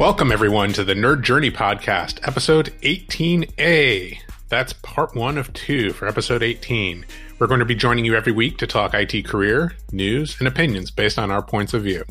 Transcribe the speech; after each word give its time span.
Welcome, 0.00 0.32
everyone, 0.32 0.72
to 0.72 0.82
the 0.82 0.94
Nerd 0.94 1.20
Journey 1.20 1.50
Podcast, 1.50 2.26
episode 2.26 2.72
18A. 2.80 4.18
That's 4.48 4.72
part 4.72 5.14
one 5.14 5.36
of 5.36 5.52
two 5.52 5.92
for 5.92 6.08
episode 6.08 6.42
18. 6.42 7.04
We're 7.38 7.46
going 7.46 7.60
to 7.60 7.66
be 7.66 7.74
joining 7.74 8.06
you 8.06 8.14
every 8.14 8.32
week 8.32 8.56
to 8.58 8.66
talk 8.66 8.94
IT 8.94 9.26
career, 9.26 9.74
news, 9.92 10.38
and 10.38 10.48
opinions 10.48 10.90
based 10.90 11.18
on 11.18 11.30
our 11.30 11.42
points 11.42 11.74
of 11.74 11.82
view. 11.82 12.02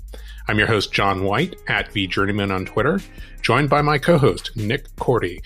I'm 0.48 0.60
your 0.60 0.68
host, 0.68 0.94
John 0.94 1.24
White, 1.24 1.56
at 1.68 1.90
VJourneyman 1.90 2.54
on 2.54 2.66
Twitter, 2.66 3.00
joined 3.42 3.72
by 3.72 3.82
my 3.82 3.98
co 3.98 4.20
host, 4.20 4.56
Nick 4.56 4.96
Korte, 4.96 5.40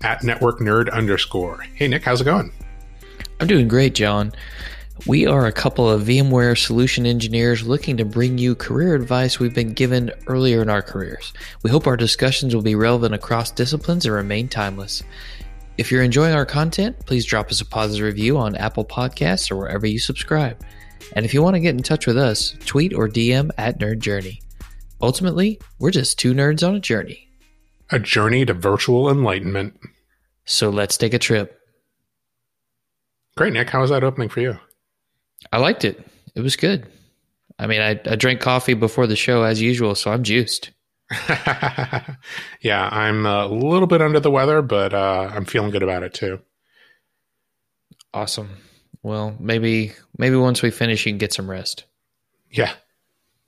at 0.00 0.24
Network 0.24 0.60
Nerd 0.60 0.90
underscore. 0.90 1.58
Hey, 1.74 1.88
Nick, 1.88 2.04
how's 2.04 2.22
it 2.22 2.24
going? 2.24 2.54
I'm 3.38 3.46
doing 3.46 3.68
great, 3.68 3.94
John. 3.94 4.32
We 5.06 5.26
are 5.26 5.46
a 5.46 5.52
couple 5.52 5.90
of 5.90 6.02
VMware 6.02 6.56
solution 6.56 7.06
engineers 7.06 7.66
looking 7.66 7.96
to 7.96 8.04
bring 8.04 8.38
you 8.38 8.54
career 8.54 8.94
advice 8.94 9.40
we've 9.40 9.54
been 9.54 9.72
given 9.72 10.12
earlier 10.28 10.62
in 10.62 10.70
our 10.70 10.82
careers. 10.82 11.32
We 11.64 11.70
hope 11.70 11.88
our 11.88 11.96
discussions 11.96 12.54
will 12.54 12.62
be 12.62 12.76
relevant 12.76 13.12
across 13.12 13.50
disciplines 13.50 14.06
and 14.06 14.14
remain 14.14 14.46
timeless. 14.46 15.02
If 15.76 15.90
you're 15.90 16.04
enjoying 16.04 16.34
our 16.34 16.46
content, 16.46 17.04
please 17.04 17.26
drop 17.26 17.50
us 17.50 17.60
a 17.60 17.66
positive 17.66 18.06
review 18.06 18.38
on 18.38 18.54
Apple 18.54 18.84
Podcasts 18.84 19.50
or 19.50 19.56
wherever 19.56 19.86
you 19.86 19.98
subscribe. 19.98 20.62
And 21.16 21.24
if 21.26 21.34
you 21.34 21.42
want 21.42 21.54
to 21.54 21.60
get 21.60 21.74
in 21.74 21.82
touch 21.82 22.06
with 22.06 22.16
us, 22.16 22.54
tweet 22.64 22.94
or 22.94 23.08
DM 23.08 23.50
at 23.58 23.80
Nerd 23.80 23.98
Journey. 23.98 24.40
Ultimately, 25.00 25.60
we're 25.80 25.90
just 25.90 26.16
two 26.16 26.32
nerds 26.32 26.66
on 26.66 26.76
a 26.76 26.80
journey. 26.80 27.28
A 27.90 27.98
journey 27.98 28.44
to 28.44 28.54
virtual 28.54 29.10
enlightenment. 29.10 29.80
So 30.44 30.70
let's 30.70 30.96
take 30.96 31.12
a 31.12 31.18
trip. 31.18 31.58
Great, 33.36 33.52
Nick. 33.52 33.70
How 33.70 33.80
was 33.80 33.90
that 33.90 34.04
opening 34.04 34.28
for 34.28 34.40
you? 34.40 34.58
I 35.52 35.58
liked 35.58 35.84
it. 35.84 36.04
It 36.34 36.40
was 36.40 36.56
good. 36.56 36.86
I 37.58 37.66
mean, 37.66 37.80
I, 37.80 38.00
I 38.06 38.16
drank 38.16 38.40
coffee 38.40 38.74
before 38.74 39.06
the 39.06 39.16
show 39.16 39.42
as 39.42 39.60
usual, 39.60 39.94
so 39.94 40.10
I'm 40.10 40.22
juiced. 40.22 40.70
yeah, 42.60 42.88
I'm 42.90 43.26
a 43.26 43.46
little 43.46 43.86
bit 43.86 44.02
under 44.02 44.20
the 44.20 44.30
weather, 44.30 44.62
but 44.62 44.94
uh, 44.94 45.30
I'm 45.32 45.44
feeling 45.44 45.70
good 45.70 45.82
about 45.82 46.02
it 46.02 46.14
too. 46.14 46.40
Awesome. 48.14 48.50
Well, 49.02 49.36
maybe 49.38 49.92
maybe 50.16 50.36
once 50.36 50.62
we 50.62 50.70
finish, 50.70 51.04
you 51.06 51.12
can 51.12 51.18
get 51.18 51.32
some 51.32 51.50
rest. 51.50 51.84
Yeah. 52.50 52.72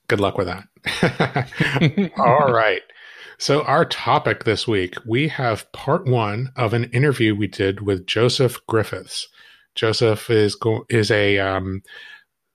Good 0.08 0.20
luck 0.20 0.36
with 0.36 0.48
that. 0.48 2.10
All 2.18 2.52
right. 2.52 2.82
So, 3.38 3.62
our 3.62 3.84
topic 3.84 4.44
this 4.44 4.68
week, 4.68 4.94
we 5.06 5.28
have 5.28 5.70
part 5.72 6.06
one 6.06 6.52
of 6.56 6.72
an 6.72 6.84
interview 6.84 7.34
we 7.34 7.46
did 7.46 7.80
with 7.80 8.06
Joseph 8.06 8.64
Griffiths. 8.66 9.28
Joseph 9.74 10.30
is 10.30 10.54
go- 10.54 10.86
is 10.88 11.10
a, 11.10 11.38
um, 11.38 11.82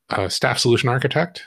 a, 0.09 0.29
staff 0.29 0.59
solution 0.59 0.89
architect 0.89 1.43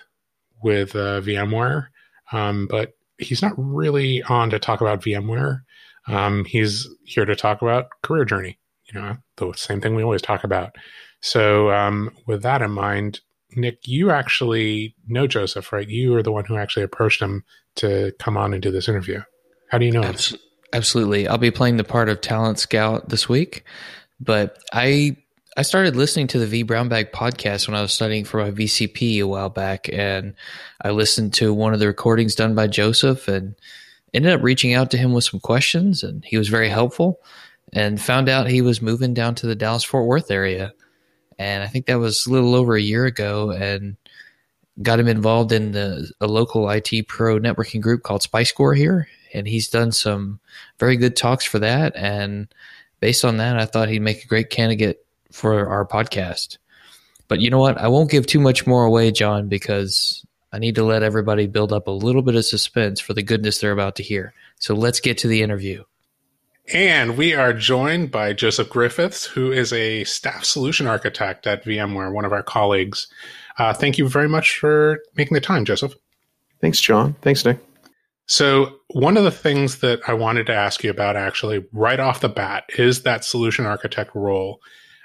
with 0.63 0.95
uh, 0.95 1.21
VMware, 1.21 1.89
um, 2.33 2.67
but 2.71 2.93
he's 3.19 3.43
not 3.43 3.53
really 3.57 4.23
on 4.25 4.51
to 4.51 4.59
talk 4.59 4.81
about 4.81 5.03
VMware. 5.03 5.63
Um, 6.07 6.45
he's 6.45 6.89
here 7.05 7.25
to 7.25 7.37
talk 7.37 7.63
about 7.63 7.87
career 8.03 8.25
journey. 8.25 8.59
You 8.93 9.01
know, 9.01 9.17
the 9.37 9.53
same 9.55 9.81
thing 9.81 9.95
we 9.95 10.03
always 10.03 10.23
talk 10.23 10.45
about. 10.45 10.77
So, 11.21 11.71
um, 11.71 12.11
with 12.27 12.43
that 12.43 12.63
in 12.63 12.73
mind, 12.73 13.21
Nick, 13.57 13.87
you 13.87 14.11
actually 14.11 14.95
know 15.07 15.27
Joseph, 15.27 15.73
right? 15.73 15.89
You 15.89 16.15
are 16.17 16.23
the 16.23 16.33
one 16.33 16.45
who 16.45 16.57
actually 16.57 16.83
approached 16.83 17.23
him 17.23 17.45
to 17.77 18.13
come 18.19 18.37
on 18.37 18.53
and 18.53 18.63
do 18.63 18.71
this 18.71 18.89
interview. 18.89 19.23
How 19.71 19.79
do 19.79 19.87
you 19.87 19.93
know? 19.93 20.13
Absolutely. 20.73 21.29
I'll 21.29 21.39
be 21.39 21.51
playing 21.51 21.77
the 21.77 21.85
part 21.85 22.09
of 22.09 22.21
talent 22.21 22.59
scout 22.59 23.09
this 23.09 23.29
week, 23.29 23.65
but 24.21 24.63
I 24.73 25.17
I 25.55 25.63
started 25.63 25.97
listening 25.97 26.29
to 26.29 26.39
the 26.39 26.65
vBrownBag 26.65 27.11
podcast 27.11 27.69
when 27.69 27.77
I 27.77 27.83
was 27.83 27.93
studying 27.93 28.25
for 28.25 28.39
my 28.39 28.51
VCP 28.51 29.19
a 29.19 29.25
while 29.25 29.51
back, 29.51 29.87
and 29.93 30.35
I 30.81 30.93
listened 30.93 31.35
to 31.35 31.53
one 31.53 31.75
of 31.75 31.81
the 31.81 31.89
recordings 31.89 32.35
done 32.35 32.55
by 32.55 32.69
Joseph, 32.69 33.29
and 33.29 33.55
ended 34.15 34.33
up 34.33 34.43
reaching 34.43 34.73
out 34.73 34.91
to 34.93 34.97
him 34.97 35.13
with 35.13 35.25
some 35.25 35.41
questions, 35.41 36.03
and 36.03 36.25
he 36.25 36.39
was 36.39 36.49
very 36.49 36.71
helpful, 36.71 37.21
and 37.71 38.01
found 38.01 38.31
out 38.31 38.47
he 38.47 38.63
was 38.63 38.81
moving 38.81 39.13
down 39.13 39.35
to 39.35 39.47
the 39.47 39.55
Dallas 39.55 39.85
Fort 39.85 40.07
Worth 40.07 40.31
area, 40.31 40.73
and 41.39 41.63
I 41.63 41.67
think 41.67 41.85
that 41.85 41.99
was 41.99 42.25
a 42.25 42.31
little 42.31 42.55
over 42.55 42.75
a 42.75 42.81
year 42.81 43.05
ago, 43.05 43.51
and 43.51 43.99
got 44.81 45.01
him 45.01 45.09
involved 45.09 45.53
in 45.53 45.73
the, 45.73 46.11
a 46.23 46.27
local 46.27 46.71
IT 46.71 47.09
pro 47.09 47.39
networking 47.39 47.83
group 47.83 48.03
called 48.03 48.23
SpiceCorps 48.23 48.79
here, 48.79 49.07
and 49.35 49.47
he's 49.47 49.69
done 49.69 49.93
some 49.93 50.41
very 50.79 50.97
good 50.97 51.15
talks 51.15 51.45
for 51.45 51.59
that, 51.59 51.95
and 51.95 52.49
based 53.01 53.23
on 53.23 53.37
that, 53.37 53.59
I 53.59 53.67
thought 53.67 53.91
he'd 53.91 54.01
make 54.01 54.25
a 54.25 54.29
great 54.29 54.49
candidate 54.49 55.05
for 55.33 55.67
our 55.69 55.87
podcast. 55.87 56.59
But 57.29 57.41
you 57.41 57.51
know 57.51 57.59
what? 57.59 57.79
I 57.79 57.89
won't 57.89 58.11
give 58.11 58.27
too 58.27 58.41
much 58.41 58.67
more 58.67 58.85
away, 58.85 59.11
John, 59.11 59.49
because 59.49 60.25
I 60.53 60.59
need 60.59 60.75
to 60.75 60.85
let 60.85 61.03
everybody 61.03 61.47
build 61.47 61.73
up 61.73 61.87
a 61.87 61.93
little 61.93 62.23
bit 62.23 62.35
of 62.35 62.45
suspense 62.45 63.01
for 63.01 63.15
the 63.15 63.23
goodness 63.23 63.59
they're 63.59 63.73
about 63.73 63.97
to 63.97 64.03
hear. 64.03 64.35
So 64.59 64.75
let's 64.75 65.01
get 65.01 65.19
to 65.19 65.29
the 65.29 65.43
interview. 65.43 65.85
And 66.73 67.17
we 67.17 67.35
are 67.35 67.53
joined 67.53 68.11
by 68.11 68.35
Joseph 68.35 68.69
Griffiths, 68.69 69.25
who 69.25 69.51
is 69.51 69.73
a 69.73 70.05
staff 70.05 70.45
solution 70.45 70.87
architect 70.87 71.47
at 71.47 71.65
VMware, 71.65 72.13
one 72.13 72.25
of 72.25 72.33
our 72.33 72.43
colleagues. 72.43 73.09
Uh, 73.59 73.73
thank 73.73 73.99
you 73.99 74.09
very 74.09 74.29
much 74.29 74.59
for 74.59 75.01
making 75.17 75.35
the 75.35 75.41
time, 75.41 75.65
Joseph. 75.65 75.95
Thanks, 76.61 76.81
John. 76.81 77.15
Thanks, 77.21 77.45
Nick. 77.45 77.59
So, 78.27 78.77
one 78.89 79.17
of 79.17 79.25
the 79.25 79.33
things 79.33 79.79
that 79.79 80.01
I 80.07 80.15
wanted 80.15 80.47
to 80.47 80.55
ask 80.55 80.85
you 80.85 80.91
about 80.91 81.17
actually 81.17 81.67
right 81.73 81.99
off 81.99 82.21
the 82.21 82.29
bat 82.29 82.65
is 82.79 83.03
that 83.03 83.25
solution 83.25 83.67
architect 83.67 84.15
role. 84.15 84.61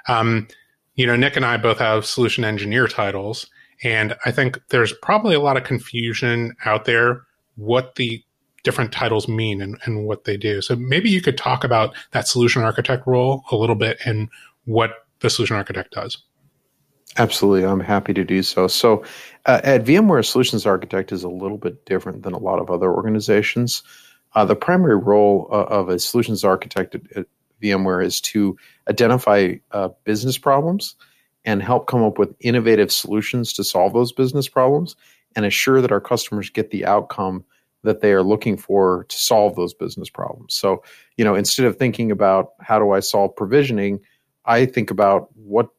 Um, 0.07 0.47
you 0.95 1.05
know, 1.05 1.15
Nick 1.15 1.35
and 1.35 1.45
I 1.45 1.57
both 1.57 1.79
have 1.79 2.05
solution 2.05 2.43
engineer 2.43 2.87
titles, 2.87 3.47
and 3.83 4.15
I 4.25 4.31
think 4.31 4.59
there's 4.69 4.93
probably 5.01 5.35
a 5.35 5.39
lot 5.39 5.57
of 5.57 5.63
confusion 5.63 6.55
out 6.65 6.85
there 6.85 7.23
what 7.55 7.95
the 7.95 8.23
different 8.63 8.91
titles 8.91 9.27
mean 9.27 9.61
and, 9.61 9.77
and 9.85 10.05
what 10.05 10.25
they 10.25 10.37
do. 10.37 10.61
So 10.61 10.75
maybe 10.75 11.09
you 11.09 11.21
could 11.21 11.37
talk 11.37 11.63
about 11.63 11.95
that 12.11 12.27
solution 12.27 12.63
architect 12.63 13.07
role 13.07 13.43
a 13.51 13.55
little 13.55 13.75
bit 13.75 13.97
and 14.05 14.29
what 14.65 14.91
the 15.19 15.29
solution 15.29 15.55
architect 15.55 15.93
does. 15.93 16.17
Absolutely, 17.15 17.65
I'm 17.65 17.79
happy 17.79 18.13
to 18.13 18.23
do 18.23 18.43
so. 18.43 18.67
So, 18.67 19.03
uh, 19.45 19.61
at 19.63 19.85
VMware, 19.85 20.25
Solutions 20.25 20.65
Architect 20.65 21.11
is 21.11 21.23
a 21.23 21.29
little 21.29 21.57
bit 21.57 21.85
different 21.85 22.23
than 22.23 22.33
a 22.33 22.37
lot 22.37 22.59
of 22.59 22.69
other 22.69 22.91
organizations. 22.91 23.81
Uh, 24.35 24.45
the 24.45 24.55
primary 24.55 24.97
role 24.97 25.47
uh, 25.51 25.63
of 25.63 25.89
a 25.89 25.97
solutions 25.97 26.43
architect 26.43 26.93
at, 26.93 27.01
at 27.15 27.25
VMware 27.63 28.05
is 28.05 28.21
to 28.21 28.57
identify 28.89 29.55
uh, 29.71 29.89
business 30.03 30.37
problems 30.37 30.95
and 31.45 31.61
help 31.61 31.87
come 31.87 32.03
up 32.03 32.17
with 32.17 32.35
innovative 32.39 32.91
solutions 32.91 33.53
to 33.53 33.63
solve 33.63 33.93
those 33.93 34.11
business 34.11 34.47
problems 34.47 34.95
and 35.35 35.45
assure 35.45 35.81
that 35.81 35.91
our 35.91 36.01
customers 36.01 36.49
get 36.49 36.71
the 36.71 36.85
outcome 36.85 37.45
that 37.83 38.01
they 38.01 38.11
are 38.11 38.23
looking 38.23 38.57
for 38.57 39.05
to 39.07 39.17
solve 39.17 39.55
those 39.55 39.73
business 39.73 40.09
problems. 40.09 40.55
So, 40.55 40.83
you 41.15 41.23
know, 41.23 41.35
instead 41.35 41.65
of 41.65 41.77
thinking 41.77 42.11
about 42.11 42.49
how 42.59 42.79
do 42.79 42.91
I 42.91 42.99
solve 42.99 43.35
provisioning, 43.35 43.99
I 44.45 44.65
think 44.65 44.91
about 44.91 45.29
what 45.35 45.69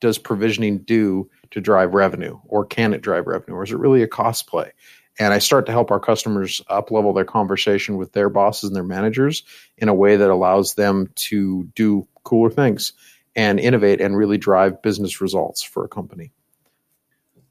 does 0.00 0.18
provisioning 0.18 0.78
do 0.78 1.28
to 1.50 1.60
drive 1.60 1.94
revenue 1.94 2.38
or 2.46 2.64
can 2.64 2.94
it 2.94 3.02
drive 3.02 3.26
revenue 3.26 3.56
or 3.56 3.64
is 3.64 3.72
it 3.72 3.78
really 3.78 4.02
a 4.02 4.08
cost 4.08 4.46
play? 4.46 4.72
and 5.18 5.34
I 5.34 5.38
start 5.38 5.66
to 5.66 5.72
help 5.72 5.90
our 5.90 6.00
customers 6.00 6.62
up 6.68 6.90
level 6.90 7.12
their 7.12 7.24
conversation 7.24 7.96
with 7.96 8.12
their 8.12 8.28
bosses 8.28 8.68
and 8.68 8.76
their 8.76 8.84
managers 8.84 9.42
in 9.76 9.88
a 9.88 9.94
way 9.94 10.16
that 10.16 10.30
allows 10.30 10.74
them 10.74 11.10
to 11.16 11.64
do 11.74 12.06
cooler 12.28 12.50
things 12.50 12.92
and 13.34 13.58
innovate 13.58 14.00
and 14.00 14.16
really 14.16 14.38
drive 14.38 14.80
business 14.82 15.20
results 15.20 15.62
for 15.62 15.84
a 15.84 15.88
company. 15.88 16.32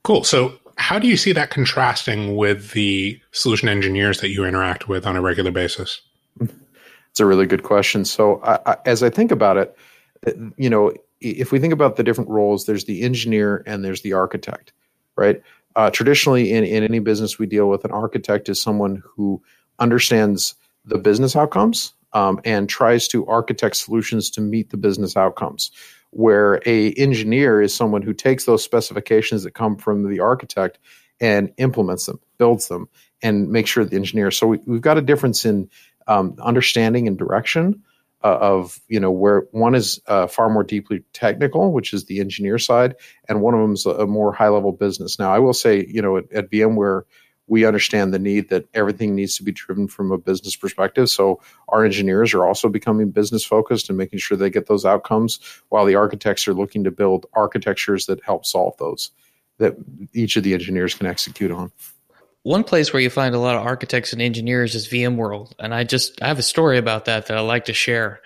Cool. 0.03 0.23
So, 0.23 0.53
how 0.77 0.99
do 0.99 1.07
you 1.07 1.17
see 1.17 1.31
that 1.31 1.49
contrasting 1.49 2.35
with 2.35 2.71
the 2.71 3.19
solution 3.31 3.67
engineers 3.67 4.21
that 4.21 4.29
you 4.29 4.45
interact 4.45 4.87
with 4.87 5.07
on 5.07 5.15
a 5.15 5.21
regular 5.21 5.51
basis? 5.51 6.01
It's 6.39 7.19
a 7.19 7.25
really 7.25 7.47
good 7.47 7.63
question. 7.63 8.05
So, 8.05 8.39
I, 8.43 8.59
I, 8.65 8.77
as 8.85 9.01
I 9.01 9.09
think 9.09 9.31
about 9.31 9.57
it, 9.57 9.75
you 10.57 10.69
know, 10.69 10.93
if 11.19 11.51
we 11.51 11.57
think 11.57 11.73
about 11.73 11.95
the 11.95 12.03
different 12.03 12.29
roles, 12.29 12.65
there's 12.65 12.85
the 12.85 13.01
engineer 13.01 13.63
and 13.65 13.83
there's 13.83 14.01
the 14.01 14.13
architect, 14.13 14.71
right? 15.15 15.41
uh, 15.77 15.91
traditionally 15.91 16.51
in, 16.51 16.63
in 16.63 16.83
any 16.83 16.99
business 16.99 17.37
we 17.37 17.45
deal 17.45 17.69
with, 17.69 17.85
an 17.85 17.91
architect 17.91 18.49
is 18.49 18.59
someone 18.59 19.01
who 19.05 19.41
understands 19.79 20.55
the 20.83 20.97
business 20.97 21.35
outcomes 21.35 21.93
um, 22.13 22.39
and 22.45 22.69
tries 22.69 23.07
to 23.09 23.27
architect 23.27 23.75
solutions 23.77 24.29
to 24.31 24.41
meet 24.41 24.69
the 24.69 24.77
business 24.77 25.17
outcomes. 25.17 25.71
Where 26.11 26.61
a 26.65 26.91
engineer 26.93 27.61
is 27.61 27.73
someone 27.73 28.01
who 28.01 28.13
takes 28.13 28.45
those 28.45 28.63
specifications 28.63 29.43
that 29.43 29.51
come 29.51 29.75
from 29.75 30.09
the 30.09 30.21
architect 30.21 30.79
and 31.19 31.51
implements 31.57 32.05
them, 32.05 32.19
builds 32.37 32.67
them, 32.69 32.87
and 33.21 33.49
makes 33.49 33.69
sure 33.69 33.83
the 33.83 33.95
engineer. 33.95 34.31
So 34.31 34.47
we, 34.47 34.59
have 34.67 34.81
got 34.81 34.97
a 34.97 35.01
difference 35.01 35.45
in 35.45 35.69
um, 36.07 36.35
understanding 36.41 37.07
and 37.07 37.17
direction 37.17 37.83
uh, 38.23 38.37
of 38.39 38.79
you 38.87 38.99
know 38.99 39.11
where 39.11 39.47
one 39.51 39.75
is 39.75 39.99
uh, 40.07 40.27
far 40.27 40.49
more 40.49 40.63
deeply 40.63 41.03
technical, 41.13 41.71
which 41.71 41.93
is 41.93 42.05
the 42.05 42.19
engineer 42.19 42.57
side, 42.57 42.95
and 43.29 43.41
one 43.41 43.53
of 43.53 43.61
them 43.61 43.73
is 43.73 43.85
a, 43.85 43.91
a 43.91 44.07
more 44.07 44.33
high 44.33 44.47
level 44.47 44.71
business. 44.71 45.19
Now, 45.19 45.31
I 45.31 45.39
will 45.39 45.53
say, 45.53 45.85
you 45.87 46.01
know, 46.01 46.17
at, 46.17 46.31
at 46.31 46.51
VMware, 46.51 47.03
we 47.47 47.65
understand 47.65 48.13
the 48.13 48.19
need 48.19 48.49
that 48.49 48.65
everything 48.73 49.15
needs 49.15 49.37
to 49.37 49.43
be 49.43 49.51
driven 49.51 49.87
from 49.87 50.11
a 50.11 50.17
business 50.17 50.55
perspective. 50.55 51.09
So 51.09 51.41
our 51.69 51.85
engineers 51.85 52.33
are 52.33 52.45
also 52.45 52.69
becoming 52.69 53.09
business 53.09 53.43
focused 53.43 53.89
and 53.89 53.97
making 53.97 54.19
sure 54.19 54.37
they 54.37 54.49
get 54.49 54.67
those 54.67 54.85
outcomes, 54.85 55.39
while 55.69 55.85
the 55.85 55.95
architects 55.95 56.47
are 56.47 56.53
looking 56.53 56.83
to 56.83 56.91
build 56.91 57.25
architectures 57.33 58.05
that 58.07 58.23
help 58.23 58.45
solve 58.45 58.75
those 58.77 59.11
that 59.59 59.75
each 60.13 60.35
of 60.35 60.43
the 60.43 60.53
engineers 60.53 60.93
can 60.93 61.07
execute 61.07 61.51
on. 61.51 61.71
one 62.43 62.63
place 62.63 62.93
where 62.93 63.01
you 63.01 63.09
find 63.09 63.35
a 63.35 63.39
lot 63.39 63.55
of 63.55 63.65
architects 63.65 64.13
and 64.13 64.21
engineers 64.21 64.75
is 64.75 64.87
VMworld, 64.87 65.53
and 65.59 65.73
I 65.73 65.83
just 65.83 66.21
I 66.21 66.27
have 66.27 66.39
a 66.39 66.43
story 66.43 66.77
about 66.77 67.05
that 67.05 67.25
that 67.25 67.37
I 67.37 67.41
like 67.41 67.65
to 67.65 67.73
share. 67.73 68.21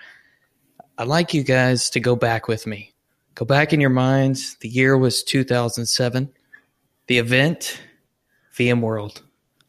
I'd 0.98 1.08
like 1.08 1.34
you 1.34 1.42
guys 1.42 1.90
to 1.90 2.00
go 2.00 2.14
back 2.14 2.48
with 2.48 2.66
me. 2.66 2.92
Go 3.34 3.44
back 3.44 3.72
in 3.72 3.80
your 3.80 3.90
minds. 3.90 4.56
The 4.60 4.68
year 4.68 4.96
was 4.96 5.24
2007. 5.24 6.30
The 7.06 7.18
event, 7.18 7.80
VMworld, 8.56 9.22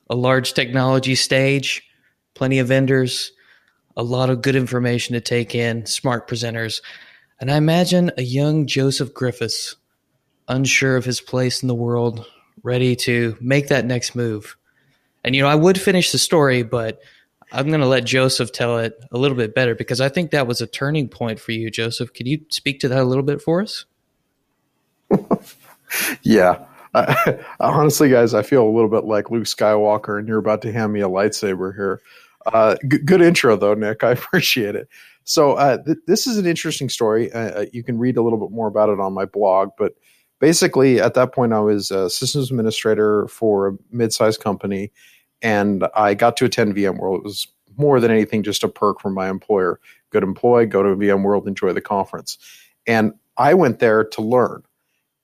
a 0.10 0.16
large 0.16 0.54
technology 0.54 1.16
stage, 1.16 1.84
plenty 2.34 2.60
of 2.60 2.68
vendors, 2.68 3.32
a 3.96 4.04
lot 4.04 4.30
of 4.30 4.42
good 4.42 4.56
information 4.56 5.14
to 5.14 5.22
take 5.22 5.54
in, 5.56 5.86
smart 5.86 6.28
presenters, 6.28 6.82
and 7.40 7.52
I 7.52 7.58
imagine 7.58 8.12
a 8.18 8.24
young 8.24 8.68
Joseph 8.68 9.14
Griffiths, 9.14 9.76
unsure 10.48 10.96
of 10.96 11.06
his 11.06 11.22
place 11.22 11.62
in 11.62 11.68
the 11.68 11.76
world, 11.76 12.26
ready 12.64 12.96
to 12.96 13.38
make 13.42 13.68
that 13.68 13.86
next 13.86 14.16
move. 14.16 14.56
And, 15.24 15.36
you 15.36 15.42
know, 15.42 15.48
I 15.48 15.56
would 15.56 15.80
finish 15.80 16.12
the 16.12 16.18
story, 16.18 16.64
but 16.64 17.02
I'm 17.52 17.68
going 17.68 17.82
to 17.82 17.88
let 17.88 18.06
Joseph 18.06 18.52
tell 18.52 18.80
it 18.80 18.98
a 19.12 19.18
little 19.18 19.38
bit 19.38 19.54
better 19.54 19.76
because 19.76 20.02
I 20.02 20.10
think 20.10 20.32
that 20.32 20.48
was 20.48 20.62
a 20.62 20.68
turning 20.68 21.08
point 21.08 21.40
for 21.40 21.52
you, 21.52 21.70
Joseph. 21.70 22.14
Could 22.14 22.28
you 22.28 22.46
speak 22.50 22.80
to 22.80 22.88
that 22.88 23.00
a 23.00 23.04
little 23.04 23.24
bit 23.24 23.42
for 23.42 23.62
us? 23.62 23.86
yeah. 26.24 26.66
I, 26.95 27.40
honestly, 27.60 28.10
guys, 28.10 28.34
I 28.34 28.44
feel 28.44 28.63
a 28.63 28.69
little 28.69 28.90
bit 28.90 29.06
like 29.06 29.31
Luke 29.31 29.45
Skywalker, 29.45 30.19
and 30.19 30.28
you're 30.28 30.38
about 30.38 30.62
to 30.63 30.72
hand 30.72 30.94
me 30.94 31.01
a 31.01 31.10
lightsaber 31.10 31.74
here. 31.75 32.01
Uh, 32.45 32.75
g- 32.88 33.00
good 33.00 33.22
intro, 33.22 33.56
though, 33.56 33.74
Nick. 33.74 34.04
I 34.04 34.12
appreciate 34.12 34.75
it. 34.75 34.88
So, 35.24 35.54
uh, 35.54 35.81
th- 35.84 36.00
this 36.06 36.28
is 36.28 36.38
an 36.38 36.45
interesting 36.45 36.90
story. 36.90 37.31
Uh, 37.31 37.62
uh, 37.62 37.66
you 37.72 37.84
can 37.84 37.98
read 37.98 38.18
a 38.18 38.22
little 38.22 38.40
bit 38.40 38.54
more 38.54 38.68
about 38.68 38.90
it 38.90 39.00
on 39.00 39.13
my 39.13 39.25
blog, 39.25 39.69
but 39.78 39.94
basically, 40.40 41.00
at 41.00 41.13
that 41.16 41.34
point, 41.34 41.54
I 41.54 41.62
was 41.62 41.90
a 41.92 42.10
systems 42.10 42.51
administrator 42.51 43.28
for 43.28 43.69
a 43.69 43.78
mid-sized 43.92 44.42
company, 44.42 44.92
and 45.42 45.88
I 45.96 46.13
got 46.13 46.38
to 46.38 46.46
attend 46.46 46.75
VMworld. 46.75 47.19
It 47.19 47.24
was 47.24 47.48
more 47.78 48.00
than 48.00 48.12
anything 48.12 48.44
just 48.44 48.63
a 48.63 48.68
perk 48.68 49.00
from 49.00 49.13
my 49.13 49.30
employer. 49.30 49.80
Good 50.12 50.24
employee, 50.24 50.68
go 50.68 50.84
to 50.84 50.89
VMworld, 50.89 51.48
enjoy 51.48 51.74
the 51.74 51.81
conference. 51.81 52.38
And 52.86 53.13
I 53.38 53.54
went 53.56 53.80
there 53.80 54.04
to 54.04 54.22
learn. 54.22 54.63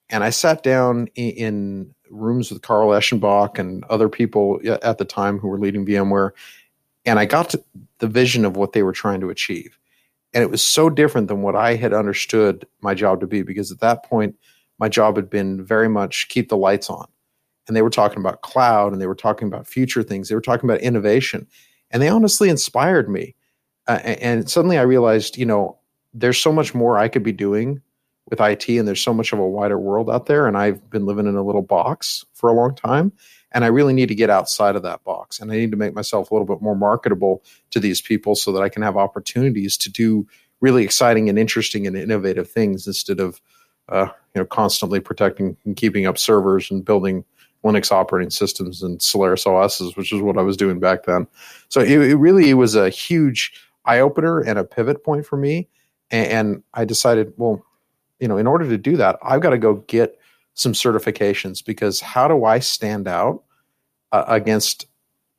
And 0.09 0.23
I 0.23 0.29
sat 0.29 0.63
down 0.63 1.07
in, 1.15 1.31
in 1.31 1.95
rooms 2.09 2.51
with 2.51 2.61
Carl 2.61 2.89
Eschenbach 2.89 3.59
and 3.59 3.83
other 3.85 4.09
people 4.09 4.59
at 4.65 4.97
the 4.97 5.05
time 5.05 5.39
who 5.39 5.47
were 5.47 5.59
leading 5.59 5.85
VMware. 5.85 6.31
And 7.05 7.19
I 7.19 7.25
got 7.25 7.55
the 7.99 8.07
vision 8.07 8.45
of 8.45 8.57
what 8.57 8.73
they 8.73 8.83
were 8.83 8.91
trying 8.91 9.21
to 9.21 9.29
achieve. 9.29 9.77
And 10.33 10.43
it 10.43 10.51
was 10.51 10.61
so 10.61 10.89
different 10.89 11.27
than 11.27 11.41
what 11.41 11.55
I 11.55 11.75
had 11.75 11.93
understood 11.93 12.65
my 12.81 12.93
job 12.93 13.19
to 13.21 13.27
be 13.27 13.41
because 13.41 13.71
at 13.71 13.79
that 13.79 14.03
point, 14.03 14.35
my 14.77 14.89
job 14.89 15.15
had 15.15 15.29
been 15.29 15.63
very 15.63 15.89
much 15.89 16.27
keep 16.29 16.49
the 16.49 16.57
lights 16.57 16.89
on. 16.89 17.07
And 17.67 17.75
they 17.75 17.81
were 17.81 17.89
talking 17.89 18.19
about 18.19 18.41
cloud 18.41 18.93
and 18.93 19.01
they 19.01 19.07
were 19.07 19.15
talking 19.15 19.47
about 19.47 19.67
future 19.67 20.03
things. 20.03 20.29
They 20.29 20.35
were 20.35 20.41
talking 20.41 20.69
about 20.69 20.81
innovation. 20.81 21.47
And 21.91 22.01
they 22.01 22.09
honestly 22.09 22.49
inspired 22.49 23.09
me. 23.09 23.35
Uh, 23.87 23.99
and 24.03 24.49
suddenly 24.49 24.77
I 24.77 24.83
realized, 24.83 25.37
you 25.37 25.45
know, 25.45 25.79
there's 26.13 26.39
so 26.39 26.51
much 26.51 26.73
more 26.73 26.97
I 26.97 27.07
could 27.07 27.23
be 27.23 27.31
doing 27.31 27.81
with 28.29 28.39
IT 28.39 28.69
and 28.69 28.87
there's 28.87 29.01
so 29.01 29.13
much 29.13 29.33
of 29.33 29.39
a 29.39 29.47
wider 29.47 29.79
world 29.79 30.09
out 30.09 30.27
there. 30.27 30.47
And 30.47 30.57
I've 30.57 30.89
been 30.89 31.05
living 31.05 31.27
in 31.27 31.35
a 31.35 31.43
little 31.43 31.61
box 31.61 32.25
for 32.33 32.49
a 32.49 32.53
long 32.53 32.75
time. 32.75 33.11
And 33.51 33.63
I 33.63 33.67
really 33.67 33.93
need 33.93 34.09
to 34.09 34.15
get 34.15 34.29
outside 34.29 34.75
of 34.75 34.83
that 34.83 35.03
box. 35.03 35.39
And 35.39 35.51
I 35.51 35.55
need 35.55 35.71
to 35.71 35.77
make 35.77 35.95
myself 35.95 36.29
a 36.29 36.33
little 36.33 36.45
bit 36.45 36.61
more 36.61 36.75
marketable 36.75 37.43
to 37.71 37.79
these 37.79 37.99
people 37.99 38.35
so 38.35 38.51
that 38.51 38.61
I 38.61 38.69
can 38.69 38.83
have 38.83 38.95
opportunities 38.95 39.75
to 39.77 39.91
do 39.91 40.27
really 40.61 40.83
exciting 40.83 41.29
and 41.29 41.39
interesting 41.39 41.87
and 41.87 41.97
innovative 41.97 42.49
things 42.49 42.85
instead 42.85 43.19
of 43.19 43.41
uh, 43.87 44.07
you 44.35 44.41
know, 44.41 44.45
constantly 44.45 44.99
protecting 44.99 45.57
and 45.65 45.75
keeping 45.75 46.05
up 46.05 46.17
servers 46.17 46.69
and 46.69 46.85
building 46.85 47.25
Linux 47.63 47.91
operating 47.91 48.29
systems 48.29 48.83
and 48.83 49.01
Solaris 49.01 49.47
OSs, 49.47 49.95
which 49.95 50.13
is 50.13 50.21
what 50.21 50.37
I 50.37 50.41
was 50.43 50.55
doing 50.55 50.79
back 50.79 51.05
then. 51.05 51.27
So 51.69 51.81
it, 51.81 51.89
it 51.89 52.15
really 52.15 52.53
was 52.53 52.75
a 52.75 52.89
huge 52.89 53.51
eye 53.85 53.99
opener 53.99 54.39
and 54.39 54.59
a 54.59 54.63
pivot 54.63 55.03
point 55.03 55.25
for 55.25 55.37
me. 55.37 55.67
And, 56.11 56.27
and 56.27 56.63
I 56.73 56.85
decided, 56.85 57.33
well, 57.37 57.65
you 58.19 58.27
know, 58.27 58.37
in 58.37 58.47
order 58.47 58.67
to 58.67 58.77
do 58.77 58.97
that, 58.97 59.17
I've 59.23 59.41
got 59.41 59.51
to 59.51 59.57
go 59.57 59.75
get 59.87 60.19
some 60.53 60.73
certifications 60.73 61.63
because 61.63 62.01
how 62.01 62.27
do 62.27 62.45
I 62.45 62.59
stand 62.59 63.07
out 63.07 63.43
uh, 64.11 64.25
against 64.27 64.87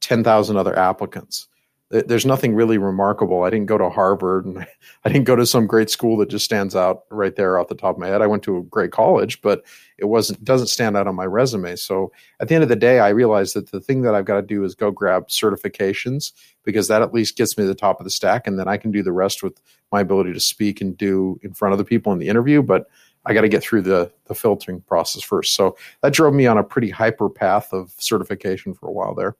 10,000 0.00 0.56
other 0.56 0.78
applicants? 0.78 1.46
There's 1.90 2.24
nothing 2.24 2.54
really 2.54 2.78
remarkable. 2.78 3.42
I 3.42 3.50
didn't 3.50 3.66
go 3.66 3.76
to 3.76 3.90
Harvard 3.90 4.46
and 4.46 4.64
I 5.04 5.08
didn't 5.08 5.24
go 5.24 5.34
to 5.34 5.44
some 5.44 5.66
great 5.66 5.90
school 5.90 6.16
that 6.18 6.30
just 6.30 6.44
stands 6.44 6.76
out 6.76 7.02
right 7.10 7.34
there 7.34 7.58
off 7.58 7.66
the 7.66 7.74
top 7.74 7.96
of 7.96 8.00
my 8.00 8.06
head. 8.06 8.22
I 8.22 8.28
went 8.28 8.44
to 8.44 8.58
a 8.58 8.62
great 8.62 8.92
college, 8.92 9.42
but 9.42 9.64
it 9.98 10.04
wasn't 10.04 10.44
doesn't 10.44 10.68
stand 10.68 10.96
out 10.96 11.08
on 11.08 11.16
my 11.16 11.26
resume. 11.26 11.74
So 11.74 12.12
at 12.38 12.46
the 12.46 12.54
end 12.54 12.62
of 12.62 12.68
the 12.68 12.76
day, 12.76 13.00
I 13.00 13.08
realized 13.08 13.54
that 13.56 13.72
the 13.72 13.80
thing 13.80 14.02
that 14.02 14.14
I've 14.14 14.24
got 14.24 14.36
to 14.36 14.42
do 14.42 14.62
is 14.62 14.76
go 14.76 14.92
grab 14.92 15.28
certifications 15.28 16.32
because 16.62 16.86
that 16.88 17.02
at 17.02 17.12
least 17.12 17.36
gets 17.36 17.58
me 17.58 17.64
to 17.64 17.68
the 17.68 17.74
top 17.74 17.98
of 17.98 18.04
the 18.04 18.10
stack, 18.10 18.46
and 18.46 18.56
then 18.56 18.68
I 18.68 18.76
can 18.76 18.92
do 18.92 19.02
the 19.02 19.12
rest 19.12 19.42
with 19.42 19.60
my 19.90 20.00
ability 20.00 20.32
to 20.32 20.40
speak 20.40 20.80
and 20.80 20.96
do 20.96 21.40
in 21.42 21.54
front 21.54 21.72
of 21.72 21.78
the 21.78 21.84
people 21.84 22.12
in 22.12 22.20
the 22.20 22.28
interview. 22.28 22.62
But 22.62 22.86
I 23.26 23.34
got 23.34 23.40
to 23.40 23.48
get 23.48 23.64
through 23.64 23.82
the 23.82 24.12
the 24.26 24.34
filtering 24.36 24.80
process 24.82 25.24
first. 25.24 25.54
So 25.54 25.76
that 26.02 26.12
drove 26.12 26.34
me 26.34 26.46
on 26.46 26.56
a 26.56 26.62
pretty 26.62 26.90
hyper 26.90 27.28
path 27.28 27.72
of 27.72 27.92
certification 27.98 28.74
for 28.74 28.88
a 28.88 28.92
while 28.92 29.16
there. 29.16 29.34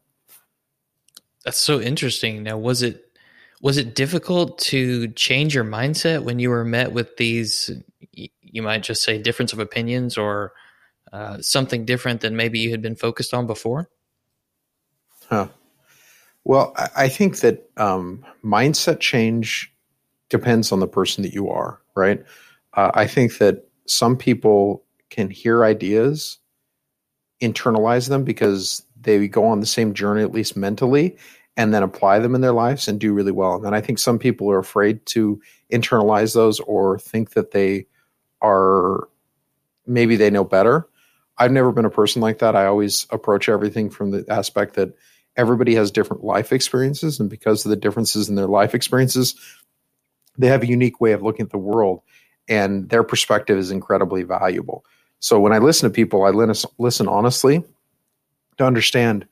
That's 1.45 1.59
so 1.59 1.81
interesting. 1.81 2.43
Now, 2.43 2.59
was 2.59 2.83
it 2.83 3.07
was 3.61 3.77
it 3.77 3.95
difficult 3.95 4.59
to 4.59 5.09
change 5.09 5.55
your 5.55 5.65
mindset 5.65 6.25
when 6.25 6.39
you 6.39 6.51
were 6.51 6.65
met 6.65 6.93
with 6.93 7.17
these? 7.17 7.71
You 8.13 8.63
might 8.63 8.83
just 8.83 9.03
say 9.03 9.19
difference 9.19 9.53
of 9.53 9.59
opinions 9.59 10.17
or 10.17 10.53
uh, 11.13 11.41
something 11.41 11.85
different 11.85 12.21
than 12.21 12.37
maybe 12.37 12.59
you 12.59 12.71
had 12.71 12.83
been 12.83 12.97
focused 12.97 13.35
on 13.35 13.47
before. 13.47 13.91
Huh. 15.29 15.49
Well, 16.45 16.75
I 16.97 17.09
think 17.09 17.41
that 17.41 17.71
um, 17.77 18.25
mindset 18.43 19.01
change 19.01 19.73
depends 20.31 20.73
on 20.73 20.81
the 20.81 20.89
person 20.89 21.23
that 21.23 21.35
you 21.35 21.51
are, 21.51 21.81
right? 21.95 22.25
Uh, 22.75 22.91
I 22.95 23.07
think 23.07 23.39
that 23.39 23.69
some 23.87 24.17
people 24.17 24.85
can 25.11 25.29
hear 25.29 25.65
ideas, 25.65 26.39
internalize 27.43 28.09
them 28.09 28.25
because 28.25 28.85
they 29.01 29.29
go 29.29 29.47
on 29.47 29.61
the 29.61 29.67
same 29.67 29.95
journey, 29.95 30.23
at 30.23 30.33
least 30.33 30.57
mentally, 30.57 31.17
and 31.57 31.75
then 31.75 31.83
apply 31.83 32.19
them 32.19 32.35
in 32.35 32.41
their 32.41 32.53
lives 32.53 32.89
and 32.89 33.01
do 33.01 33.13
really 33.13 33.33
well. 33.33 33.57
And 33.57 33.65
then 33.65 33.75
I 33.75 33.81
think 33.81 33.99
some 33.99 34.19
people 34.19 34.51
are 34.51 34.59
afraid 34.59 35.05
to 35.07 35.41
internalize 35.73 36.35
those 36.35 36.61
or 36.61 36.99
think 36.99 37.31
that 37.31 37.51
they 37.51 37.87
are 38.41 39.09
maybe 39.87 40.17
they 40.17 40.31
know 40.31 40.45
better. 40.45 40.89
I've 41.37 41.53
never 41.53 41.73
been 41.73 41.85
a 41.85 41.91
person 41.91 42.21
like 42.23 42.39
that. 42.39 42.55
I 42.55 42.67
always 42.67 43.07
approach 43.11 43.49
everything 43.49 43.91
from 43.91 44.11
the 44.11 44.25
aspect 44.29 44.75
that 44.75 44.95
everybody 45.37 45.75
has 45.75 45.91
different 45.91 46.23
life 46.23 46.53
experiences. 46.53 47.19
And 47.19 47.31
because 47.31 47.65
of 47.65 47.71
the 47.71 47.77
differences 47.77 48.29
in 48.29 48.35
their 48.35 48.47
life 48.47 48.75
experiences, 48.75 49.35
they 50.39 50.49
have 50.49 50.63
a 50.63 50.69
unique 50.69 51.01
way 51.01 51.13
of 51.13 51.23
looking 51.23 51.45
at 51.45 51.51
the 51.51 51.59
world 51.59 52.03
and 52.49 52.89
their 52.89 53.05
perspective 53.05 53.59
is 53.59 53.71
incredibly 53.71 54.23
valuable. 54.23 54.85
So 55.19 55.39
when 55.39 55.53
I 55.53 55.59
listen 55.59 55.89
to 55.89 55.95
people, 55.95 56.25
I 56.25 56.31
listen 56.79 57.09
honestly 57.09 57.65
to 58.61 58.67
understand 58.67 59.27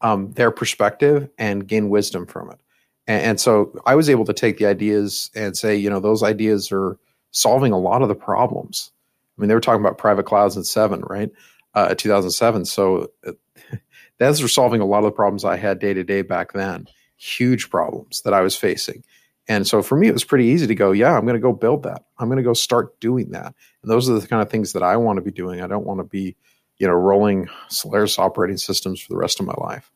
um, 0.00 0.32
their 0.32 0.50
perspective 0.50 1.28
and 1.38 1.66
gain 1.66 1.88
wisdom 1.88 2.26
from 2.26 2.50
it. 2.50 2.60
And, 3.06 3.22
and, 3.22 3.40
so 3.40 3.72
I 3.86 3.94
was 3.94 4.08
able 4.08 4.24
to 4.26 4.32
take 4.32 4.58
the 4.58 4.66
ideas 4.66 5.30
and 5.34 5.56
say, 5.56 5.76
you 5.76 5.90
know, 5.90 6.00
those 6.00 6.22
ideas 6.22 6.70
are 6.72 6.98
solving 7.30 7.72
a 7.72 7.78
lot 7.78 8.02
of 8.02 8.08
the 8.08 8.14
problems. 8.14 8.90
I 9.36 9.40
mean, 9.40 9.48
they 9.48 9.54
were 9.54 9.60
talking 9.60 9.80
about 9.80 9.98
private 9.98 10.26
clouds 10.26 10.56
in 10.56 10.64
seven, 10.64 11.00
right? 11.02 11.30
Uh, 11.74 11.94
2007. 11.94 12.64
So 12.66 13.10
uh, 13.26 13.32
those 14.18 14.42
were 14.42 14.48
solving 14.48 14.80
a 14.80 14.86
lot 14.86 14.98
of 14.98 15.04
the 15.04 15.10
problems 15.12 15.44
I 15.44 15.56
had 15.56 15.78
day 15.78 15.94
to 15.94 16.04
day 16.04 16.22
back 16.22 16.52
then, 16.52 16.86
huge 17.16 17.70
problems 17.70 18.22
that 18.22 18.34
I 18.34 18.40
was 18.40 18.56
facing. 18.56 19.02
And 19.48 19.66
so 19.66 19.82
for 19.82 19.96
me, 19.96 20.08
it 20.08 20.14
was 20.14 20.24
pretty 20.24 20.46
easy 20.46 20.66
to 20.66 20.74
go, 20.74 20.92
yeah, 20.92 21.16
I'm 21.16 21.24
going 21.24 21.34
to 21.34 21.40
go 21.40 21.52
build 21.52 21.82
that. 21.82 22.04
I'm 22.18 22.28
going 22.28 22.38
to 22.38 22.42
go 22.42 22.54
start 22.54 22.98
doing 23.00 23.30
that. 23.30 23.54
And 23.82 23.90
those 23.90 24.08
are 24.08 24.18
the 24.18 24.26
kind 24.26 24.40
of 24.40 24.50
things 24.50 24.72
that 24.72 24.82
I 24.82 24.96
want 24.96 25.18
to 25.18 25.22
be 25.22 25.30
doing. 25.30 25.60
I 25.60 25.66
don't 25.66 25.84
want 25.84 26.00
to 26.00 26.04
be, 26.04 26.36
you 26.78 26.86
know, 26.86 26.92
rolling 26.94 27.48
Solaris 27.68 28.18
operating 28.18 28.56
systems 28.56 29.00
for 29.00 29.12
the 29.12 29.18
rest 29.18 29.40
of 29.40 29.46
my 29.46 29.54
life. 29.58 29.90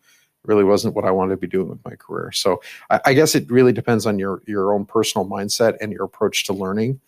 It 0.44 0.48
really 0.48 0.64
wasn't 0.64 0.94
what 0.94 1.04
I 1.04 1.10
wanted 1.10 1.32
to 1.32 1.36
be 1.38 1.46
doing 1.46 1.68
with 1.68 1.84
my 1.84 1.96
career. 1.96 2.32
So 2.32 2.62
I, 2.88 3.00
I 3.06 3.14
guess 3.14 3.34
it 3.34 3.50
really 3.50 3.72
depends 3.72 4.06
on 4.06 4.18
your 4.18 4.42
your 4.46 4.72
own 4.72 4.84
personal 4.84 5.26
mindset 5.26 5.76
and 5.80 5.92
your 5.92 6.04
approach 6.04 6.44
to 6.44 6.52
learning. 6.52 7.00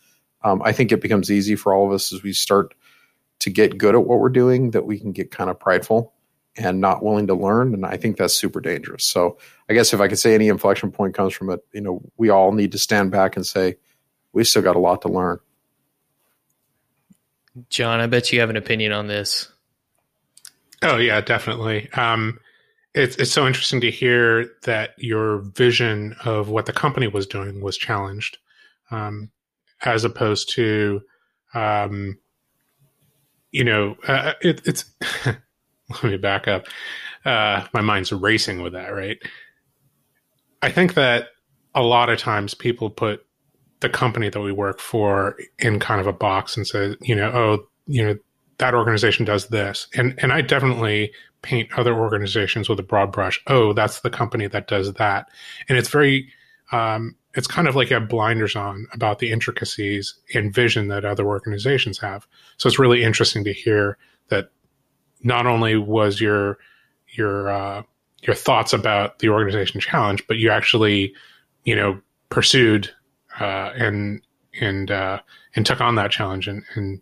Um, 0.42 0.62
I 0.64 0.72
think 0.72 0.90
it 0.90 1.02
becomes 1.02 1.30
easy 1.30 1.54
for 1.54 1.74
all 1.74 1.86
of 1.86 1.92
us 1.92 2.12
as 2.12 2.22
we 2.22 2.32
start 2.32 2.74
to 3.40 3.50
get 3.50 3.78
good 3.78 3.94
at 3.94 4.04
what 4.04 4.20
we're 4.20 4.28
doing 4.28 4.70
that 4.72 4.86
we 4.86 4.98
can 4.98 5.12
get 5.12 5.30
kind 5.30 5.50
of 5.50 5.58
prideful 5.58 6.12
and 6.56 6.80
not 6.80 7.02
willing 7.02 7.26
to 7.28 7.34
learn. 7.34 7.74
And 7.74 7.86
I 7.86 7.96
think 7.96 8.16
that's 8.16 8.34
super 8.34 8.60
dangerous. 8.60 9.04
So 9.04 9.38
I 9.68 9.74
guess 9.74 9.92
if 9.92 10.00
I 10.00 10.08
could 10.08 10.18
say 10.18 10.34
any 10.34 10.48
inflection 10.48 10.90
point 10.90 11.14
comes 11.14 11.32
from 11.32 11.50
it, 11.50 11.64
you 11.72 11.80
know, 11.80 12.02
we 12.16 12.28
all 12.28 12.52
need 12.52 12.72
to 12.72 12.78
stand 12.78 13.10
back 13.10 13.36
and 13.36 13.46
say, 13.46 13.76
we 14.32 14.44
still 14.44 14.62
got 14.62 14.76
a 14.76 14.80
lot 14.80 15.02
to 15.02 15.08
learn. 15.08 15.38
John, 17.68 18.00
I 18.00 18.06
bet 18.06 18.32
you 18.32 18.40
have 18.40 18.50
an 18.50 18.56
opinion 18.56 18.92
on 18.92 19.06
this. 19.06 19.50
Oh 20.82 20.96
yeah, 20.96 21.20
definitely. 21.20 21.90
Um, 21.92 22.38
it's 22.94 23.16
it's 23.16 23.30
so 23.30 23.46
interesting 23.46 23.80
to 23.82 23.90
hear 23.90 24.50
that 24.64 24.90
your 24.99 25.38
vision 25.54 26.16
of 26.25 26.49
what 26.49 26.66
the 26.66 26.72
company 26.72 27.06
was 27.06 27.26
doing 27.26 27.60
was 27.60 27.76
challenged, 27.76 28.38
um, 28.90 29.30
as 29.84 30.04
opposed 30.04 30.50
to, 30.54 31.02
um, 31.54 32.18
you 33.52 33.64
know, 33.64 33.96
uh, 34.08 34.32
it, 34.42 34.62
it's. 34.66 34.84
let 35.90 36.04
me 36.04 36.16
back 36.16 36.46
up. 36.49 36.66
uh, 37.25 37.66
my 37.75 37.80
mind's 37.80 38.12
racing 38.12 38.62
with 38.62 38.72
that, 38.75 38.88
right? 38.94 39.18
I 40.62 40.70
think 40.70 40.94
that 40.94 41.28
a 41.75 41.82
lot 41.82 42.10
of 42.10 42.18
times 42.18 42.54
people 42.54 42.90
put 42.90 43.25
the 43.80 43.88
company 43.88 44.28
that 44.28 44.40
we 44.40 44.52
work 44.52 44.78
for 44.78 45.37
in 45.58 45.80
kind 45.80 46.00
of 46.00 46.06
a 46.06 46.12
box 46.12 46.56
and 46.56 46.66
say, 46.66 46.96
you 47.00 47.14
know, 47.14 47.30
oh, 47.32 47.66
you 47.87 48.04
know, 48.04 48.16
that 48.61 48.75
organization 48.75 49.25
does 49.25 49.49
this. 49.49 49.88
And 49.95 50.14
and 50.19 50.33
I 50.33 50.40
definitely 50.43 51.12
paint 51.43 51.71
other 51.76 51.95
organizations 51.95 52.69
with 52.69 52.79
a 52.79 52.85
broad 52.85 53.11
brush. 53.12 53.43
Oh, 53.47 53.73
that's 53.73 54.00
the 54.00 54.11
company 54.11 54.47
that 54.47 54.69
does 54.69 54.93
that. 54.95 55.29
And 55.69 55.76
it's 55.76 55.88
very 55.88 56.33
um, 56.73 57.17
it's 57.35 57.47
kind 57.47 57.69
of 57.69 57.76
like 57.76 57.90
you 57.90 57.95
have 57.99 58.09
blinders 58.09 58.57
on 58.57 58.87
about 58.93 59.19
the 59.19 59.33
intricacies 59.33 60.14
and 60.35 60.55
vision 60.55 60.88
that 60.88 61.05
other 61.05 61.26
organizations 61.26 61.99
have. 61.99 62.26
So 62.59 62.69
it's 62.69 62.79
really 62.79 63.02
interesting 63.02 63.45
to 63.45 63.52
hear 63.52 63.99
that 64.29 64.50
not 65.23 65.47
only 65.47 65.76
was 65.76 66.21
your 66.21 66.59
your 67.09 67.50
uh, 67.50 67.83
your 68.23 68.35
thoughts 68.35 68.73
about 68.73 69.21
the 69.21 69.31
organization 69.31 69.81
challenge, 69.81 70.26
but 70.26 70.37
you 70.37 70.50
actually, 70.50 71.14
you 71.64 71.75
know, 71.75 72.00
pursued 72.29 72.90
uh, 73.40 73.73
and 73.75 74.23
and 74.61 74.90
uh, 74.90 75.21
and 75.57 75.64
took 75.64 75.81
on 75.81 75.95
that 75.95 76.11
challenge 76.11 76.47
and, 76.47 76.62
and 76.75 77.00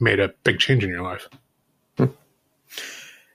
made 0.00 0.20
a 0.20 0.28
big 0.44 0.58
change 0.58 0.84
in 0.84 0.90
your 0.90 1.02
life. 1.02 1.28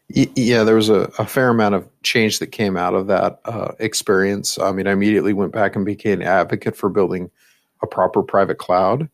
Yeah, 0.08 0.64
there 0.64 0.76
was 0.76 0.90
a, 0.90 1.10
a, 1.18 1.26
fair 1.26 1.50
amount 1.50 1.74
of 1.74 1.88
change 2.04 2.38
that 2.38 2.48
came 2.48 2.78
out 2.78 2.94
of 2.94 3.08
that 3.08 3.40
uh, 3.46 3.72
experience. 3.80 4.60
I 4.60 4.72
mean, 4.72 4.86
I 4.86 4.92
immediately 4.92 5.34
went 5.34 5.52
back 5.52 5.76
and 5.76 5.84
became 5.84 6.22
an 6.22 6.28
advocate 6.28 6.78
for 6.78 6.90
building 6.90 7.32
a 7.82 7.88
proper 7.88 8.22
private 8.22 8.60
cloud. 8.60 9.10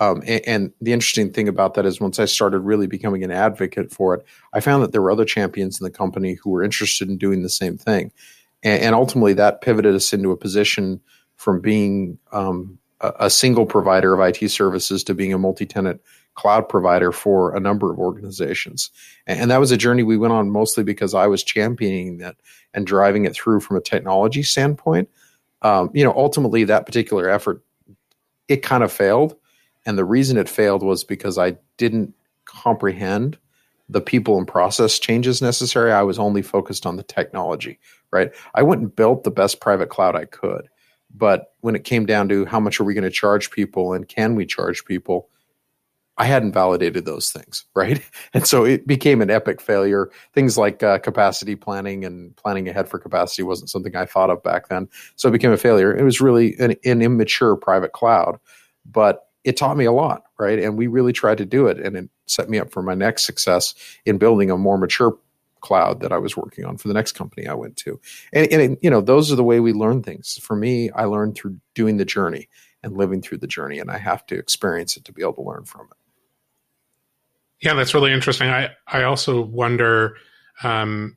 Um, 0.00 0.22
and, 0.26 0.46
and, 0.46 0.72
the 0.80 0.92
interesting 0.92 1.32
thing 1.32 1.48
about 1.48 1.74
that 1.74 1.86
is 1.86 2.00
once 2.00 2.18
I 2.18 2.24
started 2.24 2.58
really 2.58 2.86
becoming 2.86 3.22
an 3.22 3.30
advocate 3.30 3.92
for 3.92 4.14
it, 4.14 4.24
I 4.52 4.60
found 4.60 4.82
that 4.82 4.92
there 4.92 5.00
were 5.00 5.12
other 5.12 5.24
champions 5.24 5.80
in 5.80 5.84
the 5.84 5.90
company 5.90 6.34
who 6.34 6.50
were 6.50 6.64
interested 6.64 7.08
in 7.08 7.16
doing 7.16 7.42
the 7.42 7.48
same 7.48 7.78
thing. 7.78 8.12
And, 8.62 8.82
and 8.82 8.94
ultimately, 8.94 9.34
that 9.34 9.60
pivoted 9.60 9.94
us 9.94 10.12
into 10.12 10.30
a 10.30 10.36
position 10.36 11.00
from 11.36 11.60
being 11.60 12.18
um, 12.32 12.78
a, 13.00 13.12
a 13.20 13.30
single 13.30 13.66
provider 13.66 14.12
of 14.12 14.20
IT 14.20 14.50
services 14.50 15.04
to 15.04 15.14
being 15.14 15.32
a 15.32 15.38
multi 15.38 15.64
tenant 15.64 16.00
cloud 16.34 16.68
provider 16.68 17.12
for 17.12 17.54
a 17.54 17.60
number 17.60 17.92
of 17.92 17.98
organizations. 17.98 18.90
And 19.26 19.50
that 19.50 19.60
was 19.60 19.70
a 19.70 19.76
journey 19.76 20.02
we 20.02 20.16
went 20.16 20.32
on 20.32 20.50
mostly 20.50 20.84
because 20.84 21.14
I 21.14 21.26
was 21.26 21.42
championing 21.42 22.18
that 22.18 22.36
and 22.72 22.86
driving 22.86 23.24
it 23.24 23.34
through 23.34 23.60
from 23.60 23.76
a 23.76 23.80
technology 23.80 24.42
standpoint. 24.42 25.08
Um, 25.62 25.90
you 25.94 26.04
know, 26.04 26.12
ultimately, 26.14 26.64
that 26.64 26.86
particular 26.86 27.28
effort, 27.28 27.62
it 28.48 28.62
kind 28.62 28.82
of 28.82 28.92
failed. 28.92 29.36
And 29.86 29.96
the 29.96 30.04
reason 30.04 30.36
it 30.36 30.48
failed 30.48 30.82
was 30.82 31.04
because 31.04 31.38
I 31.38 31.56
didn't 31.76 32.14
comprehend 32.44 33.38
the 33.88 34.00
people 34.00 34.38
and 34.38 34.48
process 34.48 34.98
changes 34.98 35.42
necessary. 35.42 35.92
I 35.92 36.02
was 36.02 36.18
only 36.18 36.42
focused 36.42 36.86
on 36.86 36.96
the 36.96 37.02
technology, 37.02 37.78
right? 38.10 38.30
I 38.54 38.62
went 38.62 38.80
and 38.80 38.94
built 38.94 39.24
the 39.24 39.30
best 39.30 39.60
private 39.60 39.88
cloud 39.88 40.16
I 40.16 40.24
could. 40.24 40.68
But 41.14 41.52
when 41.60 41.76
it 41.76 41.84
came 41.84 42.06
down 42.06 42.28
to 42.30 42.44
how 42.44 42.60
much 42.60 42.80
are 42.80 42.84
we 42.84 42.94
going 42.94 43.04
to 43.04 43.10
charge 43.10 43.50
people 43.50 43.92
and 43.92 44.08
can 44.08 44.34
we 44.34 44.46
charge 44.46 44.84
people, 44.84 45.28
I 46.16 46.26
hadn't 46.26 46.52
validated 46.52 47.04
those 47.04 47.30
things, 47.30 47.64
right? 47.74 48.00
And 48.32 48.46
so 48.46 48.64
it 48.64 48.86
became 48.86 49.20
an 49.20 49.30
epic 49.30 49.60
failure. 49.60 50.10
Things 50.32 50.56
like 50.56 50.82
uh, 50.82 50.98
capacity 50.98 51.56
planning 51.56 52.04
and 52.04 52.34
planning 52.36 52.68
ahead 52.68 52.88
for 52.88 52.98
capacity 52.98 53.42
wasn't 53.42 53.70
something 53.70 53.96
I 53.96 54.06
thought 54.06 54.30
of 54.30 54.42
back 54.42 54.68
then. 54.68 54.88
So 55.16 55.28
it 55.28 55.32
became 55.32 55.52
a 55.52 55.56
failure. 55.56 55.94
It 55.94 56.04
was 56.04 56.20
really 56.20 56.54
an, 56.58 56.76
an 56.84 57.02
immature 57.02 57.56
private 57.56 57.92
cloud, 57.92 58.38
but 58.84 59.28
it 59.44 59.56
taught 59.56 59.76
me 59.76 59.84
a 59.84 59.92
lot, 59.92 60.24
right? 60.38 60.58
And 60.58 60.78
we 60.78 60.86
really 60.86 61.12
tried 61.12 61.38
to 61.38 61.44
do 61.44 61.66
it, 61.66 61.78
and 61.78 61.96
it 61.96 62.08
set 62.26 62.48
me 62.48 62.58
up 62.58 62.72
for 62.72 62.82
my 62.82 62.94
next 62.94 63.24
success 63.24 63.74
in 64.06 64.16
building 64.16 64.50
a 64.50 64.56
more 64.56 64.78
mature 64.78 65.18
cloud 65.60 66.00
that 66.00 66.12
I 66.12 66.18
was 66.18 66.36
working 66.36 66.64
on 66.64 66.76
for 66.76 66.88
the 66.88 66.94
next 66.94 67.12
company 67.12 67.46
I 67.46 67.54
went 67.54 67.76
to. 67.78 68.00
And, 68.32 68.52
and 68.52 68.78
you 68.82 68.90
know, 68.90 69.00
those 69.00 69.32
are 69.32 69.36
the 69.36 69.44
way 69.44 69.60
we 69.60 69.72
learn 69.72 70.02
things. 70.02 70.38
For 70.42 70.56
me, 70.56 70.90
I 70.90 71.04
learned 71.04 71.36
through 71.36 71.58
doing 71.74 71.96
the 71.96 72.04
journey 72.04 72.48
and 72.82 72.96
living 72.96 73.22
through 73.22 73.38
the 73.38 73.46
journey, 73.46 73.78
and 73.78 73.90
I 73.90 73.98
have 73.98 74.24
to 74.26 74.38
experience 74.38 74.96
it 74.96 75.04
to 75.06 75.12
be 75.12 75.22
able 75.22 75.34
to 75.34 75.42
learn 75.42 75.64
from 75.64 75.88
it. 75.90 76.03
Yeah, 77.64 77.72
that's 77.72 77.94
really 77.94 78.12
interesting. 78.12 78.50
I 78.50 78.70
I 78.86 79.04
also 79.04 79.40
wonder 79.40 80.16
um, 80.62 81.16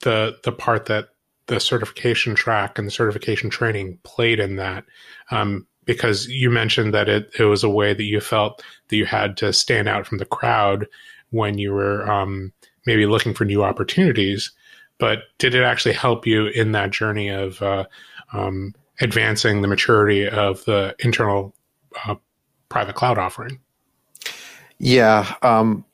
the 0.00 0.36
the 0.44 0.52
part 0.52 0.84
that 0.86 1.08
the 1.46 1.58
certification 1.58 2.34
track 2.34 2.76
and 2.78 2.86
the 2.86 2.92
certification 2.92 3.48
training 3.48 3.98
played 4.02 4.38
in 4.38 4.56
that. 4.56 4.84
Um, 5.30 5.66
because 5.86 6.28
you 6.28 6.50
mentioned 6.50 6.92
that 6.92 7.08
it, 7.08 7.30
it 7.38 7.44
was 7.44 7.64
a 7.64 7.70
way 7.70 7.94
that 7.94 8.02
you 8.02 8.20
felt 8.20 8.62
that 8.88 8.96
you 8.96 9.06
had 9.06 9.38
to 9.38 9.54
stand 9.54 9.88
out 9.88 10.06
from 10.06 10.18
the 10.18 10.26
crowd 10.26 10.86
when 11.30 11.56
you 11.56 11.72
were 11.72 12.06
um, 12.10 12.52
maybe 12.84 13.06
looking 13.06 13.32
for 13.32 13.46
new 13.46 13.64
opportunities. 13.64 14.52
But 14.98 15.20
did 15.38 15.54
it 15.54 15.62
actually 15.62 15.94
help 15.94 16.26
you 16.26 16.48
in 16.48 16.72
that 16.72 16.90
journey 16.90 17.30
of 17.30 17.62
uh, 17.62 17.86
um, 18.34 18.74
advancing 19.00 19.62
the 19.62 19.68
maturity 19.68 20.28
of 20.28 20.62
the 20.66 20.94
internal 20.98 21.54
uh, 22.04 22.16
private 22.68 22.94
cloud 22.96 23.16
offering? 23.16 23.58
Yeah. 24.78 25.34
Um, 25.42 25.84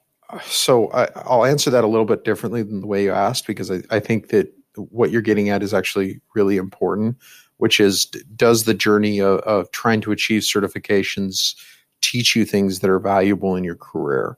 so 0.43 0.91
I, 0.91 1.09
will 1.29 1.45
answer 1.45 1.71
that 1.71 1.85
a 1.85 1.89
little 1.89 2.07
bit 2.07 2.25
differently 2.25 2.63
than 2.63 2.81
the 2.81 2.87
way 2.87 3.05
you 3.05 3.13
asked 3.13 3.47
because 3.47 3.71
I, 3.71 3.83
I, 3.91 4.01
think 4.01 4.29
that 4.29 4.53
what 4.77 5.11
you're 5.11 5.23
getting 5.23 5.49
at 5.49 5.63
is 5.63 5.73
actually 5.73 6.21
really 6.35 6.57
important, 6.57 7.17
which 7.59 7.79
is 7.79 8.07
does 8.37 8.65
the 8.65 8.75
journey 8.75 9.21
of, 9.21 9.41
of 9.41 9.71
trying 9.71 10.01
to 10.03 10.13
achieve 10.13 10.43
certifications 10.43 11.55
teach 12.01 12.35
you 12.35 12.45
things 12.45 12.81
that 12.81 12.91
are 12.91 12.99
valuable 12.99 13.57
in 13.57 13.65
your 13.65 13.77
career? 13.77 14.37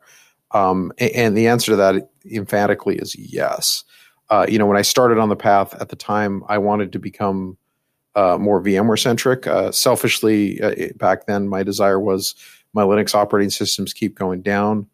Um, 0.52 0.92
and, 0.98 1.36
the 1.36 1.48
answer 1.48 1.72
to 1.72 1.76
that 1.76 2.10
emphatically 2.30 2.96
is 2.96 3.16
yes. 3.16 3.84
Uh, 4.30 4.46
you 4.48 4.58
know, 4.58 4.66
when 4.66 4.76
I 4.76 4.82
started 4.82 5.18
on 5.18 5.28
the 5.28 5.36
path 5.36 5.74
at 5.80 5.88
the 5.88 5.96
time, 5.96 6.42
I 6.48 6.58
wanted 6.58 6.92
to 6.92 6.98
become 6.98 7.56
uh, 8.14 8.38
more 8.38 8.62
VMware 8.62 8.98
centric. 8.98 9.46
Uh, 9.46 9.70
selfishly, 9.72 10.60
uh, 10.60 10.74
back 10.96 11.26
then, 11.26 11.48
my 11.48 11.62
desire 11.62 12.00
was 12.00 12.34
my 12.76 12.82
Linux 12.82 13.14
operating 13.14 13.50
systems 13.50 13.94
keep 13.94 14.14
going 14.14 14.42
down. 14.42 14.86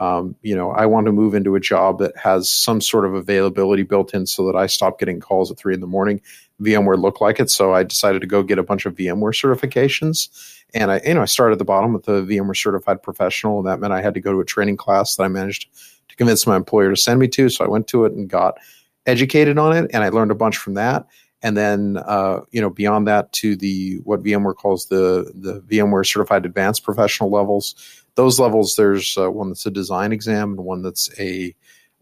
Um, 0.00 0.36
you 0.42 0.54
know, 0.54 0.70
I 0.70 0.86
want 0.86 1.06
to 1.06 1.12
move 1.12 1.34
into 1.34 1.54
a 1.54 1.60
job 1.60 1.98
that 2.00 2.16
has 2.16 2.50
some 2.50 2.80
sort 2.80 3.04
of 3.04 3.14
availability 3.14 3.84
built 3.84 4.12
in 4.12 4.26
so 4.26 4.46
that 4.46 4.56
I 4.56 4.66
stop 4.66 4.98
getting 4.98 5.20
calls 5.20 5.50
at 5.50 5.58
three 5.58 5.74
in 5.74 5.80
the 5.80 5.86
morning. 5.86 6.20
VMware 6.60 7.00
looked 7.00 7.20
like 7.20 7.40
it, 7.40 7.50
so 7.50 7.72
I 7.72 7.84
decided 7.84 8.20
to 8.20 8.26
go 8.26 8.42
get 8.42 8.58
a 8.58 8.62
bunch 8.62 8.86
of 8.86 8.94
VMware 8.94 9.34
certifications. 9.34 10.28
And 10.74 10.90
I, 10.90 11.00
you 11.04 11.14
know, 11.14 11.22
I 11.22 11.26
started 11.26 11.54
at 11.54 11.58
the 11.58 11.64
bottom 11.64 11.92
with 11.92 12.04
the 12.04 12.22
VMware 12.22 12.56
certified 12.56 13.02
professional, 13.02 13.58
and 13.58 13.66
that 13.66 13.80
meant 13.80 13.92
I 13.92 14.02
had 14.02 14.14
to 14.14 14.20
go 14.20 14.32
to 14.32 14.40
a 14.40 14.44
training 14.44 14.76
class 14.76 15.16
that 15.16 15.22
I 15.22 15.28
managed 15.28 15.68
to 16.08 16.16
convince 16.16 16.46
my 16.46 16.56
employer 16.56 16.90
to 16.90 16.96
send 16.96 17.18
me 17.20 17.28
to. 17.28 17.48
So 17.48 17.64
I 17.64 17.68
went 17.68 17.86
to 17.88 18.04
it 18.04 18.12
and 18.12 18.28
got 18.28 18.58
educated 19.06 19.58
on 19.58 19.76
it, 19.76 19.90
and 19.92 20.04
I 20.04 20.10
learned 20.10 20.32
a 20.32 20.36
bunch 20.36 20.56
from 20.56 20.74
that 20.74 21.06
and 21.42 21.56
then 21.56 21.96
uh, 21.96 22.40
you 22.50 22.60
know 22.60 22.70
beyond 22.70 23.06
that 23.06 23.32
to 23.32 23.56
the 23.56 23.96
what 24.04 24.22
VMware 24.22 24.54
calls 24.54 24.86
the 24.86 25.30
the 25.34 25.60
VMware 25.60 26.06
Certified 26.06 26.46
Advanced 26.46 26.84
Professional 26.84 27.30
levels. 27.30 27.74
Those 28.14 28.40
levels, 28.40 28.74
there's 28.76 29.16
uh, 29.16 29.30
one 29.30 29.48
that's 29.48 29.66
a 29.66 29.70
design 29.70 30.12
exam 30.12 30.50
and 30.50 30.64
one 30.64 30.82
that's 30.82 31.08
a 31.20 31.54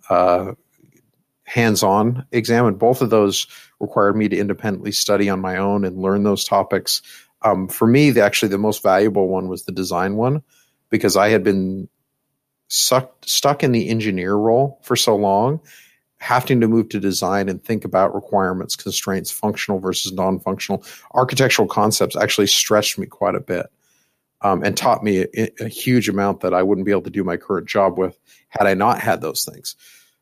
uh, 0.09 0.53
hands-on 1.45 2.27
exam, 2.33 2.67
and 2.67 2.79
both 2.79 3.03
of 3.03 3.11
those 3.11 3.47
required 3.81 4.17
me 4.17 4.29
to 4.29 4.37
independently 4.37 4.93
study 4.93 5.29
on 5.29 5.41
my 5.41 5.59
own 5.59 5.85
and 5.85 5.99
learn 5.99 6.23
those 6.23 6.45
topics. 6.45 7.03
Um, 7.43 7.69
for 7.69 7.87
me, 7.87 8.11
the, 8.11 8.23
actually 8.23 8.49
the 8.49 8.59
most 8.59 8.83
valuable 8.83 9.29
one 9.29 9.49
was 9.49 9.65
the 9.65 9.73
design 9.73 10.17
one 10.17 10.43
because 10.89 11.17
I 11.17 11.29
had 11.29 11.45
been 11.45 11.89
sucked, 12.69 13.29
stuck 13.29 13.63
in 13.63 13.73
the 13.73 13.89
engineer 13.89 14.35
role 14.35 14.81
for 14.83 14.97
so 14.97 15.15
long 15.15 15.61
having 16.27 16.61
to 16.61 16.67
move 16.67 16.89
to 16.89 16.99
design 16.99 17.49
and 17.49 17.63
think 17.63 17.85
about 17.85 18.13
requirements, 18.13 18.75
constraints, 18.75 19.31
functional 19.31 19.79
versus 19.79 20.13
non 20.13 20.41
functional, 20.41 20.83
architectural 21.15 21.69
concepts 21.69 22.17
actually 22.17 22.49
stretched 22.49 22.99
me 22.99 23.07
quite 23.07 23.37
a 23.37 23.41
bit 23.41 23.67
um, 24.41 24.65
and 24.65 24.77
taught 24.77 25.05
me 25.05 25.25
a, 25.37 25.49
a, 25.61 25.69
huge 25.69 26.09
amount 26.09 26.41
that 26.41 26.53
I 26.53 26.65
wouldn't 26.65 26.85
be 26.85 26.91
able 26.91 27.03
to 27.03 27.11
do 27.11 27.23
my 27.23 27.37
current 27.37 27.69
job 27.69 27.97
with 27.97 28.19
had 28.49 28.67
I 28.67 28.75
not 28.75 28.99
had 28.99 29.21
those 29.21 29.45
things. 29.45 29.77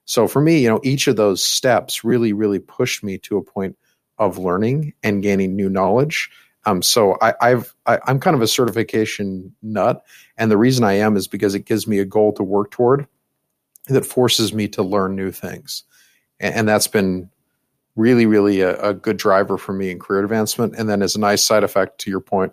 So 0.05 0.29
for 0.29 0.43
me, 0.43 0.63
you 0.63 0.69
know, 0.69 0.81
each 0.85 1.07
of 1.07 1.17
those 1.17 1.43
steps 1.43 2.05
really, 2.05 2.35
really 2.35 2.59
pushed 2.59 3.03
me 3.03 3.17
to 3.19 3.39
a 3.39 3.43
point 3.43 3.79
of 4.19 4.37
learning 4.37 4.93
and 5.03 5.23
gaining 5.23 5.57
new 5.57 5.71
knowledge. 5.71 6.31
Um, 6.67 6.83
so 6.83 7.17
I, 7.23 7.33
I've 7.41 7.75
I, 7.87 7.99
I'm 8.07 8.21
kind 8.21 8.37
of 8.37 8.43
a 8.43 8.47
certification 8.47 9.55
nut, 9.63 10.05
and 10.37 10.51
the 10.51 10.59
reason 10.59 10.85
I 10.85 10.95
am 10.95 11.17
is 11.17 11.29
because 11.29 11.55
it 11.55 11.65
gives 11.65 11.87
me 11.87 11.99
a 11.99 12.05
goal 12.05 12.35
to 12.35 12.43
work 12.43 12.71
toward 12.71 13.07
that 13.87 14.05
forces 14.05 14.53
me 14.53 14.69
to 14.69 14.83
learn 14.83 15.17
new 15.17 15.31
things. 15.31 15.85
And, 16.45 16.55
and 16.55 16.69
that's 16.69 16.87
been 16.87 17.31
really, 17.97 18.27
really 18.27 18.61
a, 18.61 18.79
a, 18.91 18.95
good 18.95 19.17
driver 19.17 19.57
for 19.57 19.73
me 19.73 19.91
in 19.91 19.99
career 19.99 20.23
advancement. 20.23 20.75
And 20.77 20.89
then, 20.89 21.03
as 21.03 21.17
a 21.17 21.21
nice 21.21 21.43
side 21.43 21.65
effect 21.65 21.99
to 22.03 22.11
your 22.11 22.21
point, 22.21 22.53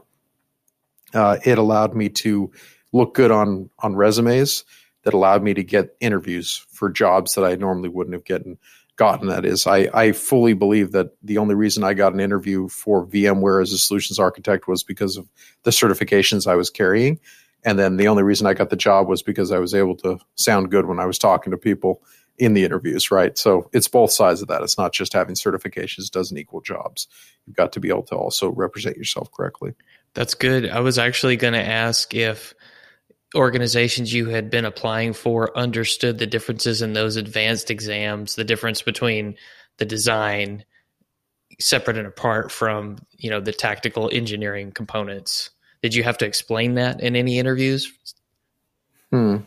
uh, 1.14 1.38
it 1.44 1.58
allowed 1.58 1.94
me 1.94 2.10
to 2.10 2.52
look 2.94 3.14
good 3.14 3.32
on 3.32 3.70
on 3.80 3.96
resumes 3.96 4.64
that 5.04 5.14
allowed 5.14 5.44
me 5.44 5.54
to 5.54 5.64
get 5.64 5.96
interviews 6.00 6.66
for 6.72 6.90
jobs 6.90 7.36
that 7.36 7.44
I 7.44 7.56
normally 7.56 7.90
wouldn't 7.90 8.14
have 8.16 8.26
gotten. 8.26 8.58
Gotten 8.98 9.30
that 9.30 9.46
is, 9.46 9.66
I, 9.66 9.90
I 9.94 10.12
fully 10.12 10.54
believe 10.54 10.92
that 10.92 11.16
the 11.24 11.40
only 11.40 11.56
reason 11.56 11.84
I 11.84 11.96
got 11.96 12.14
an 12.14 12.20
interview 12.20 12.68
for 12.68 13.08
VMware 13.08 13.64
as 13.64 13.72
a 13.72 13.78
solutions 13.80 14.20
architect 14.20 14.68
was 14.68 14.84
because 14.84 15.18
of 15.18 15.28
the 15.64 15.72
certifications 15.72 16.46
I 16.46 16.56
was 16.56 16.70
carrying. 16.70 17.20
And 17.64 17.80
then 17.80 17.98
the 17.98 18.10
only 18.10 18.22
reason 18.22 18.46
I 18.46 18.54
got 18.54 18.70
the 18.70 18.76
job 18.76 19.08
was 19.08 19.24
because 19.24 19.52
I 19.52 19.58
was 19.58 19.74
able 19.74 19.96
to 20.00 20.20
sound 20.36 20.70
good 20.70 20.86
when 20.86 21.00
I 21.00 21.06
was 21.06 21.18
talking 21.18 21.50
to 21.50 21.58
people 21.58 22.04
in 22.38 22.54
the 22.54 22.64
interviews, 22.64 23.12
right? 23.12 23.38
So 23.38 23.70
it's 23.74 23.88
both 23.88 24.12
sides 24.12 24.42
of 24.42 24.48
that. 24.48 24.64
It's 24.64 24.78
not 24.78 24.94
just 24.94 25.14
having 25.14 25.36
certifications 25.36 26.10
doesn't 26.10 26.38
equal 26.38 26.62
jobs. 26.62 27.08
You've 27.46 27.56
got 27.56 27.72
to 27.74 27.80
be 27.80 27.90
able 27.90 28.04
to 28.04 28.16
also 28.16 28.50
represent 28.52 28.98
yourself 28.98 29.32
correctly. 29.32 29.74
That's 30.14 30.34
good. 30.34 30.70
I 30.70 30.80
was 30.80 30.98
actually 30.98 31.38
going 31.38 31.54
to 31.54 31.64
ask 31.64 32.14
if 32.14 32.54
organizations 33.36 34.14
you 34.14 34.28
had 34.28 34.50
been 34.50 34.66
applying 34.66 35.14
for 35.14 35.58
understood 35.58 36.18
the 36.18 36.28
differences 36.28 36.82
in 36.82 36.94
those 36.94 37.16
advanced 37.16 37.72
exams, 37.72 38.36
the 38.36 38.44
difference 38.44 38.82
between 38.82 39.36
the 39.78 39.86
design 39.86 40.66
separate 41.60 41.98
and 41.98 42.08
apart 42.08 42.52
from, 42.52 42.98
you 43.12 43.30
know, 43.30 43.40
the 43.40 43.54
tactical 43.54 44.10
engineering 44.12 44.72
components. 44.72 45.52
Did 45.82 45.96
you 45.96 46.04
have 46.04 46.18
to 46.20 46.26
explain 46.26 46.76
that 46.76 47.02
in 47.02 47.16
any 47.16 47.40
interviews? 47.40 47.92
Hmm. 49.12 49.38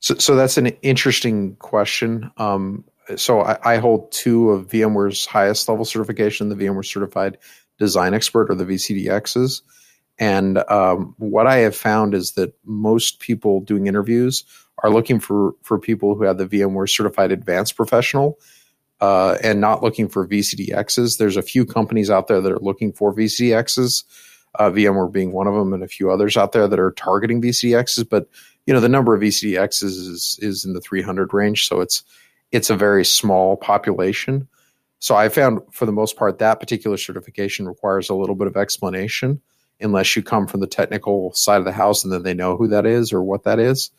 So, 0.00 0.14
so 0.16 0.36
that's 0.36 0.58
an 0.58 0.68
interesting 0.82 1.56
question. 1.56 2.30
Um, 2.36 2.84
so 3.16 3.40
I, 3.40 3.74
I, 3.74 3.76
hold 3.76 4.12
two 4.12 4.50
of 4.50 4.68
VMware's 4.68 5.26
highest 5.26 5.68
level 5.68 5.84
certification, 5.84 6.48
the 6.48 6.56
VMware 6.56 6.84
Certified 6.84 7.38
Design 7.78 8.14
Expert 8.14 8.50
or 8.50 8.54
the 8.54 8.64
VCDXs. 8.64 9.62
And 10.18 10.58
um, 10.70 11.14
what 11.18 11.46
I 11.46 11.58
have 11.58 11.76
found 11.76 12.14
is 12.14 12.32
that 12.32 12.54
most 12.64 13.20
people 13.20 13.60
doing 13.60 13.86
interviews 13.86 14.44
are 14.82 14.90
looking 14.90 15.20
for 15.20 15.54
for 15.62 15.78
people 15.78 16.14
who 16.14 16.24
have 16.24 16.38
the 16.38 16.46
VMware 16.46 16.88
Certified 16.88 17.32
Advanced 17.32 17.76
Professional 17.76 18.38
uh, 19.00 19.36
and 19.42 19.60
not 19.60 19.82
looking 19.82 20.08
for 20.08 20.26
VCDXs. 20.26 21.18
There's 21.18 21.36
a 21.36 21.42
few 21.42 21.66
companies 21.66 22.10
out 22.10 22.28
there 22.28 22.40
that 22.40 22.52
are 22.52 22.60
looking 22.60 22.92
for 22.92 23.14
VCDXs, 23.14 24.04
uh, 24.58 24.70
VMware 24.70 25.12
being 25.12 25.32
one 25.32 25.46
of 25.46 25.54
them, 25.54 25.72
and 25.72 25.82
a 25.82 25.88
few 25.88 26.10
others 26.10 26.36
out 26.36 26.52
there 26.52 26.68
that 26.68 26.78
are 26.78 26.92
targeting 26.92 27.42
VCDXs. 27.42 28.08
But 28.08 28.28
you 28.66 28.72
know 28.72 28.80
the 28.80 28.88
number 28.88 29.14
of 29.14 29.22
VCDXs 29.22 29.82
is 29.82 30.38
is 30.40 30.64
in 30.64 30.72
the 30.72 30.80
300 30.80 31.32
range, 31.34 31.68
so 31.68 31.80
it's 31.80 32.02
it's 32.52 32.70
a 32.70 32.76
very 32.76 33.04
small 33.04 33.56
population. 33.56 34.48
So 35.00 35.16
I 35.16 35.28
found 35.28 35.60
for 35.70 35.86
the 35.86 35.92
most 35.92 36.16
part 36.16 36.38
that 36.38 36.60
particular 36.60 36.96
certification 36.96 37.66
requires 37.66 38.08
a 38.08 38.14
little 38.14 38.34
bit 38.34 38.46
of 38.46 38.56
explanation, 38.56 39.40
unless 39.80 40.16
you 40.16 40.22
come 40.22 40.46
from 40.46 40.60
the 40.60 40.66
technical 40.66 41.32
side 41.34 41.58
of 41.58 41.64
the 41.64 41.72
house 41.72 42.04
and 42.04 42.12
then 42.12 42.22
they 42.22 42.34
know 42.34 42.56
who 42.56 42.68
that 42.68 42.86
is 42.86 43.12
or 43.12 43.22
what 43.22 43.44
that 43.44 43.58
is. 43.58 43.90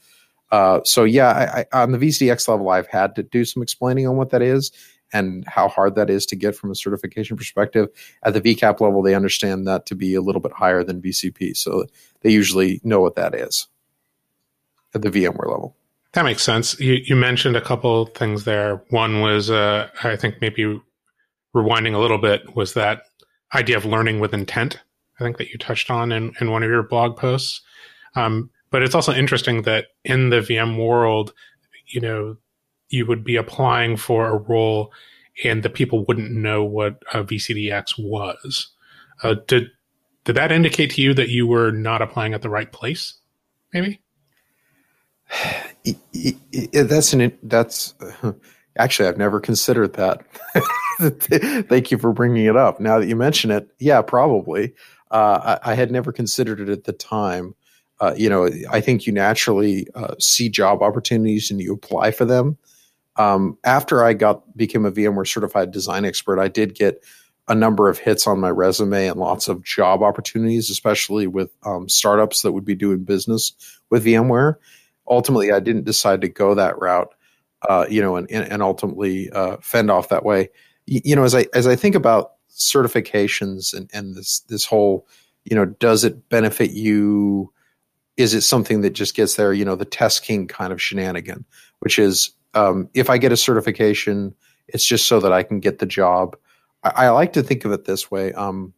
Uh, 0.52 0.80
so 0.84 1.04
yeah, 1.04 1.28
I, 1.28 1.66
I, 1.74 1.84
on 1.84 1.92
the 1.92 1.98
VCDX 1.98 2.48
level, 2.48 2.70
I've 2.70 2.88
had 2.88 3.16
to 3.16 3.24
do 3.24 3.46
some 3.46 3.62
explaining 3.62 4.08
on 4.08 4.16
what 4.16 4.30
that 4.30 4.42
is 4.42 4.72
and 5.14 5.44
how 5.48 5.68
hard 5.68 5.96
that 5.96 6.10
is 6.10 6.26
to 6.28 6.36
get 6.36 6.56
from 6.56 6.72
a 6.72 6.76
certification 6.76 7.38
perspective. 7.38 7.90
At 8.24 8.34
the 8.34 8.42
VCAP 8.42 8.80
level, 8.80 9.02
they 9.02 9.16
understand 9.16 9.68
that 9.68 9.86
to 9.88 9.96
be 9.96 10.16
a 10.16 10.22
little 10.22 10.42
bit 10.42 10.54
higher 10.54 10.84
than 10.84 11.02
VCP, 11.02 11.56
so 11.56 11.86
they 12.22 12.32
usually 12.32 12.82
know 12.84 13.02
what 13.02 13.16
that 13.16 13.36
is 13.36 13.68
at 14.96 15.02
the 15.02 15.10
VMware 15.10 15.48
level. 15.48 15.76
That 16.14 16.24
makes 16.24 16.44
sense. 16.44 16.80
You, 16.80 16.94
you 17.06 17.16
mentioned 17.16 17.58
a 17.58 17.62
couple 17.62 18.06
things 18.08 18.46
there. 18.46 18.82
One 18.90 19.22
was, 19.22 19.50
uh, 19.50 19.90
I 20.04 20.16
think 20.16 20.40
maybe 20.40 20.82
rewinding 21.54 21.94
a 21.94 22.00
little 22.00 22.18
bit, 22.18 22.56
was 22.56 22.74
that 22.74 23.04
idea 23.54 23.78
of 23.78 23.86
learning 23.86 24.20
with 24.20 24.34
intent. 24.34 24.80
I 25.20 25.24
think 25.24 25.38
that 25.38 25.50
you 25.50 25.58
touched 25.58 25.92
on 25.92 26.12
in, 26.12 26.34
in 26.40 26.52
one 26.52 26.64
of 26.64 26.70
your 26.70 26.84
blog 26.84 27.18
posts. 27.18 27.62
Um, 28.16 28.50
but 28.72 28.82
it's 28.82 28.96
also 28.96 29.14
interesting 29.14 29.64
that 29.64 29.88
in 30.04 30.30
the 30.30 30.38
VM 30.38 30.78
world, 30.78 31.34
you 31.88 32.02
know, 32.02 32.38
you 32.90 33.06
would 33.06 33.24
be 33.24 33.36
applying 33.36 33.98
for 33.98 34.28
a 34.28 34.38
role 34.38 34.92
and 35.44 35.64
the 35.64 35.70
people 35.70 36.06
wouldn't 36.06 36.32
know 36.32 36.64
what 36.64 37.02
a 37.14 37.24
VCDX 37.24 37.94
was. 37.98 38.72
Uh, 39.24 39.36
did 39.48 39.70
did 40.24 40.36
that 40.36 40.52
indicate 40.52 40.92
to 40.92 41.02
you 41.02 41.14
that 41.14 41.30
you 41.30 41.46
were 41.46 41.72
not 41.72 42.02
applying 42.02 42.34
at 42.34 42.42
the 42.42 42.50
right 42.50 42.72
place? 42.72 43.16
Maybe. 43.74 44.02
That's 46.74 47.14
an 47.14 47.38
that's 47.44 47.94
actually 48.78 49.08
I've 49.08 49.18
never 49.18 49.40
considered 49.40 49.94
that. 49.94 50.26
Thank 51.70 51.92
you 51.92 51.98
for 51.98 52.14
bringing 52.14 52.46
it 52.46 52.56
up. 52.56 52.80
Now 52.80 53.00
that 53.00 53.08
you 53.08 53.16
mention 53.16 53.52
it, 53.52 53.70
yeah, 53.80 54.02
probably. 54.02 54.74
Uh, 55.12 55.58
I, 55.64 55.72
I, 55.72 55.76
had 55.76 55.92
never 55.92 56.12
considered 56.12 56.60
it 56.60 56.70
at 56.70 56.86
the 56.86 56.94
time. 56.94 57.54
Uh, 58.00 58.14
you 58.18 58.30
know, 58.30 58.50
I 58.70 58.82
think 58.82 59.06
you 59.06 59.14
naturally 59.14 59.88
uh, 59.94 60.16
see 60.20 60.50
job 60.50 60.82
opportunities 60.82 61.52
and 61.52 61.62
you 61.62 61.74
apply 61.74 62.12
for 62.12 62.26
them. 62.26 62.58
Um, 63.16 63.58
after 63.64 64.04
I 64.04 64.14
got 64.14 64.58
became 64.58 64.86
a 64.86 64.92
VMware 64.92 65.28
certified 65.28 65.72
design 65.72 66.06
expert, 66.06 66.40
I 66.40 66.48
did 66.48 66.76
get 66.76 67.04
a 67.48 67.56
number 67.56 67.88
of 67.88 68.00
hits 68.00 68.26
on 68.28 68.40
my 68.40 68.50
resume 68.50 69.08
and 69.08 69.20
lots 69.20 69.48
of 69.48 69.64
job 69.64 70.02
opportunities, 70.02 70.70
especially 70.70 71.28
with 71.28 71.52
um, 71.64 71.88
startups 71.88 72.42
that 72.42 72.52
would 72.52 72.66
be 72.66 72.76
doing 72.76 73.04
business 73.04 73.54
with 73.90 74.06
VMware. 74.06 74.56
Ultimately, 75.10 75.52
I 75.52 75.60
didn't 75.60 75.86
decide 75.86 76.22
to 76.22 76.28
go 76.28 76.56
that 76.56 76.80
route, 76.80 77.14
uh, 77.68 77.86
you 77.90 78.02
know, 78.02 78.16
and, 78.16 78.30
and 78.32 78.62
ultimately 78.62 79.30
uh, 79.32 79.58
fend 79.62 79.92
off 79.92 80.10
that 80.10 80.26
way. 80.26 80.50
You, 80.86 81.02
you 81.04 81.16
know, 81.16 81.24
as 81.24 81.36
I 81.36 81.48
as 81.54 81.68
I 81.68 81.76
think 81.76 81.96
about 81.96 82.34
certifications 82.50 83.74
and, 83.74 83.90
and 83.94 84.16
this 84.16 84.40
this 84.42 84.66
whole, 84.66 85.08
you 85.44 85.56
know, 85.56 85.66
does 85.66 86.04
it 86.04 86.30
benefit 86.30 86.72
you? 86.72 87.52
Is 88.18 88.34
it 88.34 88.42
something 88.42 88.82
that 88.82 88.92
just 88.92 89.16
gets 89.16 89.36
there? 89.36 89.54
You 89.54 89.66
know, 89.66 89.76
the 89.76 89.86
TestKing 89.86 90.48
kind 90.50 90.72
of 90.72 90.82
shenanigan, 90.82 91.46
which 91.80 92.00
is 92.00 92.32
um, 92.54 92.90
if 92.94 93.10
I 93.10 93.18
get 93.18 93.32
a 93.32 93.38
certification, 93.38 94.34
it's 94.68 94.86
just 94.86 95.08
so 95.08 95.20
that 95.20 95.34
I 95.34 95.44
can 95.44 95.60
get 95.60 95.80
the 95.80 95.86
job. 95.86 96.38
I, 96.84 96.90
I 96.90 97.10
like 97.10 97.34
to 97.34 97.44
think 97.44 97.66
of 97.66 97.72
it 97.72 97.86
this 97.86 98.10
way. 98.10 98.32
Um, 98.34 98.74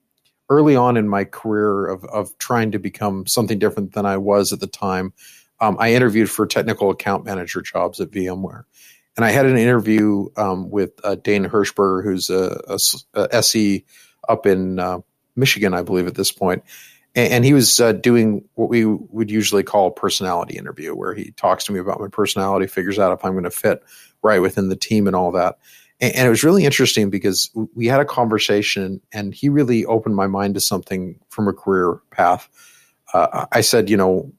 early 0.49 0.75
on 0.75 0.97
in 0.97 1.09
my 1.09 1.23
career 1.23 1.87
of, 1.87 2.03
of 2.05 2.37
trying 2.37 2.71
to 2.71 2.79
become 2.79 3.27
something 3.27 3.59
different 3.59 3.93
than 3.93 4.05
I 4.05 4.17
was 4.17 4.53
at 4.53 4.59
the 4.59 4.67
time, 4.67 5.13
um, 5.59 5.77
I 5.79 5.93
interviewed 5.93 6.29
for 6.29 6.45
technical 6.45 6.89
account 6.89 7.25
manager 7.25 7.61
jobs 7.61 7.99
at 7.99 8.11
VMware. 8.11 8.63
And 9.15 9.25
I 9.25 9.31
had 9.31 9.47
an 9.47 9.57
interview 9.57 10.29
um, 10.37 10.69
with 10.69 10.91
uh, 11.03 11.15
Dane 11.15 11.45
Hirschberger, 11.45 12.03
who's 12.03 12.29
a, 12.29 12.61
a, 12.67 12.79
a 13.19 13.35
SE 13.37 13.83
up 14.29 14.45
in 14.45 14.77
uh, 14.77 14.99
Michigan, 15.35 15.73
I 15.73 15.81
believe, 15.81 16.05
at 16.05 16.15
this 16.15 16.31
point 16.31 16.63
and, 17.17 17.33
and 17.33 17.45
he 17.45 17.53
was 17.53 17.81
uh, 17.81 17.91
doing 17.91 18.47
what 18.53 18.69
we 18.69 18.85
would 18.85 19.29
usually 19.29 19.63
call 19.63 19.87
a 19.87 19.91
personality 19.91 20.57
interview, 20.57 20.95
where 20.95 21.13
he 21.13 21.31
talks 21.31 21.65
to 21.65 21.73
me 21.73 21.79
about 21.79 21.99
my 21.99 22.07
personality, 22.07 22.67
figures 22.67 22.99
out 22.99 23.11
if 23.11 23.25
I'm 23.25 23.33
going 23.33 23.43
to 23.43 23.51
fit 23.51 23.83
right 24.21 24.39
within 24.39 24.69
the 24.69 24.75
team 24.75 25.07
and 25.07 25.15
all 25.15 25.31
that. 25.31 25.57
And, 25.99 26.15
and 26.15 26.27
it 26.27 26.29
was 26.29 26.43
really 26.43 26.63
interesting 26.63 27.09
because 27.09 27.51
we 27.75 27.87
had 27.87 27.99
a 27.99 28.05
conversation, 28.05 29.01
and 29.11 29.33
he 29.33 29.49
really 29.49 29.83
opened 29.83 30.15
my 30.15 30.27
mind 30.27 30.53
to 30.53 30.61
something 30.61 31.19
from 31.29 31.47
a 31.47 31.53
career 31.53 31.99
path. 32.11 32.47
Uh, 33.13 33.47
I 33.51 33.61
said, 33.61 33.89
you 33.89 33.97
know, 33.97 34.31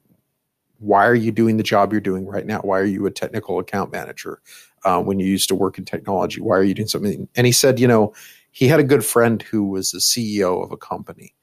why 0.79 1.07
are 1.07 1.15
you 1.15 1.33
doing 1.33 1.57
the 1.57 1.63
job 1.63 1.93
you're 1.93 2.01
doing 2.01 2.27
right 2.27 2.47
now? 2.47 2.61
Why 2.61 2.79
are 2.79 2.85
you 2.85 3.07
a 3.07 3.11
technical 3.11 3.59
account 3.59 3.93
manager 3.93 4.41
uh, 4.85 5.03
when 5.03 5.19
you 5.19 5.27
used 5.27 5.49
to 5.49 5.55
work 5.55 5.79
in 5.79 5.85
technology? 5.85 6.41
Why 6.41 6.57
are 6.57 6.65
you 6.65 6.75
doing 6.75 6.89
something? 6.89 7.29
And 7.35 7.47
he 7.47 7.53
said, 7.53 7.81
you 7.81 7.89
know, 7.89 8.15
he 8.51 8.69
had 8.69 8.81
a 8.81 8.85
good 8.85 9.05
friend 9.05 9.43
who 9.43 9.65
was 9.65 9.91
the 9.91 9.99
CEO 9.99 10.65
of 10.65 10.73
a 10.73 10.77
company 10.77 11.35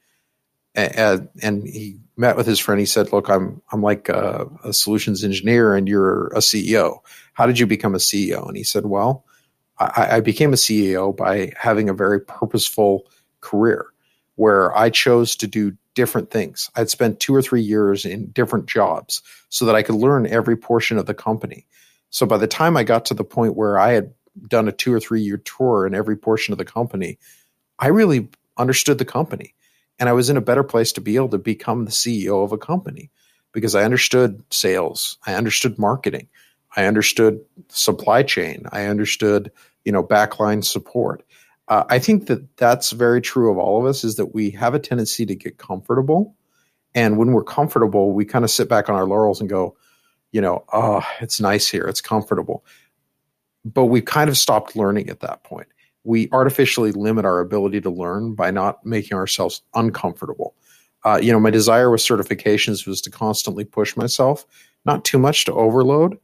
and, 0.76 1.28
and 1.42 1.66
he 1.66 1.98
met 2.16 2.36
with 2.36 2.46
his 2.46 2.58
friend. 2.58 2.78
He 2.78 2.86
said, 2.86 3.12
"Look, 3.12 3.28
I'm 3.28 3.62
I'm 3.72 3.82
like 3.82 4.08
a, 4.08 4.46
a, 4.62 4.72
solutions 4.72 5.24
engineer, 5.24 5.74
and 5.74 5.88
you're 5.88 6.28
a 6.28 6.38
CEO. 6.38 6.98
How 7.32 7.46
did 7.46 7.58
you 7.58 7.66
become 7.66 7.94
a 7.94 7.98
CEO?" 7.98 8.46
And 8.46 8.56
he 8.56 8.62
said, 8.62 8.86
"Well, 8.86 9.24
I, 9.78 10.16
I 10.16 10.20
became 10.20 10.52
a 10.52 10.56
CEO 10.56 11.16
by 11.16 11.52
having 11.58 11.88
a 11.88 11.94
very 11.94 12.20
purposeful 12.20 13.06
career 13.40 13.86
where 14.34 14.76
I 14.76 14.90
chose 14.90 15.34
to 15.36 15.46
do 15.46 15.76
different 15.96 16.30
things. 16.30 16.70
I'd 16.76 16.90
spent 16.90 17.18
two 17.18 17.34
or 17.34 17.42
three 17.42 17.62
years 17.62 18.04
in 18.04 18.26
different 18.26 18.66
jobs 18.66 19.22
so 19.48 19.64
that 19.64 19.74
I 19.74 19.82
could 19.82 19.96
learn 19.96 20.26
every 20.26 20.56
portion 20.56 20.98
of 20.98 21.06
the 21.06 21.14
company. 21.14 21.66
So 22.10 22.26
by 22.26 22.36
the 22.36 22.46
time 22.46 22.76
I 22.76 22.84
got 22.84 23.06
to 23.06 23.14
the 23.14 23.24
point 23.24 23.56
where 23.56 23.78
I 23.78 23.92
had 23.92 24.14
done 24.46 24.68
a 24.68 24.72
two 24.72 24.92
or 24.92 25.00
three 25.00 25.22
year 25.22 25.38
tour 25.38 25.86
in 25.86 25.94
every 25.94 26.16
portion 26.16 26.52
of 26.52 26.58
the 26.58 26.64
company, 26.64 27.18
I 27.78 27.88
really 27.88 28.28
understood 28.56 28.98
the 28.98 29.04
company." 29.04 29.54
And 29.98 30.08
I 30.08 30.12
was 30.12 30.30
in 30.30 30.36
a 30.36 30.42
better 30.42 30.62
place 30.62 30.92
to 30.92 31.00
be 31.00 31.16
able 31.16 31.30
to 31.30 31.38
become 31.38 31.84
the 31.84 31.90
CEO 31.90 32.44
of 32.44 32.52
a 32.52 32.58
company 32.58 33.10
because 33.52 33.74
I 33.74 33.84
understood 33.84 34.42
sales, 34.50 35.16
I 35.26 35.34
understood 35.34 35.78
marketing, 35.78 36.28
I 36.76 36.84
understood 36.84 37.40
supply 37.68 38.22
chain, 38.22 38.66
I 38.70 38.84
understood, 38.84 39.50
you 39.86 39.92
know, 39.92 40.04
backline 40.04 40.62
support. 40.62 41.22
Uh, 41.68 41.84
I 41.88 41.98
think 41.98 42.26
that 42.26 42.56
that's 42.56 42.92
very 42.92 43.20
true 43.20 43.50
of 43.50 43.58
all 43.58 43.80
of 43.80 43.86
us 43.86 44.04
is 44.04 44.16
that 44.16 44.34
we 44.34 44.50
have 44.50 44.74
a 44.74 44.78
tendency 44.78 45.26
to 45.26 45.34
get 45.34 45.58
comfortable. 45.58 46.36
And 46.94 47.18
when 47.18 47.32
we're 47.32 47.44
comfortable, 47.44 48.12
we 48.12 48.24
kind 48.24 48.44
of 48.44 48.50
sit 48.50 48.68
back 48.68 48.88
on 48.88 48.94
our 48.94 49.06
laurels 49.06 49.40
and 49.40 49.50
go, 49.50 49.76
you 50.32 50.40
know, 50.40 50.64
oh, 50.72 51.02
it's 51.20 51.40
nice 51.40 51.68
here, 51.68 51.84
it's 51.86 52.00
comfortable. 52.00 52.64
But 53.64 53.86
we've 53.86 54.04
kind 54.04 54.30
of 54.30 54.38
stopped 54.38 54.76
learning 54.76 55.10
at 55.10 55.20
that 55.20 55.42
point 55.42 55.66
we 56.06 56.28
artificially 56.30 56.92
limit 56.92 57.24
our 57.24 57.40
ability 57.40 57.80
to 57.80 57.90
learn 57.90 58.34
by 58.34 58.50
not 58.52 58.86
making 58.86 59.18
ourselves 59.18 59.62
uncomfortable. 59.74 60.54
Uh, 61.04 61.18
you 61.20 61.32
know, 61.32 61.40
my 61.40 61.50
desire 61.50 61.90
with 61.90 62.00
certifications 62.00 62.86
was 62.86 63.00
to 63.00 63.10
constantly 63.10 63.64
push 63.64 63.96
myself, 63.96 64.46
not 64.84 65.04
too 65.04 65.18
much 65.18 65.44
to 65.44 65.52
overload. 65.52 66.16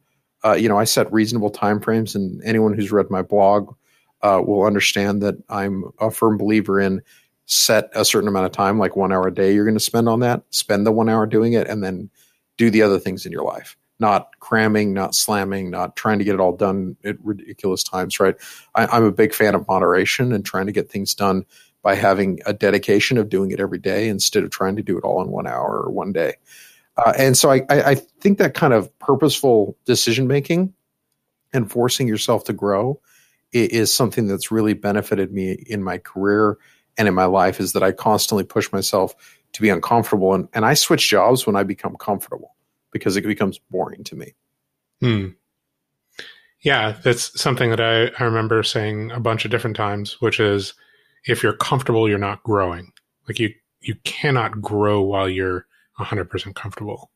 Uh, 0.43 0.53
you 0.53 0.69
know, 0.69 0.79
I 0.79 0.85
set 0.85 1.11
reasonable 1.11 1.51
timeframes, 1.51 2.15
and 2.15 2.41
anyone 2.43 2.73
who's 2.73 2.93
read 2.93 3.09
my 3.09 3.21
blog 3.21 3.75
uh, 4.23 4.41
will 4.43 4.63
understand 4.63 5.21
that 5.21 5.35
I'm 5.49 5.83
a 5.99 6.09
firm 6.09 6.37
believer 6.37 6.79
in 6.79 7.01
set 7.45 7.89
a 7.93 8.05
certain 8.05 8.29
amount 8.29 8.45
of 8.45 8.51
time, 8.51 8.79
like 8.79 8.95
one 8.95 9.11
hour 9.11 9.27
a 9.27 9.33
day, 9.33 9.53
you're 9.53 9.65
going 9.65 9.75
to 9.75 9.79
spend 9.79 10.07
on 10.07 10.21
that. 10.21 10.43
Spend 10.49 10.85
the 10.85 10.91
one 10.91 11.09
hour 11.09 11.25
doing 11.25 11.53
it, 11.53 11.67
and 11.67 11.83
then 11.83 12.09
do 12.57 12.69
the 12.69 12.81
other 12.81 12.99
things 12.99 13.25
in 13.25 13.31
your 13.31 13.43
life. 13.43 13.77
not 13.99 14.37
cramming, 14.39 14.93
not 14.93 15.15
slamming, 15.15 15.69
not 15.69 15.95
trying 15.95 16.17
to 16.17 16.25
get 16.25 16.33
it 16.33 16.39
all 16.39 16.55
done 16.55 16.97
at 17.05 17.15
ridiculous 17.23 17.83
times, 17.83 18.19
right? 18.19 18.35
I, 18.75 18.97
am 18.97 19.05
a 19.05 19.11
big 19.11 19.33
fan 19.33 19.55
of 19.55 19.67
moderation 19.67 20.33
and 20.33 20.43
trying 20.43 20.65
to 20.65 20.71
get 20.73 20.89
things 20.89 21.13
done 21.13 21.45
by 21.83 21.95
having 21.95 22.39
a 22.45 22.53
dedication 22.53 23.17
of 23.17 23.29
doing 23.29 23.51
it 23.51 23.59
every 23.59 23.77
day 23.77 24.09
instead 24.09 24.43
of 24.43 24.49
trying 24.49 24.75
to 24.75 24.83
do 24.83 24.97
it 24.97 25.03
all 25.03 25.21
in 25.21 25.29
one 25.29 25.47
hour 25.47 25.81
or 25.81 25.91
one 25.91 26.11
day. 26.11 26.33
Uh, 26.97 27.13
and 27.17 27.37
so 27.37 27.49
I, 27.49 27.63
I 27.69 27.95
think 27.95 28.39
that 28.39 28.55
kind 28.55 28.73
of 28.73 28.97
purposeful 28.99 29.77
decision 29.85 30.27
making 30.27 30.73
and 31.53 31.71
forcing 31.71 32.07
yourself 32.07 32.43
to 32.45 32.53
grow 32.53 32.99
is 33.53 33.93
something 33.93 34.27
that's 34.27 34.51
really 34.51 34.73
benefited 34.73 35.31
me 35.31 35.51
in 35.51 35.83
my 35.83 35.97
career 35.97 36.57
and 36.97 37.07
in 37.07 37.13
my 37.13 37.25
life 37.25 37.59
is 37.59 37.73
that 37.73 37.83
I 37.83 37.91
constantly 37.91 38.43
push 38.43 38.71
myself 38.71 39.15
to 39.53 39.61
be 39.61 39.69
uncomfortable 39.69 40.33
and, 40.33 40.47
and 40.53 40.65
I 40.65 40.73
switch 40.73 41.09
jobs 41.09 41.45
when 41.45 41.55
I 41.55 41.63
become 41.63 41.95
comfortable 41.95 42.55
because 42.91 43.17
it 43.17 43.23
becomes 43.23 43.59
boring 43.69 44.03
to 44.05 44.15
me. 44.15 44.33
Hmm. 45.01 45.29
Yeah, 46.61 46.95
that's 47.03 47.39
something 47.39 47.71
that 47.71 47.81
I, 47.81 48.07
I 48.19 48.25
remember 48.25 48.63
saying 48.63 49.11
a 49.11 49.19
bunch 49.19 49.43
of 49.43 49.51
different 49.51 49.75
times, 49.75 50.21
which 50.21 50.39
is 50.39 50.73
if 51.25 51.43
you're 51.43 51.57
comfortable, 51.57 52.07
you're 52.07 52.17
not 52.17 52.43
growing. 52.43 52.93
Like 53.27 53.39
you, 53.39 53.53
you 53.81 53.95
cannot 54.03 54.61
grow 54.61 55.01
while 55.01 55.27
you're 55.27 55.65
100% 55.99 56.55
comfortable, 56.55 57.11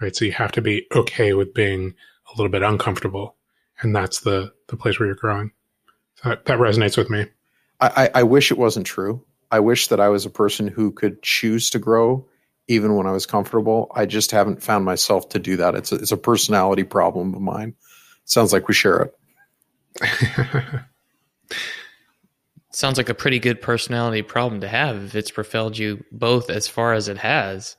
right? 0.00 0.14
So 0.14 0.24
you 0.24 0.32
have 0.32 0.52
to 0.52 0.62
be 0.62 0.86
okay 0.94 1.34
with 1.34 1.54
being 1.54 1.94
a 2.28 2.36
little 2.36 2.50
bit 2.50 2.62
uncomfortable. 2.62 3.36
And 3.80 3.94
that's 3.94 4.20
the, 4.20 4.52
the 4.68 4.76
place 4.76 4.98
where 4.98 5.06
you're 5.06 5.14
growing. 5.14 5.52
So 6.22 6.30
that, 6.30 6.44
that 6.46 6.58
resonates 6.58 6.96
with 6.96 7.10
me. 7.10 7.26
I, 7.80 8.10
I 8.14 8.22
wish 8.24 8.50
it 8.50 8.58
wasn't 8.58 8.86
true. 8.86 9.24
I 9.50 9.60
wish 9.60 9.88
that 9.88 10.00
I 10.00 10.08
was 10.08 10.26
a 10.26 10.30
person 10.30 10.68
who 10.68 10.92
could 10.92 11.22
choose 11.22 11.70
to 11.70 11.78
grow 11.78 12.26
even 12.68 12.94
when 12.94 13.06
I 13.06 13.12
was 13.12 13.26
comfortable. 13.26 13.90
I 13.94 14.06
just 14.06 14.30
haven't 14.30 14.62
found 14.62 14.84
myself 14.84 15.30
to 15.30 15.38
do 15.38 15.56
that. 15.56 15.74
It's 15.74 15.90
a, 15.90 15.96
it's 15.96 16.12
a 16.12 16.16
personality 16.16 16.84
problem 16.84 17.34
of 17.34 17.40
mine. 17.40 17.74
Sounds 18.24 18.52
like 18.52 18.68
we 18.68 18.74
share 18.74 19.10
it. 20.00 20.84
Sounds 22.70 22.98
like 22.98 23.08
a 23.08 23.14
pretty 23.14 23.40
good 23.40 23.60
personality 23.60 24.22
problem 24.22 24.60
to 24.60 24.68
have 24.68 25.02
if 25.02 25.14
it's 25.16 25.32
propelled 25.32 25.76
you 25.76 26.04
both 26.12 26.50
as 26.50 26.68
far 26.68 26.92
as 26.92 27.08
it 27.08 27.18
has. 27.18 27.76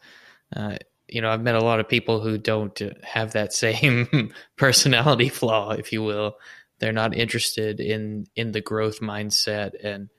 Uh, 0.54 0.78
you 1.08 1.22
know, 1.22 1.30
I've 1.30 1.42
met 1.42 1.56
a 1.56 1.64
lot 1.64 1.80
of 1.80 1.88
people 1.88 2.20
who 2.20 2.38
don't 2.38 2.78
have 3.04 3.34
that 3.34 3.54
same 3.54 4.34
personality 4.58 5.30
flaw, 5.30 5.72
if 5.72 5.94
you 5.94 6.04
will. 6.04 6.36
They're 6.82 6.92
not 6.92 7.16
interested 7.16 7.80
in 7.80 8.28
in 8.36 8.52
the 8.52 8.60
growth 8.60 9.00
mindset 9.00 9.72
and 9.82 10.10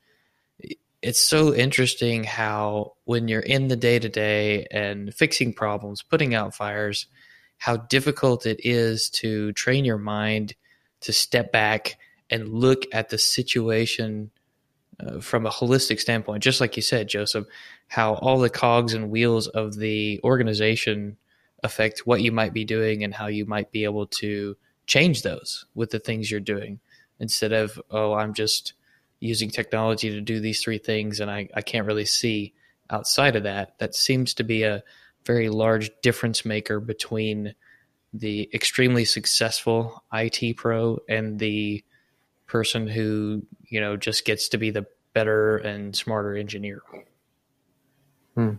it's 1.03 1.20
so 1.20 1.53
interesting 1.53 2.22
how 2.22 2.92
when 3.05 3.27
you're 3.27 3.40
in 3.40 3.66
the 3.66 3.77
day 3.77 3.98
to 3.98 4.09
day 4.09 4.66
and 4.70 5.12
fixing 5.12 5.53
problems, 5.53 6.01
putting 6.01 6.33
out 6.33 6.55
fires, 6.55 7.09
how 7.59 7.77
difficult 7.77 8.46
it 8.46 8.61
is 8.64 9.11
to 9.11 9.53
train 9.53 9.85
your 9.85 9.98
mind 9.98 10.55
to 11.01 11.12
step 11.12 11.51
back 11.51 11.98
and 12.31 12.48
look 12.48 12.85
at 12.92 13.09
the 13.09 13.18
situation 13.18 14.31
uh, 15.01 15.18
from 15.20 15.44
a 15.44 15.51
holistic 15.51 15.98
standpoint. 15.98 16.42
Just 16.42 16.61
like 16.61 16.77
you 16.77 16.83
said, 16.83 17.09
Joseph, 17.09 17.46
how 17.88 18.14
all 18.14 18.38
the 18.38 18.48
cogs 18.48 18.94
and 18.94 19.11
wheels 19.11 19.48
of 19.48 19.77
the 19.77 20.20
organization 20.22 21.16
affect 21.64 22.07
what 22.07 22.22
you 22.22 22.31
might 22.31 22.53
be 22.53 22.64
doing 22.64 23.03
and 23.03 23.12
how 23.12 23.27
you 23.27 23.44
might 23.44 23.72
be 23.72 23.83
able 23.85 24.07
to 24.07 24.57
change 24.86 25.22
those 25.22 25.66
with 25.74 25.90
the 25.90 25.98
things 25.98 26.30
you're 26.30 26.40
doing 26.40 26.80
instead 27.20 27.52
of, 27.52 27.80
oh, 27.90 28.14
I'm 28.14 28.34
just 28.34 28.74
using 29.20 29.50
technology 29.50 30.10
to 30.10 30.20
do 30.20 30.40
these 30.40 30.60
three 30.62 30.78
things 30.78 31.20
and 31.20 31.30
I, 31.30 31.48
I 31.54 31.62
can't 31.62 31.86
really 31.86 32.04
see 32.04 32.54
outside 32.90 33.36
of 33.36 33.44
that. 33.44 33.78
That 33.78 33.94
seems 33.94 34.34
to 34.34 34.44
be 34.44 34.64
a 34.64 34.82
very 35.24 35.48
large 35.48 35.90
difference 36.02 36.44
maker 36.44 36.80
between 36.80 37.54
the 38.12 38.50
extremely 38.52 39.04
successful 39.04 40.02
IT 40.12 40.56
pro 40.56 40.98
and 41.08 41.38
the 41.38 41.84
person 42.46 42.86
who, 42.86 43.46
you 43.62 43.80
know, 43.80 43.96
just 43.96 44.24
gets 44.24 44.48
to 44.50 44.58
be 44.58 44.70
the 44.70 44.86
better 45.14 45.56
and 45.58 45.96
smarter 45.96 46.34
engineer. 46.34 46.82
Hmm. 48.34 48.54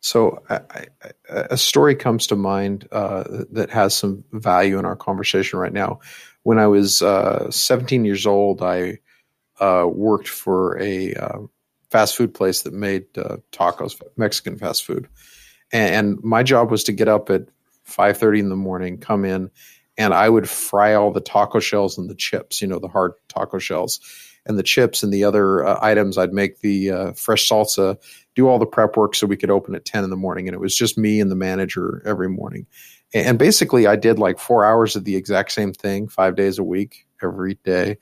So, 0.00 0.42
I, 0.48 0.60
I, 0.70 0.84
a 1.28 1.56
story 1.56 1.94
comes 1.94 2.26
to 2.28 2.36
mind 2.36 2.86
uh, 2.92 3.24
that 3.50 3.70
has 3.70 3.94
some 3.94 4.24
value 4.32 4.78
in 4.78 4.84
our 4.84 4.96
conversation 4.96 5.58
right 5.58 5.72
now. 5.72 6.00
When 6.42 6.58
I 6.58 6.68
was 6.68 7.02
uh, 7.02 7.50
17 7.50 8.04
years 8.04 8.26
old, 8.26 8.62
I 8.62 8.98
uh, 9.60 9.86
worked 9.90 10.28
for 10.28 10.78
a 10.80 11.14
uh, 11.14 11.38
fast 11.90 12.16
food 12.16 12.34
place 12.34 12.62
that 12.62 12.72
made 12.72 13.06
uh, 13.16 13.38
tacos, 13.52 14.00
Mexican 14.16 14.56
fast 14.56 14.84
food, 14.84 15.08
and, 15.72 15.94
and, 15.94 16.24
my 16.24 16.42
job 16.42 16.70
was 16.70 16.84
to 16.84 16.92
get 16.92 17.08
up 17.08 17.30
at 17.30 17.42
five 17.84 18.18
thirty 18.18 18.38
in 18.38 18.48
the 18.48 18.56
morning, 18.56 18.98
come 18.98 19.24
in, 19.24 19.50
and 19.96 20.12
I 20.12 20.28
would 20.28 20.48
fry 20.48 20.94
all 20.94 21.10
the 21.10 21.20
taco 21.20 21.58
shells 21.58 21.98
and 21.98 22.10
the 22.10 22.14
chips, 22.14 22.60
you 22.60 22.68
know, 22.68 22.78
the 22.78 22.88
hard 22.88 23.12
taco 23.28 23.58
shells, 23.58 24.00
and 24.46 24.58
the 24.58 24.62
chips 24.62 25.02
and 25.02 25.12
the 25.12 25.24
other 25.24 25.64
uh, 25.64 25.78
items. 25.82 26.18
I'd 26.18 26.32
make 26.32 26.60
the 26.60 26.90
uh, 26.90 27.12
fresh 27.12 27.48
salsa, 27.48 27.96
do 28.34 28.48
all 28.48 28.58
the 28.58 28.66
prep 28.66 28.96
work 28.96 29.14
so 29.14 29.26
we 29.26 29.36
could 29.36 29.50
open 29.50 29.74
at 29.74 29.84
ten 29.84 30.04
in 30.04 30.10
the 30.10 30.16
morning, 30.16 30.48
and 30.48 30.54
it 30.54 30.60
was 30.60 30.76
just 30.76 30.96
me 30.96 31.20
and 31.20 31.30
the 31.30 31.36
manager 31.36 32.02
every 32.06 32.28
morning. 32.28 32.66
And 33.14 33.38
basically, 33.38 33.86
I 33.86 33.96
did 33.96 34.18
like 34.18 34.38
four 34.38 34.64
hours 34.64 34.96
of 34.96 35.04
the 35.04 35.16
exact 35.16 35.52
same 35.52 35.72
thing, 35.72 36.08
five 36.08 36.36
days 36.36 36.58
a 36.58 36.64
week, 36.64 37.06
every 37.22 37.54
day 37.64 37.98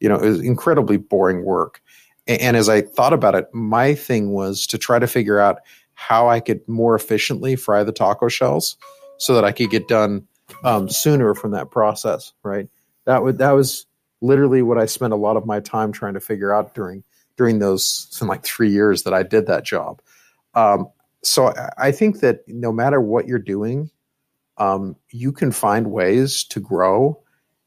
you 0.00 0.08
know, 0.08 0.16
it 0.16 0.28
was 0.28 0.40
incredibly 0.40 0.96
boring 0.96 1.44
work. 1.44 1.82
And, 2.26 2.40
and 2.40 2.56
as 2.56 2.68
I 2.68 2.82
thought 2.82 3.12
about 3.12 3.34
it, 3.34 3.46
my 3.52 3.94
thing 3.94 4.30
was 4.30 4.66
to 4.68 4.78
try 4.78 4.98
to 4.98 5.06
figure 5.06 5.38
out 5.38 5.58
how 5.94 6.28
I 6.28 6.40
could 6.40 6.66
more 6.68 6.94
efficiently 6.94 7.56
fry 7.56 7.82
the 7.82 7.92
taco 7.92 8.28
shells 8.28 8.76
so 9.18 9.34
that 9.34 9.44
I 9.44 9.52
could 9.52 9.70
get 9.70 9.88
done 9.88 10.26
um, 10.64 10.88
sooner 10.88 11.34
from 11.34 11.50
that 11.52 11.70
process. 11.70 12.32
Right. 12.42 12.68
That 13.04 13.22
would 13.22 13.38
that 13.38 13.52
was 13.52 13.86
literally 14.20 14.62
what 14.62 14.78
I 14.78 14.86
spent 14.86 15.12
a 15.12 15.16
lot 15.16 15.36
of 15.36 15.46
my 15.46 15.60
time 15.60 15.92
trying 15.92 16.14
to 16.14 16.20
figure 16.20 16.52
out 16.52 16.74
during 16.74 17.04
during 17.36 17.60
those 17.60 18.18
like 18.20 18.44
three 18.44 18.70
years 18.70 19.04
that 19.04 19.14
I 19.14 19.22
did 19.22 19.46
that 19.46 19.64
job. 19.64 20.02
Um, 20.54 20.88
so 21.22 21.54
I 21.78 21.92
think 21.92 22.20
that 22.20 22.40
no 22.48 22.72
matter 22.72 23.00
what 23.00 23.26
you're 23.26 23.38
doing, 23.38 23.90
um, 24.56 24.96
you 25.10 25.30
can 25.32 25.52
find 25.52 25.90
ways 25.90 26.42
to 26.44 26.60
grow 26.60 27.20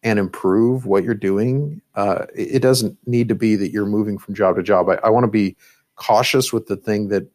and 0.04 0.20
improve 0.20 0.86
what 0.86 1.04
you're 1.04 1.14
doing. 1.14 1.82
Uh, 1.96 2.26
it 2.36 2.62
doesn't 2.62 2.98
need 3.06 3.30
to 3.30 3.36
be 3.36 3.56
that 3.56 3.72
you're 3.72 3.86
moving 3.86 4.18
from 4.18 4.34
job 4.34 4.56
to 4.56 4.64
job. 4.64 4.90
I, 4.90 4.96
I 5.04 5.10
want 5.10 5.24
to 5.26 5.32
be 5.32 5.56
cautious 5.96 6.52
with 6.52 6.68
the 6.68 6.76
thing 6.76 7.10
that 7.10 7.28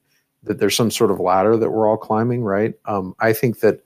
that 0.42 0.58
there's 0.58 0.76
some 0.76 0.90
sort 0.90 1.10
of 1.10 1.18
ladder 1.18 1.56
that 1.56 1.70
we're 1.70 1.88
all 1.88 1.96
climbing. 1.96 2.42
Right? 2.42 2.74
Um, 2.84 3.14
I 3.18 3.32
think 3.32 3.60
that 3.60 3.80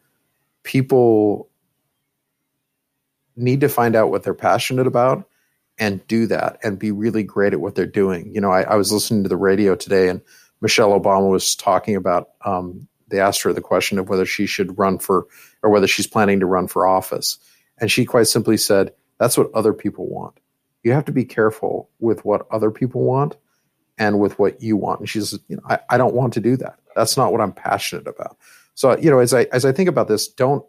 people 0.62 1.49
need 3.36 3.60
to 3.60 3.68
find 3.68 3.96
out 3.96 4.10
what 4.10 4.22
they're 4.22 4.34
passionate 4.34 4.86
about 4.86 5.28
and 5.78 6.06
do 6.06 6.26
that 6.26 6.58
and 6.62 6.78
be 6.78 6.92
really 6.92 7.22
great 7.22 7.52
at 7.52 7.60
what 7.60 7.74
they're 7.74 7.86
doing. 7.86 8.34
You 8.34 8.40
know, 8.40 8.50
I, 8.50 8.62
I 8.62 8.76
was 8.76 8.92
listening 8.92 9.22
to 9.22 9.28
the 9.28 9.36
radio 9.36 9.74
today 9.74 10.08
and 10.08 10.20
Michelle 10.60 10.98
Obama 10.98 11.30
was 11.30 11.54
talking 11.54 11.96
about. 11.96 12.30
Um, 12.44 12.86
they 13.08 13.18
asked 13.18 13.42
her 13.42 13.52
the 13.52 13.60
question 13.60 13.98
of 13.98 14.08
whether 14.08 14.26
she 14.26 14.46
should 14.46 14.78
run 14.78 14.98
for 14.98 15.26
or 15.62 15.70
whether 15.70 15.86
she's 15.86 16.06
planning 16.06 16.40
to 16.40 16.46
run 16.46 16.68
for 16.68 16.86
office 16.86 17.38
and 17.80 17.90
she 17.90 18.04
quite 18.04 18.26
simply 18.26 18.56
said, 18.56 18.92
That's 19.18 19.38
what 19.38 19.52
other 19.54 19.72
people 19.72 20.06
want. 20.06 20.38
You 20.82 20.92
have 20.92 21.06
to 21.06 21.12
be 21.12 21.24
careful 21.24 21.90
with 21.98 22.24
what 22.24 22.46
other 22.50 22.70
people 22.70 23.02
want 23.02 23.36
and 23.98 24.20
with 24.20 24.38
what 24.38 24.62
you 24.62 24.76
want. 24.76 25.00
And 25.00 25.08
she 25.08 25.18
you 25.48 25.56
know, 25.56 25.62
I, 25.68 25.78
I 25.90 25.98
don't 25.98 26.14
want 26.14 26.34
to 26.34 26.40
do 26.40 26.56
that. 26.58 26.78
That's 26.94 27.16
not 27.16 27.32
what 27.32 27.40
I'm 27.40 27.52
passionate 27.52 28.06
about. 28.06 28.36
So, 28.74 28.96
you 28.98 29.10
know, 29.10 29.18
as 29.18 29.34
I 29.34 29.44
as 29.52 29.64
I 29.64 29.72
think 29.72 29.88
about 29.88 30.08
this, 30.08 30.28
don't 30.28 30.64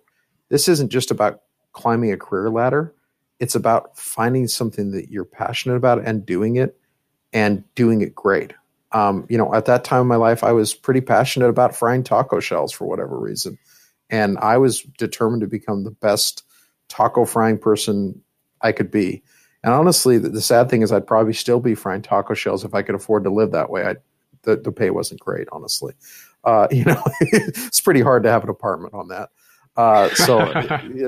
this 0.50 0.68
isn't 0.68 0.90
just 0.90 1.12
about 1.12 1.42
climbing 1.74 2.12
a 2.12 2.18
career 2.18 2.50
ladder. 2.50 2.94
It's 3.40 3.56
about 3.56 3.98
finding 3.98 4.48
something 4.48 4.92
that 4.92 5.10
you're 5.10 5.26
passionate 5.26 5.76
about 5.76 6.06
and 6.06 6.26
doing 6.26 6.58
it 6.58 6.78
and 7.34 7.64
doing 7.76 8.02
it 8.02 8.14
great. 8.14 8.54
Um, 8.92 9.26
you 9.30 9.38
know, 9.38 9.54
at 9.54 9.66
that 9.66 9.84
time 9.84 10.02
in 10.02 10.08
my 10.08 10.18
life, 10.18 10.44
I 10.44 10.52
was 10.52 10.74
pretty 10.74 11.02
passionate 11.02 11.48
about 11.48 11.76
frying 11.76 12.04
taco 12.04 12.40
shells 12.40 12.72
for 12.72 12.86
whatever 12.86 13.18
reason. 13.18 13.58
And 14.10 14.38
I 14.40 14.58
was 14.58 14.82
determined 14.82 15.42
to 15.42 15.48
become 15.48 15.84
the 15.84 15.92
best 15.92 16.44
taco 16.90 17.26
frying 17.26 17.58
person 17.58 18.22
I 18.62 18.74
could 18.74 18.92
be. 18.92 19.24
And 19.64 19.74
honestly, 19.74 20.18
the, 20.18 20.30
the, 20.30 20.42
sad 20.42 20.70
thing 20.70 20.82
is, 20.82 20.92
I'd 20.92 21.08
probably 21.08 21.34
still 21.34 21.60
be 21.60 21.76
frying 21.76 22.02
taco 22.02 22.34
shells 22.34 22.66
if 22.66 22.74
I 22.74 22.82
could 22.82 22.96
afford 22.96 23.24
to 23.24 23.30
live 23.30 23.52
that 23.52 23.70
way. 23.70 23.86
I, 23.86 23.96
the, 24.44 24.58
the 24.58 24.72
pay 24.72 24.90
wasn't 24.90 25.22
great, 25.22 25.48
honestly. 25.52 25.94
Uh, 26.44 26.68
you 26.72 26.84
know, 26.84 27.02
it's 27.22 27.80
pretty 27.80 28.02
hard 28.02 28.24
to 28.24 28.32
have 28.32 28.44
an 28.44 28.50
apartment 28.50 28.94
on 28.94 29.08
that. 29.10 29.30
Uh, 29.78 30.10
so 30.16 30.46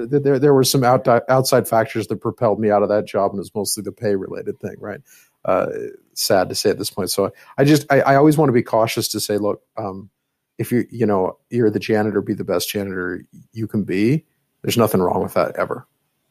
there, 0.09 0.39
there 0.39 0.53
were 0.53 0.63
some 0.63 0.83
out, 0.83 1.07
outside 1.29 1.67
factors 1.67 2.07
that 2.07 2.17
propelled 2.17 2.59
me 2.59 2.71
out 2.71 2.83
of 2.83 2.89
that 2.89 3.05
job, 3.05 3.31
and 3.31 3.39
it 3.39 3.41
was 3.41 3.55
mostly 3.55 3.83
the 3.83 3.91
pay 3.91 4.15
related 4.15 4.59
thing, 4.59 4.75
right? 4.79 5.01
Uh, 5.45 5.67
sad 6.13 6.49
to 6.49 6.55
say 6.55 6.69
at 6.69 6.77
this 6.77 6.89
point. 6.89 7.11
So 7.11 7.33
I 7.57 7.65
just, 7.65 7.85
I, 7.91 8.01
I 8.01 8.15
always 8.15 8.37
want 8.37 8.49
to 8.49 8.53
be 8.53 8.63
cautious 8.63 9.09
to 9.09 9.19
say, 9.19 9.37
look, 9.37 9.61
um, 9.77 10.09
if 10.57 10.71
you, 10.71 10.85
you 10.89 11.05
know, 11.05 11.37
you're 11.49 11.69
the 11.69 11.79
janitor, 11.79 12.21
be 12.21 12.33
the 12.33 12.43
best 12.43 12.69
janitor 12.69 13.25
you 13.51 13.67
can 13.67 13.83
be 13.83 14.25
there's 14.63 14.77
nothing 14.77 15.01
wrong 15.01 15.21
with 15.21 15.35
that 15.35 15.55
ever, 15.57 15.85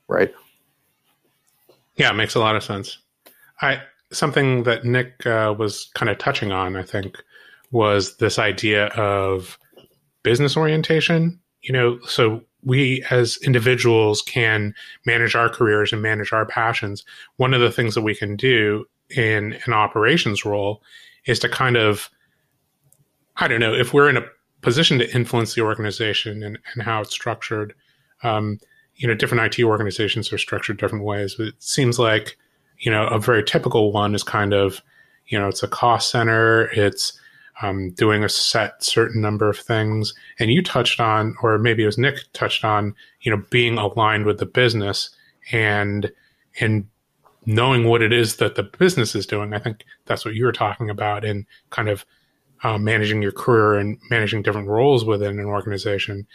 right? 0.09 0.35
Yeah, 1.97 2.11
it 2.11 2.15
makes 2.15 2.35
a 2.35 2.41
lot 2.41 2.57
of 2.57 2.65
sense. 2.65 2.99
I 3.61 3.83
something 4.11 4.65
that 4.65 4.85
Nick 4.85 5.25
uh, 5.27 5.55
was 5.57 5.91
kind 5.95 6.11
of 6.11 6.19
touching 6.19 6.51
on, 6.51 6.75
I 6.75 6.83
think, 6.83 7.23
was 7.71 8.17
this 8.17 8.39
idea 8.39 8.87
of 8.89 9.59
business 10.23 10.57
orientation. 10.57 11.39
You 11.63 11.73
know, 11.73 11.99
so 12.07 12.43
we 12.65 13.05
as 13.11 13.39
individuals 13.39 14.23
can 14.23 14.75
manage 15.05 15.35
our 15.35 15.49
careers 15.49 15.93
and 15.93 16.03
manage 16.03 16.33
our 16.33 16.47
passions, 16.47 17.05
one 17.37 17.55
of 17.55 17.61
the 17.61 17.71
things 17.71 17.95
that 17.95 18.03
we 18.03 18.15
can 18.15 18.37
do 18.37 18.85
in 19.11 19.59
an 19.67 19.73
operations 19.73 20.45
role 20.45 20.83
is 21.27 21.39
to 21.41 21.49
kind 21.49 21.77
of, 21.77 22.09
I 23.37 23.49
don't 23.49 23.61
know, 23.61 23.75
if 23.75 23.93
we're 23.93 24.09
in 24.09 24.17
a 24.17 24.25
position 24.61 24.99
to 24.99 25.15
influence 25.15 25.55
the 25.55 25.61
organization 25.61 26.43
and, 26.43 26.59
and 26.73 26.83
how 26.83 27.01
it's 27.01 27.13
structured, 27.13 27.75
um, 28.23 28.59
you 28.97 29.09
know, 29.09 29.15
different 29.15 29.59
IT 29.59 29.65
organizations 29.65 30.33
are 30.33 30.39
structured 30.39 30.79
different 30.79 31.05
ways. 31.05 31.35
But 31.37 31.49
it 31.49 31.63
seems 31.63 31.99
like, 31.99 32.37
you 32.79 32.91
know, 32.91 33.07
a 33.09 33.19
very 33.19 33.43
typical 33.43 33.93
one 33.93 34.15
is 34.15 34.23
kind 34.23 34.55
of, 34.55 34.81
you 35.27 35.39
know, 35.39 35.49
it's 35.49 35.63
a 35.63 35.69
cost 35.69 36.11
center, 36.11 36.65
it's 36.73 37.19
um, 37.61 37.91
doing 37.91 38.25
a 38.25 38.29
set 38.29 38.83
certain 38.83 39.21
number 39.21 39.49
of 39.49 39.59
things. 39.59 40.15
And 40.39 40.51
you 40.51 40.63
touched 40.63 41.01
on, 41.01 41.35
or 41.43 41.59
maybe 41.59 41.83
it 41.83 41.87
was 41.87 41.99
Nick 41.99 42.21
touched 42.33 42.65
on, 42.65 42.95
you 43.21 43.31
know, 43.31 43.43
being 43.51 43.79
aligned 43.79 44.25
with 44.25 44.39
the 44.39 44.47
business 44.47 45.11
and 45.51 46.11
and 46.61 46.87
knowing 47.45 47.85
what 47.85 48.03
it 48.03 48.13
is 48.13 48.37
that 48.37 48.55
the 48.55 48.63
business 48.63 49.15
is 49.15 49.27
doing. 49.27 49.53
I 49.53 49.59
think 49.59 49.85
that's 50.07 50.25
what 50.25 50.35
you 50.35 50.45
were 50.45 50.53
talking 50.53 50.89
about 50.89 51.25
in 51.25 51.47
kind 51.71 51.89
of 51.89 52.05
uh, 52.63 52.79
managing 52.79 53.23
your 53.23 53.33
career 53.33 53.75
and 53.75 53.99
managing 54.11 54.43
different 54.43 54.69
roles 54.69 55.05
within 55.05 55.39
an 55.39 55.47
organization. 55.47 56.27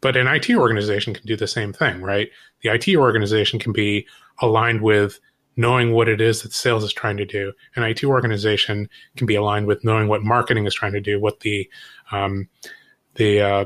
But 0.00 0.16
an 0.16 0.28
IT 0.28 0.50
organization 0.50 1.14
can 1.14 1.26
do 1.26 1.36
the 1.36 1.46
same 1.46 1.72
thing, 1.72 2.00
right? 2.00 2.28
The 2.62 2.72
IT 2.72 2.96
organization 2.96 3.58
can 3.58 3.72
be 3.72 4.06
aligned 4.40 4.82
with 4.82 5.18
knowing 5.56 5.92
what 5.92 6.08
it 6.08 6.20
is 6.20 6.42
that 6.42 6.52
sales 6.52 6.84
is 6.84 6.92
trying 6.92 7.16
to 7.16 7.24
do. 7.24 7.52
An 7.76 7.82
IT 7.82 8.04
organization 8.04 8.88
can 9.16 9.26
be 9.26 9.34
aligned 9.34 9.66
with 9.66 9.84
knowing 9.84 10.08
what 10.08 10.22
marketing 10.22 10.66
is 10.66 10.74
trying 10.74 10.92
to 10.92 11.00
do, 11.00 11.20
what 11.20 11.40
the 11.40 11.68
um, 12.10 12.48
the 13.14 13.40
uh, 13.40 13.64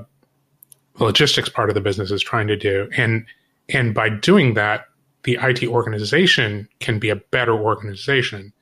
logistics 0.99 1.49
part 1.49 1.69
of 1.69 1.75
the 1.75 1.81
business 1.81 2.11
is 2.11 2.23
trying 2.23 2.49
to 2.49 2.57
do, 2.57 2.89
and 2.97 3.25
and 3.69 3.95
by 3.95 4.09
doing 4.09 4.55
that, 4.55 4.87
the 5.23 5.39
IT 5.41 5.65
organization 5.65 6.69
can 6.81 6.99
be 6.99 7.11
a 7.11 7.17
better 7.17 7.55
organization, 7.55 8.53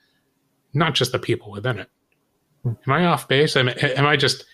not 0.72 0.94
just 0.94 1.12
the 1.12 1.18
people 1.18 1.50
within 1.50 1.78
it. 1.78 1.90
Am 2.64 2.76
I 2.92 3.04
off 3.06 3.28
base? 3.28 3.56
Am, 3.56 3.68
am 3.68 4.06
I 4.06 4.16
just 4.16 4.44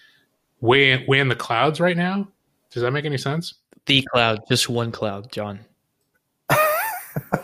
way 0.61 1.05
way 1.07 1.21
in 1.21 1.29
the 1.29 1.37
clouds 1.37 1.81
right 1.81 1.97
now? 1.97 2.29
Does 2.71 2.83
that 2.83 2.93
make 2.93 3.05
any 3.05 3.19
sense? 3.19 3.55
The 3.87 4.07
cloud, 4.13 4.41
just 4.49 4.69
one 4.69 4.93
cloud, 4.93 5.33
John. 5.33 5.61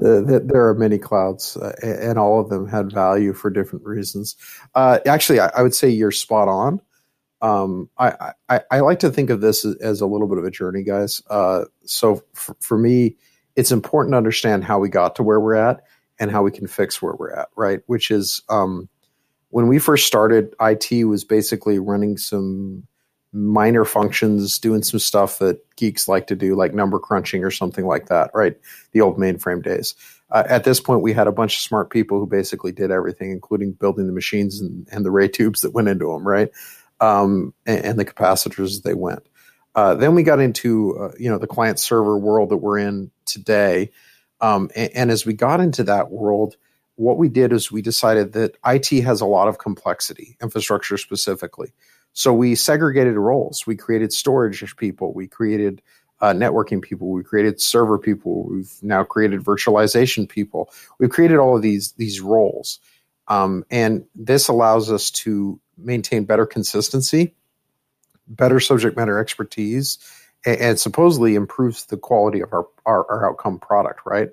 there 0.00 0.68
are 0.68 0.74
many 0.74 0.98
clouds, 0.98 1.56
uh, 1.56 1.74
and 1.82 2.18
all 2.18 2.40
of 2.40 2.50
them 2.50 2.66
had 2.66 2.92
value 2.92 3.32
for 3.32 3.50
different 3.50 3.84
reasons. 3.84 4.36
Uh, 4.74 4.98
actually, 5.06 5.40
I, 5.40 5.50
I, 5.56 5.62
would 5.62 5.74
say 5.74 5.88
you're 5.88 6.10
spot 6.10 6.48
on. 6.48 6.80
Um, 7.40 7.88
I, 7.98 8.32
I, 8.48 8.60
I, 8.70 8.80
like 8.80 8.98
to 9.00 9.10
think 9.10 9.30
of 9.30 9.40
this 9.40 9.64
as, 9.64 9.76
as, 9.76 10.00
a 10.00 10.06
little 10.06 10.26
bit 10.26 10.38
of 10.38 10.44
a 10.44 10.50
journey, 10.50 10.82
guys. 10.82 11.22
Uh, 11.28 11.64
so 11.84 12.22
for, 12.34 12.56
for 12.60 12.78
me, 12.78 13.16
it's 13.56 13.72
important 13.72 14.12
to 14.12 14.18
understand 14.18 14.64
how 14.64 14.78
we 14.78 14.88
got 14.88 15.16
to 15.16 15.22
where 15.22 15.40
we're 15.40 15.54
at 15.54 15.82
and 16.18 16.30
how 16.30 16.42
we 16.42 16.50
can 16.50 16.66
fix 16.66 17.00
where 17.00 17.14
we're 17.14 17.32
at, 17.32 17.48
right? 17.56 17.80
Which 17.86 18.10
is 18.10 18.42
um, 18.48 18.88
when 19.50 19.68
we 19.68 19.78
first 19.78 20.06
started, 20.06 20.54
IT 20.60 21.04
was 21.04 21.24
basically 21.24 21.78
running 21.78 22.16
some 22.16 22.86
minor 23.36 23.84
functions, 23.84 24.58
doing 24.58 24.82
some 24.82 24.98
stuff 24.98 25.38
that 25.38 25.60
geeks 25.76 26.08
like 26.08 26.26
to 26.26 26.34
do, 26.34 26.56
like 26.56 26.72
number 26.72 26.98
crunching 26.98 27.44
or 27.44 27.50
something 27.50 27.86
like 27.86 28.06
that, 28.06 28.30
right? 28.32 28.56
The 28.92 29.02
old 29.02 29.18
mainframe 29.18 29.62
days. 29.62 29.94
Uh, 30.30 30.44
at 30.48 30.64
this 30.64 30.80
point, 30.80 31.02
we 31.02 31.12
had 31.12 31.26
a 31.26 31.32
bunch 31.32 31.54
of 31.56 31.60
smart 31.60 31.90
people 31.90 32.18
who 32.18 32.26
basically 32.26 32.72
did 32.72 32.90
everything, 32.90 33.30
including 33.30 33.72
building 33.72 34.06
the 34.06 34.12
machines 34.12 34.60
and, 34.60 34.88
and 34.90 35.04
the 35.04 35.10
ray 35.10 35.28
tubes 35.28 35.60
that 35.60 35.74
went 35.74 35.88
into 35.88 36.06
them, 36.06 36.26
right? 36.26 36.50
Um, 37.00 37.52
and, 37.66 37.84
and, 37.84 37.98
the 37.98 38.06
capacitors 38.06 38.82
they 38.82 38.94
went. 38.94 39.28
Uh, 39.74 39.94
then 39.94 40.14
we 40.14 40.22
got 40.22 40.40
into 40.40 40.98
uh, 40.98 41.12
you 41.18 41.30
know 41.30 41.36
the 41.36 41.46
client 41.46 41.78
server 41.78 42.16
world 42.16 42.48
that 42.48 42.56
we're 42.56 42.78
in 42.78 43.10
today, 43.26 43.90
um, 44.40 44.70
and, 44.74 44.90
and 44.94 45.10
as 45.10 45.26
we 45.26 45.34
got 45.34 45.60
into 45.60 45.84
that 45.84 46.10
world, 46.10 46.56
what 46.94 47.18
we 47.18 47.28
did 47.28 47.52
is 47.52 47.70
we 47.70 47.82
decided 47.82 48.32
that 48.32 48.56
IT 48.64 49.02
has 49.02 49.20
a 49.20 49.26
lot 49.26 49.46
of 49.46 49.58
complexity, 49.58 50.38
infrastructure 50.40 50.96
specifically. 50.96 51.74
So 52.16 52.32
we 52.32 52.54
segregated 52.54 53.14
roles. 53.16 53.66
We 53.66 53.76
created 53.76 54.10
storage 54.10 54.74
people. 54.76 55.12
We 55.12 55.28
created 55.28 55.82
uh, 56.22 56.32
networking 56.32 56.80
people. 56.80 57.10
We 57.10 57.22
created 57.22 57.60
server 57.60 57.98
people. 57.98 58.48
We've 58.48 58.72
now 58.80 59.04
created 59.04 59.44
virtualization 59.44 60.26
people. 60.26 60.72
We've 60.98 61.10
created 61.10 61.36
all 61.36 61.56
of 61.56 61.60
these 61.60 61.92
these 61.92 62.22
roles, 62.22 62.80
um, 63.28 63.66
and 63.70 64.06
this 64.14 64.48
allows 64.48 64.90
us 64.90 65.10
to 65.10 65.60
maintain 65.76 66.24
better 66.24 66.46
consistency, 66.46 67.34
better 68.26 68.60
subject 68.60 68.96
matter 68.96 69.18
expertise, 69.18 69.98
and, 70.46 70.58
and 70.58 70.80
supposedly 70.80 71.34
improves 71.34 71.84
the 71.84 71.98
quality 71.98 72.40
of 72.40 72.50
our 72.54 72.66
our, 72.86 73.04
our 73.10 73.28
outcome 73.28 73.58
product. 73.58 74.00
Right. 74.06 74.30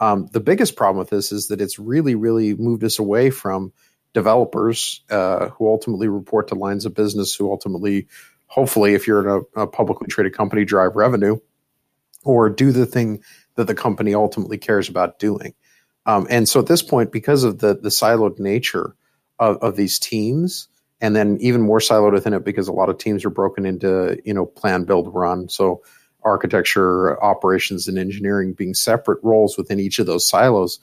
Um, 0.00 0.26
the 0.32 0.40
biggest 0.40 0.74
problem 0.74 0.98
with 0.98 1.10
this 1.10 1.30
is 1.30 1.46
that 1.48 1.60
it's 1.60 1.78
really, 1.78 2.16
really 2.16 2.54
moved 2.54 2.82
us 2.82 2.98
away 2.98 3.30
from 3.30 3.72
developers 4.14 5.02
uh, 5.10 5.48
who 5.48 5.68
ultimately 5.68 6.08
report 6.08 6.48
to 6.48 6.54
lines 6.54 6.84
of 6.84 6.94
business, 6.94 7.34
who 7.34 7.50
ultimately, 7.50 8.08
hopefully, 8.46 8.94
if 8.94 9.06
you're 9.06 9.20
in 9.22 9.44
a, 9.56 9.62
a, 9.62 9.66
publicly 9.66 10.08
traded 10.08 10.34
company, 10.34 10.64
drive 10.64 10.96
revenue 10.96 11.38
or 12.24 12.50
do 12.50 12.72
the 12.72 12.86
thing 12.86 13.22
that 13.56 13.66
the 13.66 13.74
company 13.74 14.14
ultimately 14.14 14.58
cares 14.58 14.88
about 14.88 15.18
doing. 15.18 15.54
Um, 16.06 16.26
and 16.30 16.48
so 16.48 16.60
at 16.60 16.66
this 16.66 16.82
point, 16.82 17.12
because 17.12 17.44
of 17.44 17.58
the 17.58 17.74
the 17.74 17.88
siloed 17.88 18.38
nature 18.38 18.96
of, 19.38 19.58
of 19.58 19.76
these 19.76 19.98
teams, 19.98 20.68
and 21.00 21.14
then 21.16 21.38
even 21.40 21.62
more 21.62 21.78
siloed 21.78 22.12
within 22.12 22.34
it 22.34 22.44
because 22.44 22.68
a 22.68 22.72
lot 22.72 22.88
of 22.88 22.98
teams 22.98 23.24
are 23.24 23.30
broken 23.30 23.64
into 23.66 24.20
you 24.24 24.34
know 24.34 24.46
plan, 24.46 24.84
build, 24.84 25.12
run. 25.14 25.48
So 25.48 25.82
architecture, 26.24 27.22
operations, 27.22 27.88
and 27.88 27.98
engineering 27.98 28.52
being 28.52 28.74
separate 28.74 29.18
roles 29.22 29.56
within 29.56 29.80
each 29.80 29.98
of 29.98 30.06
those 30.06 30.28
silos. 30.28 30.78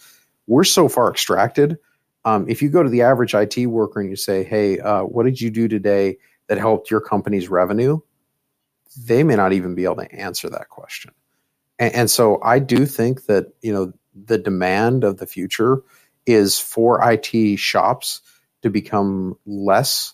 We're 0.47 0.63
so 0.63 0.89
far 0.89 1.09
extracted 1.09 1.77
um, 2.25 2.45
if 2.49 2.61
you 2.61 2.69
go 2.69 2.83
to 2.83 2.89
the 2.89 3.03
average 3.03 3.33
IT 3.33 3.65
worker 3.67 3.99
and 3.99 4.09
you 4.09 4.15
say, 4.15 4.43
"Hey, 4.43 4.79
uh, 4.79 5.03
what 5.03 5.23
did 5.23 5.39
you 5.39 5.49
do 5.49 5.67
today 5.67 6.17
that 6.47 6.57
helped 6.57 6.91
your 6.91 7.01
company's 7.01 7.49
revenue?" 7.49 7.99
They 9.05 9.23
may 9.23 9.35
not 9.35 9.53
even 9.53 9.75
be 9.75 9.85
able 9.85 9.97
to 9.97 10.11
answer 10.13 10.49
that 10.49 10.69
question. 10.69 11.11
And, 11.77 11.93
and 11.93 12.11
so, 12.11 12.39
I 12.43 12.59
do 12.59 12.85
think 12.85 13.25
that 13.25 13.53
you 13.61 13.73
know 13.73 13.93
the 14.13 14.37
demand 14.37 15.03
of 15.03 15.17
the 15.17 15.27
future 15.27 15.81
is 16.25 16.59
for 16.59 16.99
IT 17.09 17.57
shops 17.57 18.21
to 18.61 18.69
become 18.69 19.37
less 19.45 20.13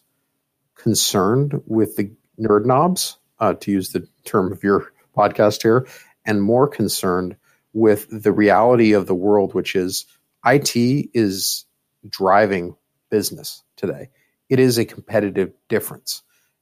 concerned 0.75 1.61
with 1.65 1.95
the 1.95 2.11
nerd 2.39 2.65
knobs, 2.65 3.17
uh, 3.39 3.53
to 3.53 3.71
use 3.71 3.89
the 3.89 4.07
term 4.23 4.51
of 4.51 4.63
your 4.63 4.93
podcast 5.17 5.63
here, 5.63 5.87
and 6.25 6.41
more 6.41 6.67
concerned 6.67 7.35
with 7.73 8.07
the 8.09 8.31
reality 8.31 8.93
of 8.93 9.07
the 9.07 9.15
world, 9.15 9.53
which 9.53 9.75
is 9.75 10.05
IT 10.45 10.75
is 11.13 11.64
driving 12.09 12.75
business 13.09 13.63
today. 13.75 14.09
It 14.49 14.59
is 14.59 14.77
a 14.77 14.85
competitive 14.85 15.51
difference. 15.69 16.21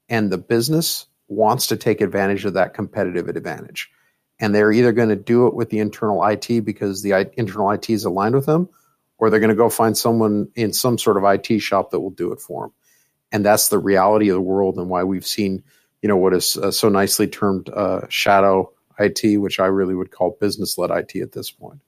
And 0.10 0.32
the 0.32 0.38
business 0.38 1.08
wants 1.28 1.68
to 1.68 1.78
take 1.78 2.02
advantage 2.02 2.46
of 2.46 2.54
that 2.54 2.74
competitive 2.74 3.28
advantage. 3.28 3.90
And 4.40 4.54
they're 4.54 4.72
either 4.72 4.92
going 4.92 5.10
to 5.10 5.16
do 5.16 5.48
it 5.48 5.54
with 5.54 5.70
the 5.70 5.80
internal 5.80 6.24
IT 6.26 6.66
because 6.66 7.02
the 7.02 7.32
internal 7.38 7.72
IT 7.72 7.90
is 7.90 8.04
aligned 8.04 8.36
with 8.36 8.46
them, 8.46 8.70
or 9.18 9.30
they're 9.30 9.40
going 9.40 9.50
to 9.50 9.56
go 9.56 9.70
find 9.70 9.98
someone 9.98 10.50
in 10.56 10.74
some 10.74 10.98
sort 10.98 11.18
of 11.18 11.24
IT 11.24 11.60
shop 11.60 11.92
that 11.92 12.00
will 12.00 12.10
do 12.10 12.32
it 12.32 12.42
for 12.42 12.64
them. 12.64 12.74
And 13.32 13.46
that's 13.46 13.70
the 13.70 13.80
reality 13.80 14.30
of 14.30 14.36
the 14.36 14.42
world 14.42 14.78
and 14.78 14.90
why 14.90 15.04
we've 15.04 15.26
seen, 15.26 15.64
you 16.02 16.10
know, 16.10 16.18
what 16.18 16.34
is 16.34 16.58
uh, 16.58 16.72
so 16.72 16.90
nicely 16.90 17.28
termed 17.28 17.70
uh, 17.70 18.02
shadow 18.10 18.72
IT, 19.00 19.38
which 19.38 19.60
I 19.60 19.66
really 19.66 19.96
would 19.96 20.12
call 20.12 20.38
business 20.40 20.78
led 20.78 20.92
IT 20.92 21.16
at 21.16 21.32
this 21.32 21.50
point. 21.50 21.80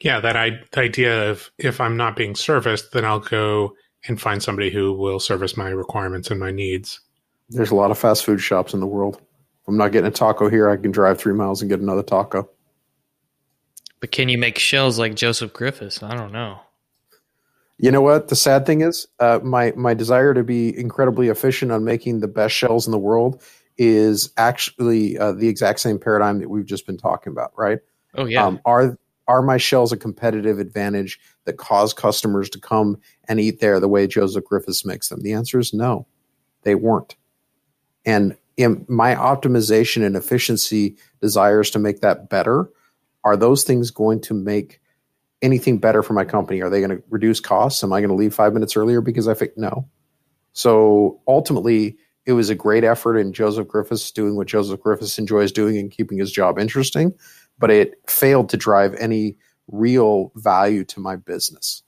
Yeah, 0.00 0.20
that 0.20 0.36
I, 0.36 0.60
idea 0.76 1.30
of 1.30 1.50
if 1.58 1.80
I'm 1.80 1.96
not 1.96 2.16
being 2.16 2.34
serviced, 2.34 2.92
then 2.92 3.04
I'll 3.04 3.20
go 3.20 3.74
and 4.08 4.20
find 4.20 4.42
somebody 4.42 4.70
who 4.70 4.92
will 4.92 5.18
service 5.18 5.56
my 5.56 5.68
requirements 5.68 6.30
and 6.30 6.38
my 6.38 6.50
needs. 6.50 7.00
There's 7.48 7.70
a 7.70 7.74
lot 7.74 7.90
of 7.90 7.98
fast 7.98 8.24
food 8.24 8.40
shops 8.40 8.74
in 8.74 8.80
the 8.80 8.86
world. 8.86 9.16
If 9.16 9.68
I'm 9.68 9.76
not 9.76 9.92
getting 9.92 10.08
a 10.08 10.12
taco 10.12 10.48
here, 10.48 10.68
I 10.68 10.76
can 10.76 10.90
drive 10.90 11.18
three 11.18 11.34
miles 11.34 11.62
and 11.62 11.70
get 11.70 11.80
another 11.80 12.02
taco. 12.02 12.48
But 14.00 14.12
can 14.12 14.28
you 14.28 14.38
make 14.38 14.58
shells 14.58 14.98
like 14.98 15.14
Joseph 15.14 15.52
Griffiths? 15.52 16.02
I 16.02 16.14
don't 16.14 16.32
know. 16.32 16.60
You 17.78 17.90
know 17.90 18.00
what? 18.00 18.28
The 18.28 18.36
sad 18.36 18.64
thing 18.66 18.80
is, 18.80 19.06
uh, 19.20 19.40
my 19.42 19.72
my 19.76 19.94
desire 19.94 20.32
to 20.34 20.42
be 20.42 20.76
incredibly 20.78 21.28
efficient 21.28 21.72
on 21.72 21.84
making 21.84 22.20
the 22.20 22.28
best 22.28 22.54
shells 22.54 22.86
in 22.86 22.90
the 22.90 22.98
world 22.98 23.42
is 23.76 24.32
actually 24.36 25.18
uh, 25.18 25.32
the 25.32 25.48
exact 25.48 25.80
same 25.80 25.98
paradigm 25.98 26.38
that 26.38 26.48
we've 26.48 26.64
just 26.64 26.86
been 26.86 26.96
talking 26.96 27.32
about, 27.32 27.52
right? 27.56 27.80
Oh 28.14 28.24
yeah. 28.24 28.46
Um, 28.46 28.60
are 28.64 28.98
are 29.28 29.42
my 29.42 29.56
shells 29.56 29.92
a 29.92 29.96
competitive 29.96 30.58
advantage 30.58 31.18
that 31.44 31.56
cause 31.58 31.92
customers 31.92 32.48
to 32.50 32.60
come 32.60 32.98
and 33.28 33.40
eat 33.40 33.60
there 33.60 33.80
the 33.80 33.88
way 33.88 34.06
Joseph 34.06 34.44
Griffiths 34.44 34.84
makes 34.84 35.08
them? 35.08 35.22
The 35.22 35.32
answer 35.32 35.58
is 35.58 35.74
no, 35.74 36.06
they 36.62 36.74
weren't. 36.74 37.16
And 38.04 38.36
my 38.56 39.14
optimization 39.14 40.06
and 40.06 40.16
efficiency 40.16 40.96
desires 41.20 41.70
to 41.70 41.78
make 41.78 42.00
that 42.00 42.28
better, 42.30 42.70
are 43.24 43.36
those 43.36 43.64
things 43.64 43.90
going 43.90 44.20
to 44.22 44.34
make 44.34 44.80
anything 45.42 45.78
better 45.78 46.02
for 46.02 46.12
my 46.12 46.24
company? 46.24 46.62
Are 46.62 46.70
they 46.70 46.80
going 46.80 46.96
to 46.96 47.02
reduce 47.10 47.40
costs? 47.40 47.82
Am 47.82 47.92
I 47.92 48.00
going 48.00 48.10
to 48.10 48.14
leave 48.14 48.34
five 48.34 48.52
minutes 48.52 48.76
earlier 48.76 49.00
because 49.00 49.28
I 49.28 49.34
think 49.34 49.52
no? 49.56 49.88
So 50.52 51.20
ultimately, 51.28 51.98
it 52.24 52.32
was 52.32 52.48
a 52.48 52.54
great 52.54 52.82
effort 52.82 53.18
in 53.18 53.32
Joseph 53.32 53.68
Griffiths 53.68 54.10
doing 54.10 54.36
what 54.36 54.46
Joseph 54.46 54.80
Griffiths 54.80 55.18
enjoys 55.18 55.52
doing 55.52 55.76
and 55.76 55.90
keeping 55.90 56.18
his 56.18 56.32
job 56.32 56.58
interesting, 56.58 57.12
but 57.58 57.70
it 57.70 57.94
failed 58.08 58.50
to 58.50 58.56
drive 58.56 58.94
any 58.94 59.36
real 59.68 60.32
value 60.36 60.84
to 60.84 61.00
my 61.00 61.16
business. 61.16 61.82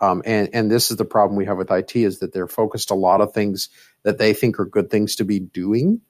Um, 0.00 0.22
and 0.24 0.48
and 0.52 0.70
this 0.70 0.90
is 0.90 0.96
the 0.96 1.04
problem 1.04 1.36
we 1.36 1.46
have 1.46 1.58
with 1.58 1.70
IT 1.70 1.96
is 1.96 2.20
that 2.20 2.32
they're 2.32 2.46
focused 2.46 2.90
a 2.90 2.94
lot 2.94 3.20
of 3.20 3.32
things 3.32 3.68
that 4.04 4.18
they 4.18 4.32
think 4.32 4.60
are 4.60 4.64
good 4.64 4.90
things 4.90 5.16
to 5.16 5.24
be 5.24 5.40
doing, 5.40 6.00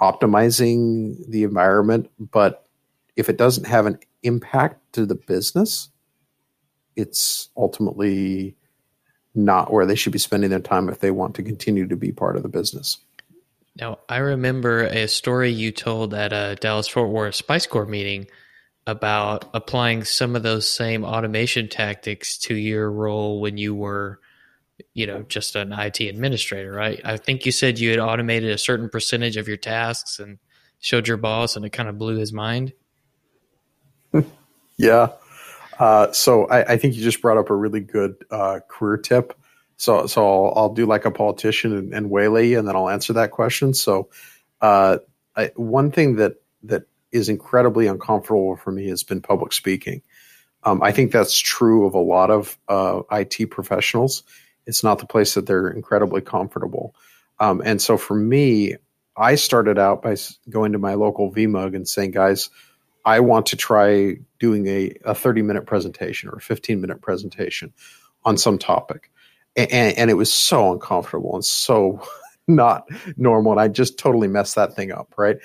optimizing 0.00 1.16
the 1.28 1.42
environment, 1.44 2.10
but 2.18 2.66
if 3.16 3.28
it 3.28 3.38
doesn't 3.38 3.66
have 3.66 3.86
an 3.86 3.98
impact 4.22 4.92
to 4.92 5.06
the 5.06 5.14
business, 5.14 5.90
it's 6.96 7.48
ultimately 7.56 8.56
not 9.34 9.72
where 9.72 9.86
they 9.86 9.94
should 9.94 10.12
be 10.12 10.18
spending 10.18 10.50
their 10.50 10.60
time 10.60 10.88
if 10.88 11.00
they 11.00 11.10
want 11.10 11.34
to 11.36 11.42
continue 11.42 11.86
to 11.88 11.96
be 11.96 12.12
part 12.12 12.36
of 12.36 12.42
the 12.42 12.48
business. 12.48 12.98
Now, 13.76 13.98
I 14.08 14.18
remember 14.18 14.84
a 14.84 15.08
story 15.08 15.50
you 15.50 15.72
told 15.72 16.14
at 16.14 16.32
a 16.32 16.56
Dallas 16.60 16.86
Fort 16.86 17.10
Worth 17.10 17.34
SpiceCorps 17.34 17.88
meeting 17.88 18.28
about 18.86 19.50
applying 19.52 20.04
some 20.04 20.36
of 20.36 20.42
those 20.42 20.70
same 20.70 21.04
automation 21.04 21.68
tactics 21.68 22.38
to 22.38 22.54
your 22.54 22.90
role 22.90 23.40
when 23.40 23.56
you 23.56 23.74
were, 23.74 24.20
you 24.92 25.06
know, 25.06 25.22
just 25.22 25.56
an 25.56 25.72
IT 25.72 26.00
administrator, 26.00 26.70
right? 26.70 27.00
I 27.04 27.16
think 27.16 27.46
you 27.46 27.52
said 27.52 27.78
you 27.78 27.90
had 27.90 27.98
automated 27.98 28.50
a 28.50 28.58
certain 28.58 28.88
percentage 28.88 29.36
of 29.36 29.48
your 29.48 29.56
tasks 29.56 30.20
and 30.20 30.38
showed 30.78 31.08
your 31.08 31.16
boss, 31.16 31.56
and 31.56 31.64
it 31.64 31.70
kind 31.70 31.88
of 31.88 31.98
blew 31.98 32.16
his 32.16 32.32
mind. 32.32 32.74
yeah. 34.76 35.08
Uh, 35.78 36.12
so 36.12 36.46
I, 36.46 36.74
I, 36.74 36.76
think 36.76 36.94
you 36.94 37.02
just 37.02 37.20
brought 37.20 37.38
up 37.38 37.50
a 37.50 37.54
really 37.54 37.80
good 37.80 38.14
uh, 38.30 38.60
career 38.68 38.96
tip. 38.96 39.36
So 39.76 40.06
so 40.06 40.26
I'll, 40.26 40.52
I'll, 40.56 40.74
do 40.74 40.86
like 40.86 41.04
a 41.04 41.10
politician 41.10 41.76
and, 41.76 41.94
and 41.94 42.10
waylay 42.10 42.48
you, 42.48 42.58
and 42.58 42.68
then 42.68 42.76
I'll 42.76 42.88
answer 42.88 43.14
that 43.14 43.30
question. 43.30 43.74
So 43.74 44.08
uh, 44.60 44.98
I, 45.36 45.50
one 45.56 45.90
thing 45.90 46.16
that 46.16 46.36
that 46.64 46.84
is 47.12 47.28
incredibly 47.28 47.86
uncomfortable 47.86 48.56
for 48.56 48.72
me 48.72 48.88
has 48.88 49.02
been 49.02 49.20
public 49.20 49.52
speaking. 49.52 50.02
Um, 50.64 50.82
I 50.82 50.92
think 50.92 51.12
that's 51.12 51.38
true 51.38 51.86
of 51.86 51.94
a 51.94 51.98
lot 51.98 52.30
of 52.30 52.58
uh, 52.68 53.02
IT 53.12 53.50
professionals. 53.50 54.22
It's 54.66 54.82
not 54.82 54.98
the 54.98 55.06
place 55.06 55.34
that 55.34 55.46
they're 55.46 55.68
incredibly 55.68 56.22
comfortable. 56.22 56.94
Um, 57.38 57.62
and 57.64 57.80
so 57.80 57.96
for 57.98 58.14
me, 58.14 58.76
I 59.16 59.34
started 59.36 59.78
out 59.78 60.02
by 60.02 60.16
going 60.48 60.72
to 60.72 60.78
my 60.78 60.94
local 60.94 61.32
VMUG 61.32 61.76
and 61.76 61.86
saying, 61.86 62.12
guys, 62.12 62.50
I 63.04 63.20
want 63.20 63.46
to 63.46 63.56
try 63.56 64.16
doing 64.40 64.66
a, 64.66 64.94
a 65.04 65.14
30 65.14 65.42
minute 65.42 65.66
presentation 65.66 66.30
or 66.30 66.36
a 66.36 66.40
15 66.40 66.80
minute 66.80 67.02
presentation 67.02 67.72
on 68.24 68.38
some 68.38 68.58
topic. 68.58 69.10
And, 69.56 69.96
and 69.96 70.10
it 70.10 70.14
was 70.14 70.32
so 70.32 70.72
uncomfortable 70.72 71.34
and 71.34 71.44
so 71.44 72.02
not 72.48 72.88
normal. 73.16 73.52
And 73.52 73.60
I 73.60 73.68
just 73.68 73.98
totally 73.98 74.28
messed 74.28 74.54
that 74.56 74.74
thing 74.74 74.92
up, 74.92 75.14
right? 75.16 75.36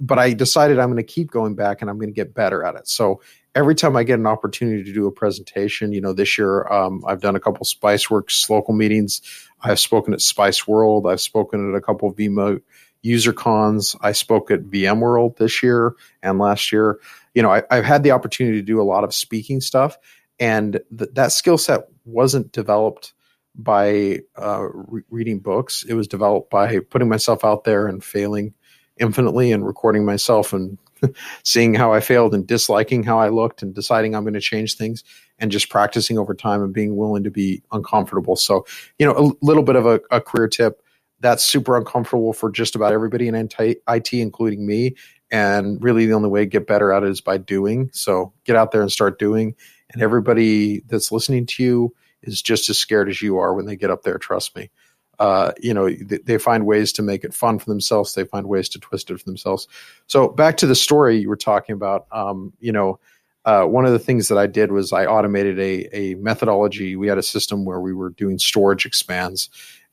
But 0.00 0.18
I 0.18 0.32
decided 0.32 0.78
I'm 0.78 0.88
going 0.88 0.96
to 0.96 1.02
keep 1.02 1.30
going 1.30 1.54
back 1.54 1.80
and 1.80 1.90
I'm 1.90 1.98
going 1.98 2.08
to 2.08 2.14
get 2.14 2.34
better 2.34 2.64
at 2.64 2.76
it. 2.76 2.88
So 2.88 3.20
every 3.54 3.74
time 3.74 3.96
I 3.96 4.04
get 4.04 4.18
an 4.18 4.26
opportunity 4.26 4.84
to 4.84 4.92
do 4.92 5.06
a 5.06 5.12
presentation, 5.12 5.92
you 5.92 6.00
know, 6.00 6.12
this 6.12 6.38
year 6.38 6.66
um, 6.72 7.02
I've 7.06 7.20
done 7.20 7.36
a 7.36 7.40
couple 7.40 7.66
SpiceWorks 7.66 8.48
local 8.48 8.74
meetings. 8.74 9.20
I've 9.60 9.80
spoken 9.80 10.14
at 10.14 10.20
SpiceWorld. 10.20 11.10
I've 11.10 11.20
spoken 11.20 11.72
at 11.72 11.76
a 11.76 11.80
couple 11.80 12.08
of 12.08 12.16
VMUG 12.16 12.62
user 13.02 13.32
cons. 13.32 13.96
I 14.00 14.12
spoke 14.12 14.50
at 14.50 14.62
VMworld 14.62 15.36
this 15.36 15.62
year 15.62 15.94
and 16.22 16.38
last 16.38 16.72
year. 16.72 16.98
You 17.34 17.42
know, 17.42 17.50
I, 17.50 17.62
have 17.70 17.84
had 17.84 18.02
the 18.02 18.12
opportunity 18.12 18.58
to 18.58 18.64
do 18.64 18.80
a 18.80 18.84
lot 18.84 19.04
of 19.04 19.14
speaking 19.14 19.60
stuff, 19.60 19.98
and 20.38 20.80
th- 20.96 21.10
that 21.14 21.32
skill 21.32 21.58
set 21.58 21.88
wasn't 22.04 22.52
developed 22.52 23.12
by 23.54 24.20
uh, 24.40 24.68
re- 24.72 25.02
reading 25.10 25.38
books. 25.38 25.84
It 25.88 25.94
was 25.94 26.08
developed 26.08 26.50
by 26.50 26.78
putting 26.90 27.08
myself 27.08 27.44
out 27.44 27.64
there 27.64 27.86
and 27.86 28.02
failing 28.02 28.54
infinitely 28.98 29.52
and 29.52 29.66
recording 29.66 30.04
myself 30.04 30.52
and 30.52 30.78
seeing 31.44 31.74
how 31.74 31.92
I 31.92 32.00
failed 32.00 32.34
and 32.34 32.46
disliking 32.46 33.02
how 33.02 33.18
I 33.18 33.28
looked 33.28 33.62
and 33.62 33.74
deciding 33.74 34.14
I'm 34.14 34.24
going 34.24 34.34
to 34.34 34.40
change 34.40 34.76
things 34.76 35.02
and 35.38 35.50
just 35.50 35.70
practicing 35.70 36.18
over 36.18 36.34
time 36.34 36.62
and 36.62 36.72
being 36.72 36.96
willing 36.96 37.24
to 37.24 37.30
be 37.30 37.62
uncomfortable. 37.72 38.36
So, 38.36 38.64
you 38.98 39.06
know, 39.06 39.34
a 39.40 39.44
little 39.44 39.62
bit 39.62 39.76
of 39.76 39.86
a, 39.86 40.00
a 40.10 40.20
career 40.20 40.48
tip 40.48 40.82
that's 41.20 41.44
super 41.44 41.76
uncomfortable 41.76 42.32
for 42.32 42.50
just 42.50 42.74
about 42.74 42.92
everybody 42.92 43.28
in 43.28 43.34
IT, 43.34 44.12
including 44.12 44.66
me. 44.66 44.96
And 45.30 45.82
really, 45.82 46.04
the 46.04 46.12
only 46.12 46.28
way 46.28 46.40
to 46.40 46.46
get 46.46 46.66
better 46.66 46.92
at 46.92 47.04
it 47.04 47.08
is 47.08 47.20
by 47.20 47.38
doing. 47.38 47.90
So 47.92 48.32
get 48.44 48.56
out 48.56 48.72
there 48.72 48.82
and 48.82 48.92
start 48.92 49.18
doing. 49.18 49.54
And 49.92 50.02
everybody 50.02 50.80
that's 50.80 51.12
listening 51.12 51.46
to 51.46 51.62
you 51.62 51.94
is 52.22 52.42
just 52.42 52.68
as 52.70 52.78
scared 52.78 53.08
as 53.08 53.20
you 53.22 53.38
are 53.38 53.54
when 53.54 53.66
they 53.66 53.76
get 53.76 53.90
up 53.90 54.02
there. 54.02 54.18
Trust 54.18 54.56
me. 54.56 54.70
Uh, 55.18 55.52
you 55.60 55.74
know, 55.74 55.88
they, 55.88 56.18
they 56.18 56.38
find 56.38 56.66
ways 56.66 56.92
to 56.94 57.02
make 57.02 57.22
it 57.22 57.34
fun 57.34 57.58
for 57.58 57.66
themselves. 57.66 58.14
They 58.14 58.24
find 58.24 58.48
ways 58.48 58.68
to 58.70 58.80
twist 58.80 59.10
it 59.10 59.18
for 59.18 59.24
themselves. 59.24 59.68
So 60.06 60.28
back 60.28 60.56
to 60.58 60.66
the 60.66 60.74
story 60.74 61.18
you 61.18 61.28
were 61.28 61.36
talking 61.36 61.74
about. 61.74 62.06
Um, 62.10 62.52
you 62.58 62.72
know, 62.72 62.98
uh, 63.44 63.64
one 63.64 63.84
of 63.84 63.92
the 63.92 63.98
things 63.98 64.28
that 64.28 64.38
I 64.38 64.46
did 64.46 64.72
was 64.72 64.92
I 64.92 65.06
automated 65.06 65.58
a, 65.58 65.96
a 65.96 66.14
methodology. 66.14 66.96
We 66.96 67.08
had 67.08 67.18
a 67.18 67.22
system 67.22 67.64
where 67.64 67.80
we 67.80 67.92
were 67.92 68.10
doing 68.10 68.38
storage 68.38 68.86
expands, 68.86 69.50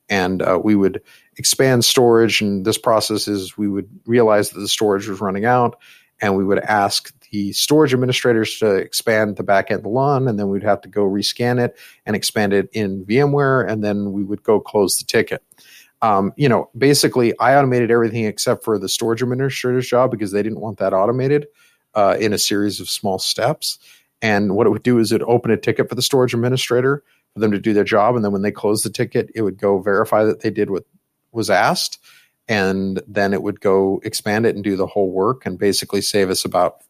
and 0.08 0.40
uh, 0.42 0.60
we 0.62 0.74
would 0.74 1.02
expand 1.36 1.84
storage. 1.84 2.40
And 2.40 2.64
this 2.64 2.78
process 2.78 3.28
is 3.28 3.58
we 3.58 3.68
would 3.68 3.88
realize 4.06 4.50
that 4.50 4.60
the 4.60 4.68
storage 4.68 5.08
was 5.08 5.20
running 5.20 5.44
out, 5.44 5.78
and 6.20 6.36
we 6.36 6.44
would 6.44 6.60
ask 6.60 7.12
the 7.30 7.52
storage 7.52 7.94
administrators 7.94 8.58
to 8.58 8.74
expand 8.74 9.36
the 9.36 9.44
backend 9.44 9.84
LUN, 9.84 10.28
and 10.28 10.38
then 10.38 10.48
we'd 10.48 10.62
have 10.62 10.80
to 10.82 10.88
go 10.88 11.04
rescan 11.04 11.62
it 11.62 11.76
and 12.04 12.16
expand 12.16 12.52
it 12.52 12.68
in 12.72 13.04
VMware, 13.04 13.68
and 13.68 13.84
then 13.84 14.12
we 14.12 14.24
would 14.24 14.42
go 14.42 14.60
close 14.60 14.98
the 14.98 15.04
ticket. 15.04 15.42
Um, 16.02 16.32
you 16.36 16.48
know, 16.48 16.70
basically, 16.76 17.38
I 17.38 17.56
automated 17.56 17.90
everything 17.90 18.24
except 18.24 18.64
for 18.64 18.78
the 18.78 18.88
storage 18.88 19.22
administrator's 19.22 19.88
job 19.88 20.10
because 20.10 20.32
they 20.32 20.42
didn't 20.42 20.60
want 20.60 20.78
that 20.78 20.94
automated 20.94 21.46
uh, 21.94 22.16
in 22.18 22.32
a 22.32 22.38
series 22.38 22.80
of 22.80 22.88
small 22.88 23.18
steps. 23.18 23.78
And 24.22 24.54
what 24.54 24.66
it 24.66 24.70
would 24.70 24.82
do 24.82 24.98
is 24.98 25.12
it 25.12 25.22
open 25.22 25.50
a 25.50 25.56
ticket 25.56 25.88
for 25.88 25.94
the 25.94 26.02
storage 26.02 26.34
administrator 26.34 27.02
for 27.34 27.40
them 27.40 27.52
to 27.52 27.58
do 27.58 27.72
their 27.72 27.84
job. 27.84 28.16
And 28.16 28.24
then 28.24 28.32
when 28.32 28.42
they 28.42 28.50
close 28.50 28.82
the 28.82 28.90
ticket, 28.90 29.30
it 29.34 29.42
would 29.42 29.58
go 29.58 29.80
verify 29.80 30.24
that 30.24 30.40
they 30.40 30.50
did 30.50 30.70
what 30.70 30.84
was 31.32 31.50
asked. 31.50 31.98
And 32.48 33.00
then 33.06 33.32
it 33.32 33.42
would 33.42 33.60
go 33.60 34.00
expand 34.02 34.44
it 34.46 34.54
and 34.54 34.64
do 34.64 34.76
the 34.76 34.86
whole 34.86 35.10
work 35.10 35.46
and 35.46 35.58
basically 35.58 36.00
save 36.00 36.30
us 36.30 36.44
about 36.44 36.82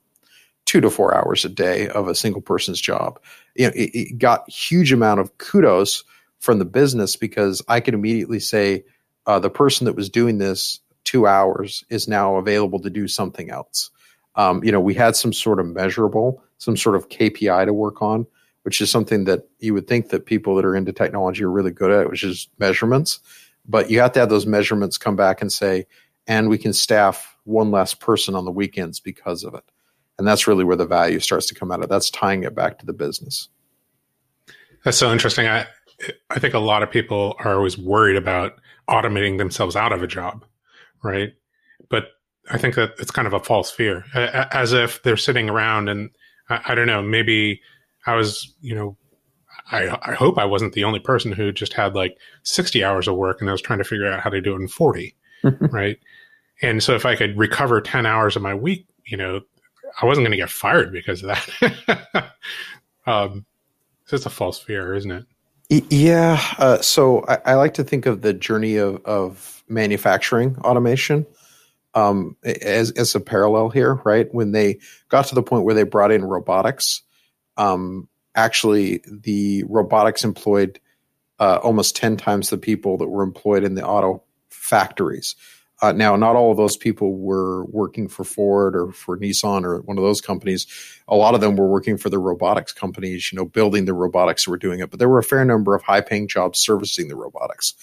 two 0.71 0.81
to 0.81 0.89
four 0.89 1.17
hours 1.17 1.45
a 1.45 1.49
day 1.49 1.89
of 1.89 2.07
a 2.07 2.15
single 2.15 2.41
person's 2.41 2.81
job. 2.81 3.19
You 3.57 3.67
know, 3.67 3.73
it, 3.75 3.91
it 3.93 4.19
got 4.19 4.49
huge 4.49 4.93
amount 4.93 5.19
of 5.19 5.37
kudos 5.39 6.05
from 6.39 6.61
the 6.61 6.65
business 6.65 7.17
because 7.17 7.61
I 7.67 7.81
could 7.81 7.93
immediately 7.93 8.39
say 8.39 8.85
uh, 9.27 9.41
the 9.41 9.51
person 9.51 9.87
that 9.87 9.97
was 9.97 10.09
doing 10.09 10.39
this 10.39 10.79
two 11.03 11.27
hours 11.27 11.83
is 11.91 12.07
now 12.07 12.37
available 12.37 12.79
to 12.79 12.89
do 12.89 13.09
something 13.09 13.51
else. 13.51 13.91
Um, 14.37 14.63
you 14.63 14.71
know, 14.71 14.79
we 14.79 14.95
had 14.95 15.17
some 15.17 15.33
sort 15.33 15.59
of 15.59 15.67
measurable, 15.67 16.41
some 16.59 16.77
sort 16.77 16.95
of 16.95 17.09
KPI 17.09 17.67
to 17.67 17.73
work 17.73 18.01
on 18.01 18.29
which 18.63 18.81
is 18.81 18.91
something 18.91 19.25
that 19.25 19.49
you 19.59 19.73
would 19.75 19.87
think 19.87 20.11
that 20.11 20.27
people 20.27 20.55
that 20.55 20.65
are 20.65 20.77
into 20.77 20.93
technology 20.93 21.43
are 21.43 21.51
really 21.51 21.71
good 21.71 21.91
at, 21.91 22.11
which 22.11 22.23
is 22.23 22.49
measurements. 22.59 23.21
But 23.67 23.91
you 23.91 24.01
have 24.01 24.13
to 24.13 24.21
have 24.21 24.29
those 24.29 24.47
measurements 24.47 24.99
come 24.99 25.17
back 25.17 25.41
and 25.41 25.53
say, 25.53 25.87
and 26.27 26.49
we 26.49 26.59
can 26.59 26.73
staff 26.73 27.37
one 27.45 27.71
less 27.71 27.95
person 27.95 28.35
on 28.35 28.45
the 28.45 28.51
weekends 28.51 29.01
because 29.01 29.45
of 29.45 29.55
it. 29.55 29.65
And 30.21 30.29
that's 30.29 30.47
really 30.47 30.65
where 30.65 30.77
the 30.77 30.85
value 30.85 31.19
starts 31.19 31.47
to 31.47 31.55
come 31.55 31.73
out 31.73 31.83
of. 31.83 31.89
That's 31.89 32.11
tying 32.11 32.43
it 32.43 32.55
back 32.55 32.79
to 32.79 32.85
the 32.85 32.93
business. 32.93 33.49
That's 34.85 34.99
so 34.99 35.11
interesting. 35.11 35.49
I 35.49 35.67
I 36.29 36.39
think 36.39 36.53
a 36.53 36.59
lot 36.59 36.83
of 36.83 36.91
people 36.91 37.37
are 37.39 37.57
always 37.57 37.79
worried 37.79 38.17
about 38.17 38.61
automating 38.87 39.39
themselves 39.39 39.77
out 39.77 39.93
of 39.93 40.03
a 40.03 40.07
job, 40.07 40.45
right? 41.03 41.33
But 41.89 42.09
I 42.51 42.59
think 42.59 42.75
that 42.75 42.93
it's 42.99 43.11
kind 43.11 43.27
of 43.27 43.33
a 43.33 43.41
false 43.41 43.71
fear, 43.71 44.05
as 44.15 44.75
if 44.75 45.03
they're 45.05 45.17
sitting 45.17 45.49
around 45.49 45.89
and 45.89 46.11
I, 46.51 46.61
I 46.67 46.75
don't 46.75 46.87
know, 46.87 47.01
maybe 47.01 47.63
I 48.05 48.15
was, 48.15 48.55
you 48.61 48.75
know, 48.75 48.99
I, 49.73 49.99
I 50.03 50.13
hope 50.13 50.37
I 50.37 50.45
wasn't 50.45 50.75
the 50.75 50.85
only 50.85 51.01
person 51.01 51.33
who 51.33 51.51
just 51.51 51.73
had 51.73 51.95
like 51.95 52.19
60 52.43 52.85
hours 52.85 53.09
of 53.09 53.17
work 53.17 53.41
and 53.41 53.49
I 53.49 53.53
was 53.53 53.63
trying 53.63 53.79
to 53.79 53.85
figure 53.85 54.07
out 54.07 54.21
how 54.21 54.29
to 54.29 54.43
do 54.43 54.53
it 54.53 54.61
in 54.61 54.69
40. 54.69 55.17
right. 55.73 55.99
And 56.61 56.83
so 56.83 56.95
if 56.95 57.07
I 57.07 57.17
could 57.17 57.39
recover 57.39 57.81
10 57.81 58.05
hours 58.05 58.37
of 58.37 58.43
my 58.43 58.53
week, 58.53 58.87
you 59.07 59.17
know, 59.17 59.41
I 60.01 60.07
wasn't 60.07 60.27
going 60.27 60.33
to 60.33 60.37
get 60.37 60.51
fired 60.51 60.93
because 60.93 61.23
of 61.23 61.29
that. 61.29 62.33
um, 63.07 63.45
it's 64.03 64.11
just 64.11 64.27
a 64.27 64.31
false 64.31 64.59
fear, 64.59 64.95
isn't 64.95 65.11
it? 65.11 65.27
Yeah. 65.91 66.43
Uh, 66.59 66.81
so 66.81 67.25
I, 67.29 67.39
I, 67.47 67.55
like 67.55 67.75
to 67.75 67.85
think 67.85 68.07
of 68.07 68.23
the 68.23 68.33
journey 68.33 68.77
of, 68.77 69.05
of 69.05 69.63
manufacturing 69.69 70.57
automation 70.59 71.27
um, 71.95 72.37
as, 72.43 72.91
as 72.93 73.15
a 73.15 73.21
parallel 73.21 73.69
here, 73.69 73.95
right? 74.05 74.33
When 74.35 74.51
they 74.51 74.81
got 75.09 75.27
to 75.27 75.37
the 75.37 75.45
point 75.45 75.65
where 75.65 75.75
they 75.75 75.85
brought 75.85 76.11
in 76.11 76.25
robotics, 76.25 77.03
um, 77.57 78.09
actually 78.35 79.03
the 79.07 79.65
robotics 79.69 80.25
employed 80.25 80.81
uh, 81.39 81.61
almost 81.63 81.97
10 81.97 82.17
times 82.17 82.51
the 82.51 82.59
people 82.59 82.99
that 82.99 83.09
were 83.09 83.23
employed 83.23 83.65
in 83.65 83.75
the 83.75 83.87
auto 83.87 84.25
factories. 84.51 85.37
Uh, 85.83 85.93
now, 85.93 86.15
not 86.15 86.37
all 86.37 86.51
of 86.51 86.59
those 86.59 86.77
people 86.77 87.17
were 87.17 87.65
working 87.67 88.07
for 88.07 88.23
Ford 88.25 88.77
or 88.77 88.93
for 88.93 89.17
Nissan 89.17 89.65
or 89.65 89.81
one 89.81 89.97
of 89.97 90.05
those 90.05 90.21
companies. 90.21 90.67
A 91.09 91.17
lot 91.17 91.35
of 91.35 91.41
them 91.41 91.57
were 91.57 91.69
working 91.69 91.97
for 91.97 92.11
the 92.11 92.19
robotics 92.19 92.73
companies, 92.73 93.33
you 93.33 93.37
know, 93.37 93.47
building 93.47 93.87
the 93.87 93.95
robotics 93.95 94.45
that 94.45 94.51
were 94.51 94.59
doing 94.59 94.81
it. 94.81 94.91
But 94.91 94.99
there 94.99 95.09
were 95.09 95.19
a 95.19 95.25
fair 95.25 95.45
number 95.45 95.75
of 95.75 95.83
high 95.83 96.03
paying 96.03 96.29
jobs 96.29 96.61
servicing 96.61 97.09
the 97.09 97.17
robotics. 97.17 97.75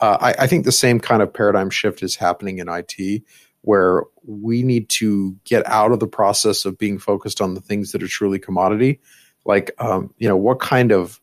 uh, 0.00 0.18
I, 0.20 0.44
I 0.44 0.46
think 0.46 0.64
the 0.64 0.72
same 0.72 1.00
kind 1.00 1.22
of 1.22 1.32
paradigm 1.32 1.70
shift 1.70 2.02
is 2.02 2.16
happening 2.16 2.58
in 2.58 2.68
IT, 2.68 3.22
where 3.62 4.04
we 4.24 4.62
need 4.62 4.88
to 4.88 5.36
get 5.44 5.66
out 5.66 5.92
of 5.92 6.00
the 6.00 6.06
process 6.06 6.64
of 6.64 6.78
being 6.78 6.98
focused 6.98 7.40
on 7.40 7.54
the 7.54 7.60
things 7.60 7.92
that 7.92 8.02
are 8.02 8.08
truly 8.08 8.38
commodity, 8.38 9.00
like 9.44 9.70
um, 9.78 10.12
you 10.18 10.28
know 10.28 10.36
what 10.36 10.60
kind 10.60 10.92
of 10.92 11.20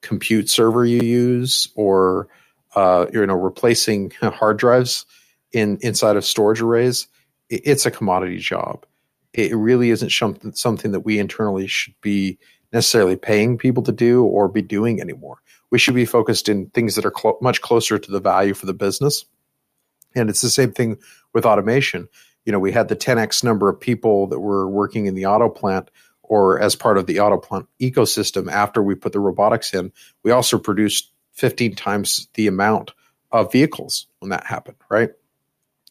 compute 0.00 0.50
server 0.50 0.84
you 0.84 1.00
use, 1.00 1.68
or 1.74 2.28
uh, 2.74 3.06
you 3.12 3.26
know 3.26 3.34
replacing 3.34 4.10
hard 4.22 4.58
drives 4.58 5.06
in 5.52 5.78
inside 5.80 6.16
of 6.16 6.24
storage 6.24 6.60
arrays. 6.60 7.08
It's 7.48 7.86
a 7.86 7.90
commodity 7.90 8.38
job. 8.38 8.86
It 9.32 9.54
really 9.54 9.90
isn't 9.90 10.10
something 10.54 10.92
that 10.92 11.00
we 11.00 11.18
internally 11.18 11.66
should 11.66 11.94
be 12.00 12.38
necessarily 12.72 13.16
paying 13.16 13.58
people 13.58 13.82
to 13.82 13.92
do 13.92 14.24
or 14.24 14.48
be 14.48 14.62
doing 14.62 15.00
anymore. 15.00 15.38
We 15.70 15.78
should 15.78 15.94
be 15.94 16.04
focused 16.04 16.48
in 16.48 16.70
things 16.70 16.94
that 16.96 17.04
are 17.04 17.12
much 17.40 17.60
closer 17.60 17.98
to 17.98 18.10
the 18.10 18.20
value 18.20 18.54
for 18.54 18.66
the 18.66 18.74
business. 18.74 19.24
And 20.14 20.28
it's 20.28 20.42
the 20.42 20.50
same 20.50 20.72
thing 20.72 20.98
with 21.32 21.46
automation. 21.46 22.08
You 22.44 22.52
know, 22.52 22.58
we 22.58 22.72
had 22.72 22.88
the 22.88 22.96
10x 22.96 23.44
number 23.44 23.68
of 23.68 23.80
people 23.80 24.26
that 24.28 24.40
were 24.40 24.68
working 24.68 25.06
in 25.06 25.14
the 25.14 25.26
auto 25.26 25.48
plant 25.48 25.90
or 26.22 26.60
as 26.60 26.74
part 26.74 26.98
of 26.98 27.06
the 27.06 27.20
auto 27.20 27.38
plant 27.38 27.66
ecosystem 27.80 28.50
after 28.50 28.82
we 28.82 28.94
put 28.94 29.12
the 29.12 29.20
robotics 29.20 29.72
in. 29.74 29.92
We 30.22 30.30
also 30.30 30.58
produced 30.58 31.10
15 31.34 31.74
times 31.74 32.28
the 32.34 32.46
amount 32.46 32.92
of 33.30 33.52
vehicles 33.52 34.06
when 34.18 34.30
that 34.30 34.46
happened, 34.46 34.76
right? 34.90 35.10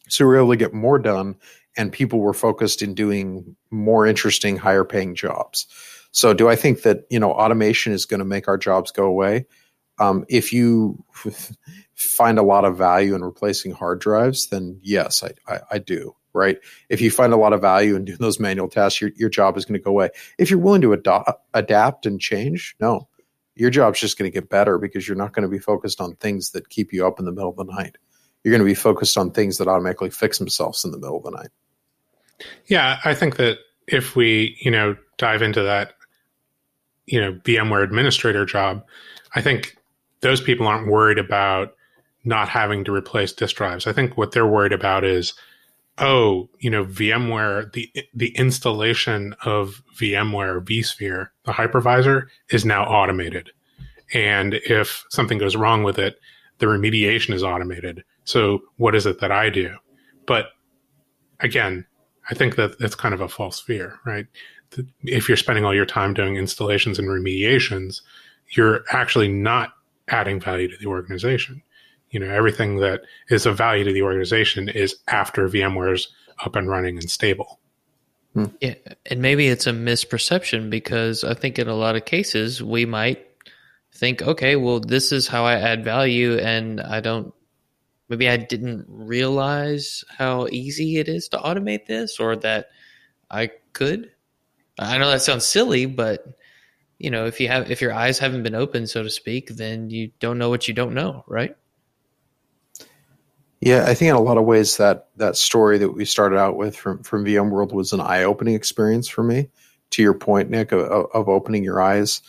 So 0.08 0.24
we 0.24 0.28
were 0.28 0.38
able 0.38 0.50
to 0.50 0.56
get 0.56 0.74
more 0.74 0.98
done 0.98 1.36
and 1.76 1.92
people 1.92 2.20
were 2.20 2.34
focused 2.34 2.82
in 2.82 2.94
doing 2.94 3.56
more 3.70 4.06
interesting, 4.06 4.56
higher 4.56 4.84
paying 4.84 5.14
jobs. 5.14 5.66
So, 6.10 6.34
do 6.34 6.48
I 6.48 6.56
think 6.56 6.82
that 6.82 7.04
you 7.10 7.18
know 7.18 7.32
automation 7.32 7.92
is 7.92 8.04
going 8.04 8.20
to 8.20 8.26
make 8.26 8.48
our 8.48 8.58
jobs 8.58 8.90
go 8.90 9.04
away? 9.04 9.46
Um, 9.98 10.24
if 10.28 10.52
you 10.52 11.02
find 11.94 12.38
a 12.38 12.42
lot 12.42 12.64
of 12.64 12.76
value 12.76 13.14
in 13.14 13.22
replacing 13.22 13.72
hard 13.72 14.00
drives, 14.00 14.48
then 14.48 14.78
yes, 14.82 15.22
I, 15.22 15.30
I, 15.52 15.60
I 15.72 15.78
do. 15.78 16.14
Right. 16.34 16.58
If 16.88 17.02
you 17.02 17.10
find 17.10 17.34
a 17.34 17.36
lot 17.36 17.52
of 17.52 17.60
value 17.60 17.94
in 17.94 18.06
doing 18.06 18.18
those 18.18 18.40
manual 18.40 18.68
tasks, 18.68 19.02
your, 19.02 19.10
your 19.16 19.28
job 19.28 19.58
is 19.58 19.66
going 19.66 19.78
to 19.78 19.84
go 19.84 19.90
away. 19.90 20.08
If 20.38 20.48
you're 20.48 20.58
willing 20.58 20.80
to 20.80 20.94
ado- 20.94 21.24
adapt 21.52 22.06
and 22.06 22.18
change, 22.18 22.74
no, 22.80 23.06
your 23.54 23.68
job's 23.68 24.00
just 24.00 24.16
going 24.16 24.30
to 24.30 24.34
get 24.34 24.48
better 24.48 24.78
because 24.78 25.06
you're 25.06 25.16
not 25.16 25.34
going 25.34 25.42
to 25.42 25.48
be 25.50 25.58
focused 25.58 26.00
on 26.00 26.16
things 26.16 26.52
that 26.52 26.70
keep 26.70 26.90
you 26.90 27.06
up 27.06 27.18
in 27.18 27.26
the 27.26 27.32
middle 27.32 27.50
of 27.50 27.56
the 27.56 27.64
night. 27.64 27.98
You're 28.44 28.52
going 28.52 28.60
to 28.60 28.70
be 28.70 28.74
focused 28.74 29.16
on 29.16 29.30
things 29.30 29.58
that 29.58 29.68
automatically 29.68 30.10
fix 30.10 30.38
themselves 30.38 30.84
in 30.84 30.90
the 30.90 30.98
middle 30.98 31.18
of 31.18 31.24
the 31.24 31.30
night. 31.30 31.50
Yeah, 32.66 32.98
I 33.04 33.14
think 33.14 33.36
that 33.36 33.58
if 33.86 34.16
we, 34.16 34.56
you 34.60 34.70
know, 34.70 34.96
dive 35.18 35.42
into 35.42 35.62
that 35.62 35.94
you 37.06 37.20
know 37.20 37.32
VMware 37.44 37.84
administrator 37.84 38.44
job, 38.44 38.84
I 39.34 39.42
think 39.42 39.76
those 40.20 40.40
people 40.40 40.66
aren't 40.66 40.88
worried 40.88 41.18
about 41.18 41.74
not 42.24 42.48
having 42.48 42.84
to 42.84 42.94
replace 42.94 43.32
disk 43.32 43.56
drives. 43.56 43.86
I 43.86 43.92
think 43.92 44.16
what 44.16 44.32
they're 44.32 44.46
worried 44.46 44.72
about 44.72 45.04
is, 45.04 45.34
oh, 45.98 46.48
you 46.60 46.70
know, 46.70 46.84
VMware 46.84 47.72
the 47.72 47.90
the 48.14 48.34
installation 48.36 49.34
of 49.44 49.82
VMware 49.98 50.64
vSphere, 50.64 51.28
the 51.44 51.52
hypervisor, 51.52 52.26
is 52.50 52.64
now 52.64 52.84
automated, 52.84 53.50
and 54.14 54.54
if 54.54 55.04
something 55.10 55.38
goes 55.38 55.56
wrong 55.56 55.82
with 55.82 55.98
it, 55.98 56.18
the 56.58 56.66
remediation 56.66 57.34
is 57.34 57.42
automated. 57.42 58.04
So 58.24 58.62
what 58.76 58.94
is 58.94 59.06
it 59.06 59.20
that 59.20 59.32
I 59.32 59.50
do? 59.50 59.76
But 60.26 60.46
again, 61.40 61.86
I 62.30 62.34
think 62.34 62.56
that 62.56 62.78
that's 62.78 62.94
kind 62.94 63.14
of 63.14 63.20
a 63.20 63.28
false 63.28 63.60
fear, 63.60 63.98
right? 64.04 64.26
if 65.04 65.28
you're 65.28 65.36
spending 65.36 65.64
all 65.64 65.74
your 65.74 65.86
time 65.86 66.14
doing 66.14 66.36
installations 66.36 66.98
and 66.98 67.08
remediations, 67.08 68.00
you're 68.50 68.84
actually 68.90 69.28
not 69.28 69.72
adding 70.08 70.40
value 70.40 70.68
to 70.68 70.76
the 70.76 70.86
organization. 70.86 71.62
You 72.10 72.20
know, 72.20 72.30
everything 72.30 72.76
that 72.78 73.02
is 73.30 73.46
of 73.46 73.56
value 73.56 73.84
to 73.84 73.92
the 73.92 74.02
organization 74.02 74.68
is 74.68 74.96
after 75.08 75.48
VMware's 75.48 76.08
up 76.44 76.56
and 76.56 76.68
running 76.68 76.98
and 76.98 77.10
stable. 77.10 77.60
Hmm. 78.34 78.46
Yeah, 78.60 78.74
and 79.06 79.20
maybe 79.20 79.48
it's 79.48 79.66
a 79.66 79.72
misperception 79.72 80.70
because 80.70 81.22
I 81.24 81.34
think 81.34 81.58
in 81.58 81.68
a 81.68 81.74
lot 81.74 81.96
of 81.96 82.04
cases 82.04 82.62
we 82.62 82.86
might 82.86 83.26
think, 83.94 84.22
okay, 84.22 84.56
well, 84.56 84.80
this 84.80 85.12
is 85.12 85.28
how 85.28 85.44
I 85.44 85.54
add 85.54 85.84
value, 85.84 86.38
and 86.38 86.80
I 86.80 87.00
don't. 87.00 87.34
Maybe 88.08 88.28
I 88.28 88.36
didn't 88.36 88.84
realize 88.88 90.04
how 90.08 90.46
easy 90.50 90.98
it 90.98 91.08
is 91.08 91.28
to 91.28 91.38
automate 91.38 91.86
this, 91.86 92.20
or 92.20 92.36
that 92.36 92.70
I 93.30 93.50
could 93.72 94.10
I 94.78 94.98
know 94.98 95.10
that 95.10 95.22
sounds 95.22 95.46
silly, 95.46 95.86
but 95.86 96.24
you 96.98 97.10
know, 97.10 97.26
if 97.26 97.40
you 97.40 97.48
have 97.48 97.70
if 97.70 97.80
your 97.80 97.92
eyes 97.92 98.18
haven't 98.18 98.42
been 98.42 98.54
opened, 98.54 98.88
so 98.90 99.02
to 99.02 99.10
speak, 99.10 99.48
then 99.48 99.90
you 99.90 100.10
don't 100.20 100.38
know 100.38 100.48
what 100.48 100.68
you 100.68 100.74
don't 100.74 100.94
know, 100.94 101.24
right? 101.26 101.56
Yeah, 103.60 103.84
I 103.86 103.94
think 103.94 104.10
in 104.10 104.16
a 104.16 104.20
lot 104.20 104.38
of 104.38 104.44
ways 104.44 104.78
that 104.78 105.08
that 105.16 105.36
story 105.36 105.78
that 105.78 105.90
we 105.90 106.04
started 106.04 106.38
out 106.38 106.56
with 106.56 106.76
from 106.76 107.02
from 107.02 107.24
VMworld 107.24 107.72
was 107.72 107.92
an 107.92 108.00
eye 108.00 108.24
opening 108.24 108.54
experience 108.54 109.08
for 109.08 109.22
me. 109.22 109.50
To 109.90 110.02
your 110.02 110.14
point, 110.14 110.48
Nick, 110.48 110.72
of, 110.72 110.80
of 111.12 111.28
opening 111.28 111.64
your 111.64 111.80
eyes. 111.82 112.22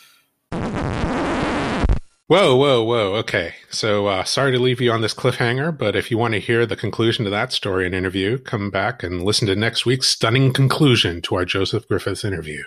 Whoa, 2.27 2.55
whoa, 2.55 2.83
whoa. 2.83 3.15
Okay. 3.15 3.53
So 3.69 4.07
uh, 4.07 4.23
sorry 4.23 4.53
to 4.53 4.59
leave 4.59 4.79
you 4.79 4.91
on 4.91 5.01
this 5.01 5.13
cliffhanger, 5.13 5.77
but 5.77 5.95
if 5.95 6.09
you 6.09 6.17
want 6.17 6.33
to 6.33 6.39
hear 6.39 6.65
the 6.65 6.77
conclusion 6.77 7.25
to 7.25 7.31
that 7.31 7.51
story 7.51 7.85
and 7.85 7.93
interview, 7.93 8.37
come 8.37 8.69
back 8.69 9.03
and 9.03 9.23
listen 9.23 9.47
to 9.47 9.55
next 9.55 9.85
week's 9.85 10.07
stunning 10.07 10.53
conclusion 10.53 11.21
to 11.23 11.35
our 11.35 11.43
Joseph 11.43 11.87
Griffiths 11.87 12.23
interview. 12.23 12.63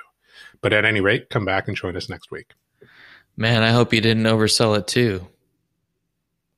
But 0.60 0.74
at 0.74 0.84
any 0.84 1.00
rate, 1.00 1.30
come 1.30 1.46
back 1.46 1.68
and 1.68 1.76
join 1.76 1.96
us 1.96 2.08
next 2.08 2.30
week. 2.30 2.52
Man, 3.36 3.62
I 3.62 3.70
hope 3.70 3.94
you 3.94 4.00
didn't 4.02 4.24
oversell 4.24 4.76
it 4.76 4.86
too. 4.86 5.26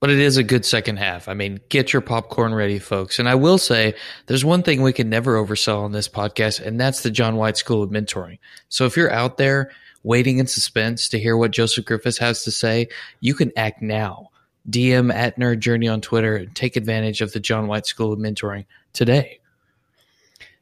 But 0.01 0.11
it 0.11 0.18
is 0.18 0.36
a 0.36 0.44
good 0.44 0.64
second 0.64 0.99
half. 0.99 1.28
I 1.28 1.34
mean, 1.34 1.61
get 1.68 1.92
your 1.92 2.03
popcorn 2.03 2.55
ready, 2.55 2.78
folks. 2.78 3.18
And 3.18 3.28
I 3.28 3.34
will 3.34 3.59
say, 3.59 3.94
there's 4.26 4.44
one 4.44 4.62
thing 4.62 4.82
we 4.82 4.92
can 4.92 5.09
never 5.09 5.34
oversell 5.34 5.82
on 5.82 5.90
this 5.90 6.09
podcast, 6.09 6.64
and 6.64 6.80
that's 6.80 7.03
the 7.03 7.11
John 7.11 7.36
White 7.36 7.57
School 7.57 7.82
of 7.82 7.90
Mentoring. 7.90 8.38
So 8.68 8.86
if 8.86 8.96
you're 8.96 9.11
out 9.12 9.38
there 9.38 9.72
waiting 10.09 10.38
in 10.38 10.46
suspense 10.46 11.06
to 11.11 11.18
hear 11.20 11.36
what 11.36 11.50
Joseph 11.50 11.84
Griffiths 11.84 12.16
has 12.16 12.42
to 12.44 12.50
say, 12.50 12.88
you 13.20 13.34
can 13.34 13.52
act 13.59 13.82
now. 13.82 14.30
DM 14.70 15.12
at 15.12 15.38
Nerd 15.38 15.59
Journey 15.59 15.86
on 15.86 16.00
Twitter 16.00 16.34
and 16.34 16.56
take 16.56 16.76
advantage 16.76 17.20
of 17.20 17.32
the 17.32 17.40
John 17.40 17.66
White 17.66 17.84
School 17.84 18.14
of 18.14 18.18
Mentoring 18.18 18.64
today. 18.94 19.40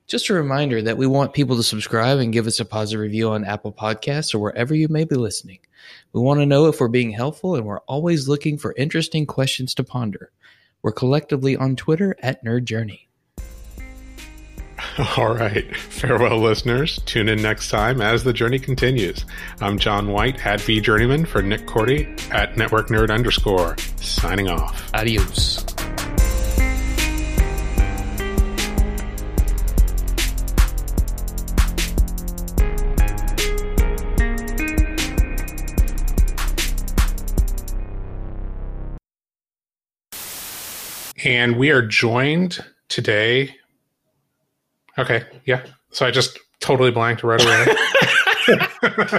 Just 0.08 0.30
a 0.30 0.34
reminder 0.34 0.82
that 0.82 0.98
we 0.98 1.06
want 1.06 1.32
people 1.32 1.54
to 1.54 1.62
subscribe 1.62 2.18
and 2.18 2.32
give 2.32 2.48
us 2.48 2.58
a 2.58 2.64
positive 2.64 3.00
review 3.00 3.30
on 3.30 3.44
Apple 3.44 3.72
Podcasts 3.72 4.34
or 4.34 4.40
wherever 4.40 4.74
you 4.74 4.88
may 4.88 5.04
be 5.04 5.14
listening. 5.14 5.60
We 6.12 6.20
want 6.20 6.40
to 6.40 6.46
know 6.46 6.66
if 6.66 6.80
we're 6.80 6.88
being 6.88 7.12
helpful 7.12 7.54
and 7.54 7.64
we're 7.64 7.78
always 7.82 8.28
looking 8.28 8.58
for 8.58 8.74
interesting 8.76 9.26
questions 9.26 9.74
to 9.74 9.84
ponder. 9.84 10.32
We're 10.82 10.90
collectively 10.90 11.56
on 11.56 11.76
Twitter 11.76 12.16
at 12.20 12.44
Nerd 12.44 12.64
Journey. 12.64 13.05
All 15.16 15.34
right. 15.34 15.76
Farewell, 15.76 16.38
listeners. 16.40 17.00
Tune 17.06 17.28
in 17.28 17.42
next 17.42 17.70
time 17.70 18.00
as 18.00 18.24
the 18.24 18.32
journey 18.32 18.58
continues. 18.58 19.24
I'm 19.60 19.78
John 19.78 20.10
White 20.10 20.44
at 20.46 20.60
vJourneyman 20.60 21.26
for 21.26 21.42
Nick 21.42 21.66
Korte 21.66 22.32
at 22.32 22.56
Network 22.56 22.88
Nerd 22.88 23.10
underscore. 23.10 23.76
Signing 24.00 24.48
off. 24.48 24.90
Adios. 24.94 25.64
And 41.24 41.56
we 41.56 41.70
are 41.70 41.82
joined 41.82 42.64
today 42.88 43.56
Okay. 44.98 45.24
Yeah. 45.44 45.64
So 45.90 46.06
I 46.06 46.10
just 46.10 46.38
totally 46.60 46.90
blanked 46.90 47.22
right 47.22 47.42
away. 47.42 47.66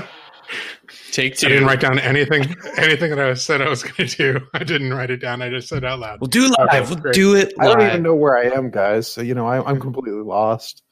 Take 1.11 1.36
two. 1.36 1.47
I 1.47 1.49
didn't 1.49 1.65
write 1.65 1.80
down 1.80 1.99
anything 1.99 2.55
anything 2.78 3.09
that 3.15 3.19
I 3.19 3.34
said 3.34 3.61
I 3.61 3.69
was 3.69 3.82
going 3.84 4.07
to 4.07 4.15
do. 4.15 4.39
I 4.53 4.63
didn't 4.63 4.93
write 4.93 5.09
it 5.09 5.17
down. 5.17 5.41
I 5.41 5.49
just 5.49 5.67
said 5.67 5.84
out 5.84 5.99
loud. 5.99 6.21
We'll 6.21 6.28
do 6.28 6.43
live. 6.59 6.69
Okay, 6.69 6.82
we'll 6.82 7.11
do 7.11 7.36
it. 7.36 7.57
Live. 7.57 7.67
I 7.67 7.73
don't 7.73 7.89
even 7.89 8.03
know 8.03 8.15
where 8.15 8.38
I 8.38 8.55
am, 8.55 8.69
guys. 8.69 9.11
So 9.11 9.21
you 9.21 9.34
know, 9.34 9.47
I, 9.47 9.67
I'm 9.67 9.80
completely 9.80 10.21
lost. 10.21 10.84